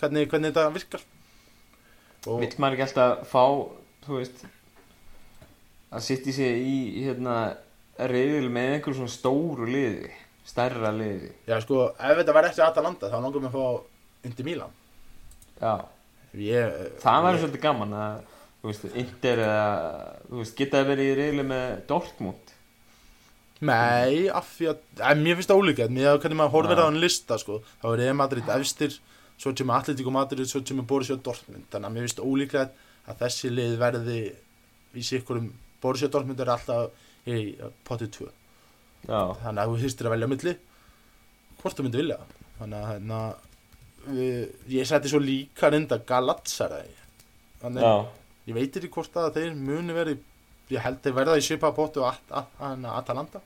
Hvernig, 0.00 0.28
hvernig 0.30 0.52
þetta 0.54 0.72
virkar. 0.72 1.00
Og 2.26 2.40
Vill 2.40 2.56
maður 2.58 2.72
ekki 2.78 2.86
alltaf 2.88 3.28
fá, 3.28 3.44
þú 4.06 4.16
veist 4.18 4.44
að 5.92 6.00
sitta 6.06 6.30
í 6.30 6.32
sig 6.32 6.56
í 6.64 7.04
hérna 7.04 7.36
reyðil 8.08 8.48
með 8.52 8.74
einhver 8.76 8.96
svona 8.96 9.12
stóru 9.12 9.66
liði 9.68 10.10
stærra 10.50 10.90
liði. 10.94 11.30
Já 11.46 11.58
sko 11.62 11.90
ef 11.94 12.16
þetta 12.20 12.34
var 12.34 12.48
ekki 12.48 12.62
Atalanta 12.64 13.10
þá 13.12 13.18
langar 13.20 13.42
mér 13.44 13.52
að 13.52 13.56
fá 13.58 14.26
Inter 14.28 14.44
Milan. 14.48 14.72
Já, 15.60 15.74
ég, 16.34 16.78
það 17.02 17.28
ég- 17.28 17.40
svolítið 17.42 17.62
gaman 17.64 17.92
að 17.94 18.22
þú 18.60 18.70
veist, 18.70 18.86
Inter 19.02 19.42
eða 19.44 19.66
þú 20.30 20.40
veist, 20.40 20.56
geta 20.58 20.82
verið 20.88 21.10
í 21.12 21.18
reyðli 21.20 21.44
með 21.50 21.86
Dortmund? 21.88 22.54
Nei, 23.60 24.28
af 24.32 24.48
því 24.56 24.70
að, 24.72 24.78
að 25.04 25.18
mér 25.20 25.36
finnst 25.36 25.50
það 25.52 25.60
ólíkað, 25.60 25.90
mér 25.92 26.06
að 26.14 26.20
hvernig 26.22 26.38
maður 26.40 26.54
horfir 26.54 26.78
Já. 26.78 26.80
á 26.80 26.86
hann 26.88 27.00
lista, 27.02 27.36
sko, 27.42 27.58
þá 27.82 27.86
er 27.90 27.98
Real 28.00 28.16
Madrid 28.16 28.48
efstir, 28.56 28.94
svo 29.40 29.52
kemur 29.56 29.76
Atletico 29.76 30.12
Madrid, 30.14 30.48
svo 30.48 30.62
kemur 30.64 30.86
Borussia 30.88 31.16
Dortmund, 31.20 31.66
þannig 31.72 31.90
að 31.90 31.92
mér 31.98 32.06
finnst 32.06 32.22
ólíkað 32.24 32.70
að 33.10 33.20
þessi 33.20 33.50
lið 33.52 33.74
verði 33.82 34.18
í 34.96 35.04
sikkurum, 35.04 35.50
Borussia 35.84 36.08
Dortmund 36.08 36.40
er 36.40 36.52
alltaf 36.56 36.88
í 37.28 37.36
potið 37.88 38.10
2, 38.16 38.28
Já, 39.08 39.20
þannig 39.42 39.60
að 39.62 39.70
þú 39.72 39.78
þýstir 39.84 40.08
að 40.08 40.14
velja 40.14 40.28
á 40.28 40.32
milli, 40.32 40.54
hvort 41.60 41.76
þú 41.78 41.84
myndi 41.86 42.00
vilja, 42.02 42.18
þannig 42.58 42.78
að 42.80 42.90
hérna, 42.92 43.20
við, 44.06 44.40
ég 44.76 44.88
seti 44.88 45.12
svo 45.12 45.20
líka 45.24 45.70
reynda 45.72 45.98
Galatasaray, 46.08 46.90
þannig 47.62 47.84
já, 47.86 47.92
ég 48.50 48.58
veit 48.60 48.76
ekki 48.80 48.90
hvort 48.96 49.16
að 49.20 49.30
þeir 49.38 49.54
muni 49.56 49.96
verið, 49.96 50.20
ég 50.70 50.84
held 50.84 51.00
þeir 51.04 51.16
verða 51.16 51.38
í 51.40 51.44
svipa 51.44 51.72
potu 51.76 52.04
At 52.06 52.30
Atalanta, 52.60 53.40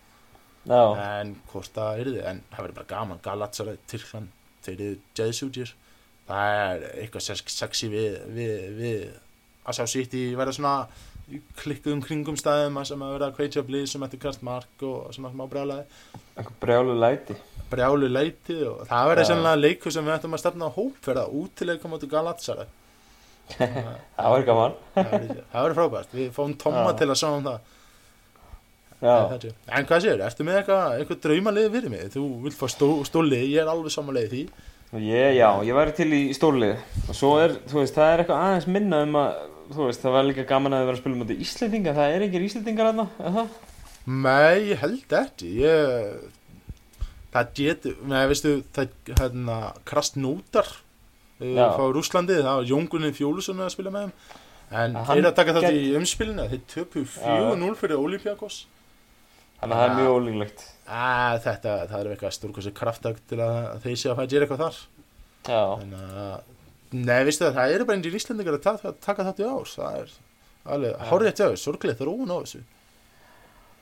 já. 0.66 0.83
En 1.20 1.35
hvort 1.53 1.70
það 1.75 2.01
er 2.03 2.11
þið 2.12 2.20
en 2.31 2.43
það 2.51 2.62
verður 2.64 2.77
bara 2.79 2.91
gaman. 2.95 3.18
Galatasaray, 3.25 3.79
Tyrkland 3.91 4.31
þeir 4.64 4.75
eru 4.81 4.95
jæðsútjir 5.18 5.72
það 6.25 6.55
er 6.59 6.85
eitthvað 7.03 7.25
sex- 7.27 7.57
sexy 7.59 7.89
við, 7.93 8.14
við, 8.33 8.53
við 8.79 9.03
að 9.68 9.77
sjá 9.77 9.85
sitt 9.93 10.14
í 10.16 10.22
verða 10.39 10.55
svona 10.57 10.75
í 10.89 11.14
klikkuðum 11.61 12.03
kringum 12.05 12.37
stæðum 12.39 12.79
að 12.81 12.89
sem 12.91 13.05
að 13.05 13.12
vera 13.16 13.29
að 13.31 13.37
kveitja 13.39 13.64
blíð 13.66 13.87
sem 13.91 14.07
eftir 14.07 14.22
kast 14.22 14.43
mark 14.45 14.85
og 14.85 15.12
svona 15.16 15.33
smá 15.33 15.45
einhver 16.35 16.57
brjálu 16.61 16.97
læti. 16.99 17.37
Brjálu 17.70 18.09
leiti 18.11 18.57
og 18.66 18.83
það 18.89 19.09
verður 19.11 19.25
Já. 19.25 19.29
sennilega 19.31 19.61
leikur 19.61 19.95
sem 19.95 20.07
við 20.07 20.16
ættum 20.16 20.35
að 20.37 20.43
stefna 20.43 20.66
á 20.68 20.77
hópferða 20.77 21.25
útileika 21.41 21.91
móti 21.91 22.11
Galatasaray. 22.11 22.66
Það 23.55 23.89
Það 24.16 24.31
var 24.33 24.45
gaman. 24.49 24.77
Það 24.97 25.57
verður 25.61 25.79
frábært. 25.79 26.12
Við 26.16 26.29
fáum 26.35 26.55
Já. 26.57 26.99
til 26.99 27.09
að 27.11 27.18
sjá 27.20 27.31
um 27.31 27.49
það. 27.49 27.72
Já, 29.05 29.16
En 29.68 29.85
hvað 29.89 30.01
séu, 30.01 30.14
ertu 30.25 30.45
með 30.47 30.61
eitthvað, 30.62 30.93
eitthvað 30.99 31.18
draumalið 31.27 31.66
fyrir 31.75 31.93
mig? 31.93 32.05
Þú 32.14 32.22
vilt 32.47 32.57
fá 32.57 32.68
stó, 32.72 32.89
stólið, 33.05 33.43
ég 33.53 33.61
er 33.61 33.68
alveg 33.68 33.93
samanlega 33.93 34.31
því. 34.33 34.45
ég, 35.05 35.35
já, 35.37 35.49
ég 35.66 35.77
væri 35.77 35.93
til 35.99 36.07
í 36.14 36.20
stórlið 36.37 36.79
og 37.11 37.18
svo 37.18 37.33
er, 37.43 37.57
þú 37.68 37.81
veist, 37.83 37.99
það 37.99 38.12
er 38.12 38.22
eitthvað 38.22 38.45
aðeins 38.47 38.68
minna 38.70 39.03
um 39.05 39.18
að, 39.20 39.43
þú 39.71 39.89
veist, 39.89 40.03
það 40.05 40.17
var 40.17 40.27
líka 40.29 40.47
gaman 40.49 40.77
að 40.77 40.87
vera 40.89 40.97
að 40.99 41.03
spila 41.03 41.21
mútið 41.21 41.43
Íslendinga, 41.45 41.95
það 41.97 42.15
er 42.15 42.25
engir 42.27 42.47
Íslendingar 42.49 42.91
aðna, 42.91 43.07
er 43.21 43.37
það? 43.39 43.59
Nei, 44.05 44.57
ég 44.71 44.83
held 44.83 45.17
ekki. 45.21 45.51
Ég, 45.62 47.11
það 47.33 47.53
getur, 47.61 47.97
nei, 48.11 48.21
veistu, 48.31 48.55
það, 48.77 48.93
hérna, 49.15 49.59
Krastnútar 49.89 50.69
uh, 50.69 51.49
Já. 51.49 51.67
frá 51.79 51.85
Rúslandi, 51.95 52.39
það 52.43 52.61
var 52.61 52.71
Jóngunni 52.71 53.15
Fjólusson 53.17 53.65
að 53.65 53.73
spila 53.77 53.95
með 53.95 54.07
þeim. 54.07 54.39
En 54.75 54.97
þeir 55.07 55.29
að 55.29 55.35
taka 55.39 55.57
þetta 55.59 55.75
í 55.77 55.91
umspilinu, 55.99 56.47
þeir 56.51 56.62
töpu 56.73 57.05
4-0 57.15 57.75
fyrir 57.79 58.01
Olympiakos. 58.01 58.65
Þannig 59.61 59.77
að 59.77 59.81
það 59.81 59.91
er 59.91 59.99
mjög 60.01 60.17
ólíklegt 60.19 60.65
þetta, 60.85 61.75
það 61.89 62.01
er 62.01 62.11
eitthvað 62.12 62.35
stórkossi 62.37 62.73
kraftak 62.77 63.21
til 63.31 63.39
að 63.41 63.79
þeir 63.85 63.97
sé 63.97 64.11
að 64.11 64.19
fæða 64.19 64.31
gera 64.33 64.47
eitthvað 64.47 64.65
þar. 64.65 64.81
Já, 65.45 65.62
Þannig 65.81 66.03
að, 66.25 66.51
nei, 66.95 67.21
veistu 67.27 67.45
það, 67.49 67.57
það 67.59 67.75
eru 67.75 67.87
bara 67.89 67.99
einnig 67.99 68.17
íslendingar 68.21 68.57
að 68.59 68.65
taka, 68.69 68.93
taka 69.05 69.27
þetta 69.31 69.45
í 69.45 69.51
ás, 69.51 69.75
það 69.81 69.99
er 70.01 70.15
alveg, 70.75 70.95
Já. 70.95 71.05
hárið 71.11 71.29
þetta 71.31 71.49
þessu, 71.51 71.63
sorglega 71.67 71.99
þróun 72.01 72.33
á 72.33 72.37
þessu. 72.45 72.61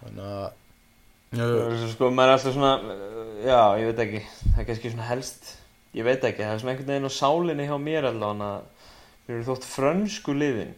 Þannig 0.02 0.28
að, 0.32 1.88
sko, 1.92 2.10
maður 2.12 2.32
er 2.32 2.36
alltaf 2.36 2.56
svona, 2.56 2.72
uh, 2.82 3.34
já, 3.46 3.60
ég 3.80 3.90
veit 3.92 4.00
ekki, 4.06 4.22
það 4.52 4.62
er 4.62 4.68
kannski 4.70 4.92
svona 4.92 5.08
helst, 5.08 5.50
ég 5.96 6.06
veit 6.08 6.24
ekki, 6.28 6.42
það 6.44 6.54
er 6.56 6.62
svona 6.62 6.74
einhvern 6.74 6.92
veginn 6.92 7.08
á 7.08 7.18
sálinni 7.18 7.68
hjá 7.68 7.76
mér 7.80 8.08
allavega 8.10 8.48
að 8.48 8.88
mér 9.28 9.36
eru 9.38 9.46
þótt 9.50 9.68
frönsku 9.70 10.34
liðin, 10.36 10.72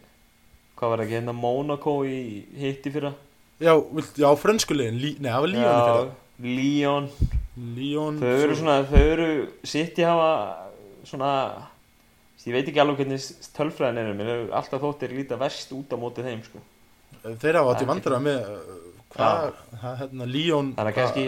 hvað 0.77 0.93
var 0.93 1.03
ekki 1.05 1.17
hérna 1.17 1.35
Monaco 1.35 1.97
í 2.07 2.19
hitti 2.59 2.91
fyrra? 2.93 3.13
já, 3.63 3.71
vilt, 3.95 4.17
já, 4.19 4.27
frönskulegin, 4.35 4.97
Lí, 4.99 5.13
nei, 5.23 5.31
það 5.31 5.41
var 5.45 5.51
Líón 5.55 5.87
fyrra. 5.87 6.15
Líón, 6.45 7.05
Líón, 7.75 8.17
þau 8.19 8.33
eru 8.43 8.55
svona, 8.59 8.77
þau 8.89 9.03
eru, 9.15 9.27
sitt 9.63 9.99
í 10.01 10.03
hafa 10.05 10.31
svona, 11.07 11.29
ég 12.45 12.53
veit 12.55 12.67
ekki 12.69 12.81
alveg 12.83 12.99
hvernig 13.01 13.25
tölfræðin 13.55 13.99
er, 14.01 14.11
mér 14.17 14.31
hefur 14.31 14.55
alltaf 14.59 14.83
þótt 14.83 15.05
er 15.07 15.13
líta 15.17 15.37
verst 15.41 15.71
út 15.75 15.93
á 15.93 15.97
móti 15.97 16.25
þeim, 16.25 16.43
sko. 16.45 16.61
þeir 17.23 17.59
hafa 17.61 17.71
átti 17.73 17.79
Það 17.79 17.85
er 17.85 17.91
vandra 17.93 18.19
með, 18.21 18.49
uh, 18.49 18.75
hvað, 19.15 19.61
hérna, 19.85 20.27
Líón, 20.29 20.73
Þannig 20.77 20.91
að 20.91 20.99
kannski, 20.99 21.25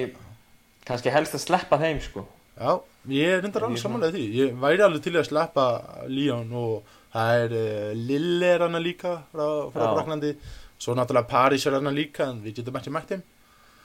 kannski 0.88 1.14
helst 1.16 1.38
að 1.40 1.44
sleppa 1.48 1.80
þeim, 1.82 2.04
sko. 2.06 2.26
já, 2.58 2.72
ég 3.18 3.42
reyndar 3.44 3.66
alveg 3.68 3.82
samanlega 3.82 4.16
því, 4.18 4.28
ég 4.42 4.62
væri 4.62 4.86
alveg 4.86 5.04
til 5.08 5.16
í 5.16 5.20
að 5.22 5.28
sleppa 5.32 5.66
Líón 6.12 6.54
og 6.58 6.94
það 7.16 7.42
er 7.48 7.58
uh, 7.58 7.92
Lille 7.98 8.54
er 8.54 8.66
hana 8.68 8.82
líka 8.84 9.16
frá, 9.32 9.46
frá 9.74 9.84
Já. 9.88 9.92
Fraklandi, 9.98 10.32
svo 10.78 10.94
náttúrulega 10.98 11.32
París 11.32 11.66
er 11.66 11.80
hana 11.80 11.94
líka, 11.96 12.30
en 12.30 12.44
við 12.46 12.60
getum 12.62 12.78
ekki 12.78 12.94
mætt 12.94 13.14
þeim. 13.16 13.26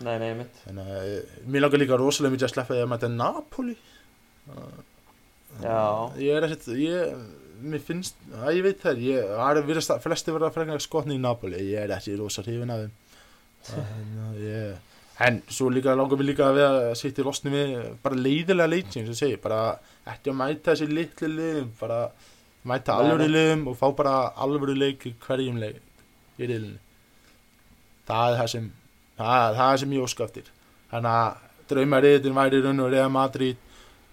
nei, 0.02 0.16
nei, 0.18 0.32
mitt 0.34 0.56
að 0.66 0.78
eh, 1.06 1.36
mér 1.46 1.62
langar 1.62 1.78
líka 1.80 1.96
rosalega 2.00 2.34
mikið 2.34 2.46
að 2.48 2.52
sleppa 2.56 2.74
því 2.74 2.80
að 2.82 2.88
mæta 2.90 3.08
Napoli 3.12 3.76
Já, 3.78 4.56
Ég 6.22 6.36
er 6.36 6.46
ekkert, 6.48 6.70
ég, 6.78 7.26
mér 7.62 7.82
finnst, 7.84 8.16
að 8.40 8.56
ég 8.58 8.64
veit 8.66 8.80
það, 8.82 9.02
ég, 9.06 9.34
það 9.36 9.60
er 9.60 9.68
virðast 9.68 9.94
að 9.94 10.06
flesti 10.06 10.34
verða 10.34 10.52
frekar 10.54 10.82
skotni 10.82 11.18
í 11.18 11.22
Napoli, 11.22 11.60
ég 11.72 11.84
er 11.84 11.92
ekki 11.98 12.16
rosa 12.18 12.44
hrifin 12.46 12.72
af 12.72 12.86
þeim. 12.86 12.96
Að 14.30 14.40
en 15.22 15.38
svo 15.52 15.68
líka 15.70 15.94
langar 15.94 16.18
mér 16.18 16.30
líka 16.32 16.48
að 16.48 16.56
við 16.58 16.66
að 16.66 16.94
sitja 16.98 17.22
í 17.22 17.26
losni 17.26 17.52
við 17.52 17.74
bara 18.02 18.18
leiðilega 18.18 18.72
leikjum, 18.72 19.06
sem 19.06 19.18
segi, 19.18 19.38
bara 19.42 19.60
ekki 20.08 20.32
að 20.32 20.38
mæta 20.40 20.72
þessi 20.72 20.88
litli 20.90 21.28
liðum, 21.30 21.68
bara 21.78 21.98
mæta 22.68 22.96
alvöru 22.98 23.28
liðum 23.30 23.66
og 23.70 23.76
fá 23.78 23.86
bara 23.98 24.14
alvöru 24.42 24.74
leik 24.78 25.06
hverjum 25.26 25.60
leik 25.62 25.78
í 26.38 26.48
riðlinni. 26.48 26.80
Það 28.08 28.32
er 28.32 28.40
það 28.40 28.50
sem, 28.54 28.68
það, 29.20 29.58
það 29.60 29.68
er 29.68 29.82
sem 29.82 29.94
ég 29.94 30.06
óska 30.08 30.26
eftir. 30.26 30.50
Þannig 30.90 31.18
að 31.20 31.68
draumariðin 31.72 32.38
væri 32.40 32.58
í 32.58 32.64
raun 32.66 32.82
og 32.82 32.90
Real 32.92 33.12
Madrid 33.12 33.68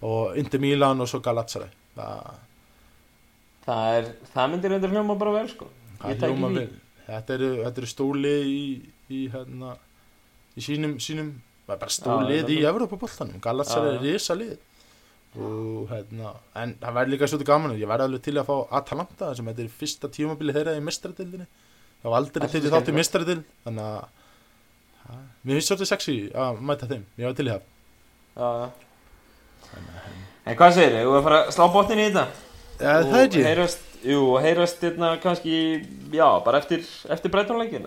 og 0.06 0.38
Inter 0.40 0.62
Milan 0.62 1.00
og 1.02 1.08
svo 1.10 1.20
Galatasaray. 1.24 1.70
Það, 1.96 2.38
það 3.66 3.98
er, 3.98 4.08
það 4.32 4.50
myndir 4.54 4.74
reyndar 4.74 4.94
hljóma 4.94 5.18
bara 5.20 5.36
vel, 5.36 5.48
sko 5.52 5.68
því. 6.56 6.66
Þetta 7.10 7.36
eru, 7.36 7.50
þetta 7.66 7.82
eru 7.82 7.90
stóli 7.90 8.34
í, 8.46 8.60
í, 9.10 9.20
hérna, 9.32 9.74
í 10.56 10.64
sínum, 10.64 10.96
sínum, 11.02 11.32
bara 11.68 11.90
stólið 11.92 12.52
í. 12.54 12.60
Evropaboltanum. 12.70 13.40
Galatasaray 13.44 13.96
er 13.98 14.04
risa 14.06 14.36
lið. 14.38 14.56
Og 15.38 15.90
hérna, 15.92 16.32
en 16.58 16.72
það 16.80 16.96
væri 16.96 17.12
líka 17.12 17.28
svolítið 17.30 17.50
gaman 17.52 17.76
ég 17.78 17.90
væri 17.90 18.02
alveg 18.02 18.22
til 18.24 18.34
að 18.40 18.48
fá 18.48 18.54
Atalanta 18.80 19.28
sem 19.38 19.46
þetta 19.46 19.62
er 19.62 19.74
fyrsta 19.82 20.10
tímabili 20.10 20.54
þeirra 20.56 20.74
í 20.74 20.82
mestradildinni. 20.82 21.46
Það 22.00 22.10
var 22.10 22.18
aldrei 22.18 22.48
til 22.50 22.62
svo 22.64 22.72
þátt 22.74 22.90
í 22.90 22.94
mestradild, 22.96 23.44
þannig 23.66 23.90
að 23.90 25.20
mér 25.44 25.58
finnst 25.58 25.70
svolítið 25.70 25.90
sexy 25.92 26.16
að 26.34 26.62
mæta 26.66 26.88
þeim. 26.90 27.04
Ég 27.20 27.28
var 27.28 27.36
til 27.38 27.46
í 27.46 27.52
það. 27.52 27.68
En 30.50 30.56
hvað 30.58 30.76
segir 30.76 30.94
þið? 30.96 31.04
Þú 31.06 31.16
að 31.18 31.26
fara 31.26 31.40
að 31.44 31.50
slá 31.54 31.66
botnin 31.74 32.00
í 32.00 32.06
þetta? 32.08 32.24
Ja, 32.80 32.94
það 33.04 33.18
er 33.18 33.26
ekki. 33.26 33.42
Heyrast, 33.44 33.82
jú, 34.08 34.20
og 34.32 34.38
heyrast 34.44 34.86
hérna 34.86 35.10
kannski, 35.22 35.58
já, 36.16 36.26
bara 36.46 36.60
eftir, 36.62 36.86
eftir 37.12 37.32
breytunleikin 37.34 37.86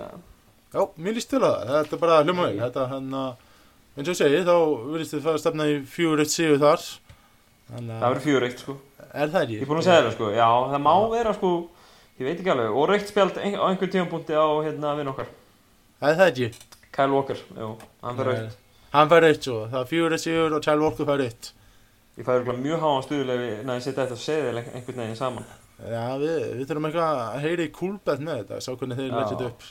Já, 0.73 0.81
mér 0.97 1.17
líst 1.17 1.29
til 1.29 1.41
að 1.41 1.51
það, 1.53 1.73
þetta 1.73 1.95
er 1.97 2.01
bara 2.01 2.19
hljóma 2.25 2.45
vel, 2.47 2.59
þetta 2.61 2.85
hann 2.89 3.09
að, 3.17 3.49
eins 3.97 4.09
og 4.09 4.17
segi, 4.17 4.39
þá 4.47 4.55
virðist 4.93 5.13
þið 5.13 5.25
fara 5.27 5.37
að 5.37 5.43
stefna 5.43 5.67
í 5.69 5.75
eitt 6.23 6.33
sigur 6.33 6.61
þar, 6.63 6.87
þannig 7.73 7.99
Það 7.99 8.07
verður 8.07 8.25
fjögur 8.27 8.47
eitt, 8.47 8.63
sko. 8.63 8.77
Er 9.13 9.33
það 9.33 9.43
ekki? 9.43 9.59
Ég 9.59 9.65
er 9.65 9.69
búin 9.69 9.81
að 9.83 9.87
segja 9.89 10.01
það, 10.07 10.15
sko, 10.15 10.31
já, 10.33 10.47
það 10.71 10.83
má 10.87 10.93
vera, 11.13 11.35
sko. 11.37 11.53
Ég 12.17 12.25
veit 12.29 12.39
ekki 12.39 12.53
alveg, 12.53 12.73
og 12.73 12.89
raukt 12.89 13.11
spjald 13.13 13.37
ein, 13.41 13.57
á 13.57 13.65
einhver 13.69 13.93
tímapunkti 13.93 14.37
á, 14.37 14.45
hérna, 14.65 14.95
vinn 14.97 15.13
okkar. 15.13 15.29
Er 16.01 16.17
það 16.17 16.31
ekki? 16.31 16.49
Kyle 16.93 17.13
Walker, 17.13 17.45
jú, 17.57 17.69
hann 18.01 18.17
fyrir 18.17 18.33
raukt 18.33 18.59
Hann 18.93 19.09
fær 19.09 19.25
eitt 19.25 19.45
svo, 19.45 19.63
það 19.71 19.93
er 19.97 20.13
eitt 20.13 20.21
sigur 20.21 20.53
og 20.53 20.65
Charles 20.65 20.85
Walker 20.85 21.07
fær 21.09 21.21
eitt. 21.25 21.53
Ég 22.13 22.25
fæði 22.27 22.39
örugglega 22.39 22.63
mjög 22.67 22.83
háan 22.83 23.05
stuðulegi 23.07 23.51
Næ, 23.65 23.75
ég 23.79 23.85
setja 23.85 24.05
þetta 24.05 24.17
að 24.17 24.25
þér 24.45 24.59
einhvern 24.63 25.03
veginn 25.03 25.19
saman 25.19 25.47
Já, 25.83 26.03
við, 26.21 26.35
við 26.59 26.67
þurfum 26.69 26.85
eitthvað 26.87 27.21
að 27.23 27.39
heyri 27.43 27.65
í 27.65 27.71
kúlbett 27.73 28.21
með 28.23 28.37
þetta, 28.43 28.59
sá 28.63 28.69
hvernig 28.71 28.99
þeir 28.99 29.15
þetta 29.17 29.47
upp. 29.49 29.65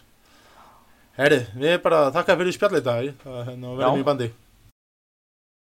Herri, 1.16 1.38
við 1.62 1.76
bara 1.84 2.00
þakka 2.12 2.36
fyrir 2.40 2.56
spjallið 2.56 2.82
í 2.82 2.86
dag, 2.88 3.06
hérna 3.46 3.70
og 3.70 3.76
Já. 3.76 3.80
verðum 3.82 4.02
í 4.02 4.06
bandi. 4.08 4.28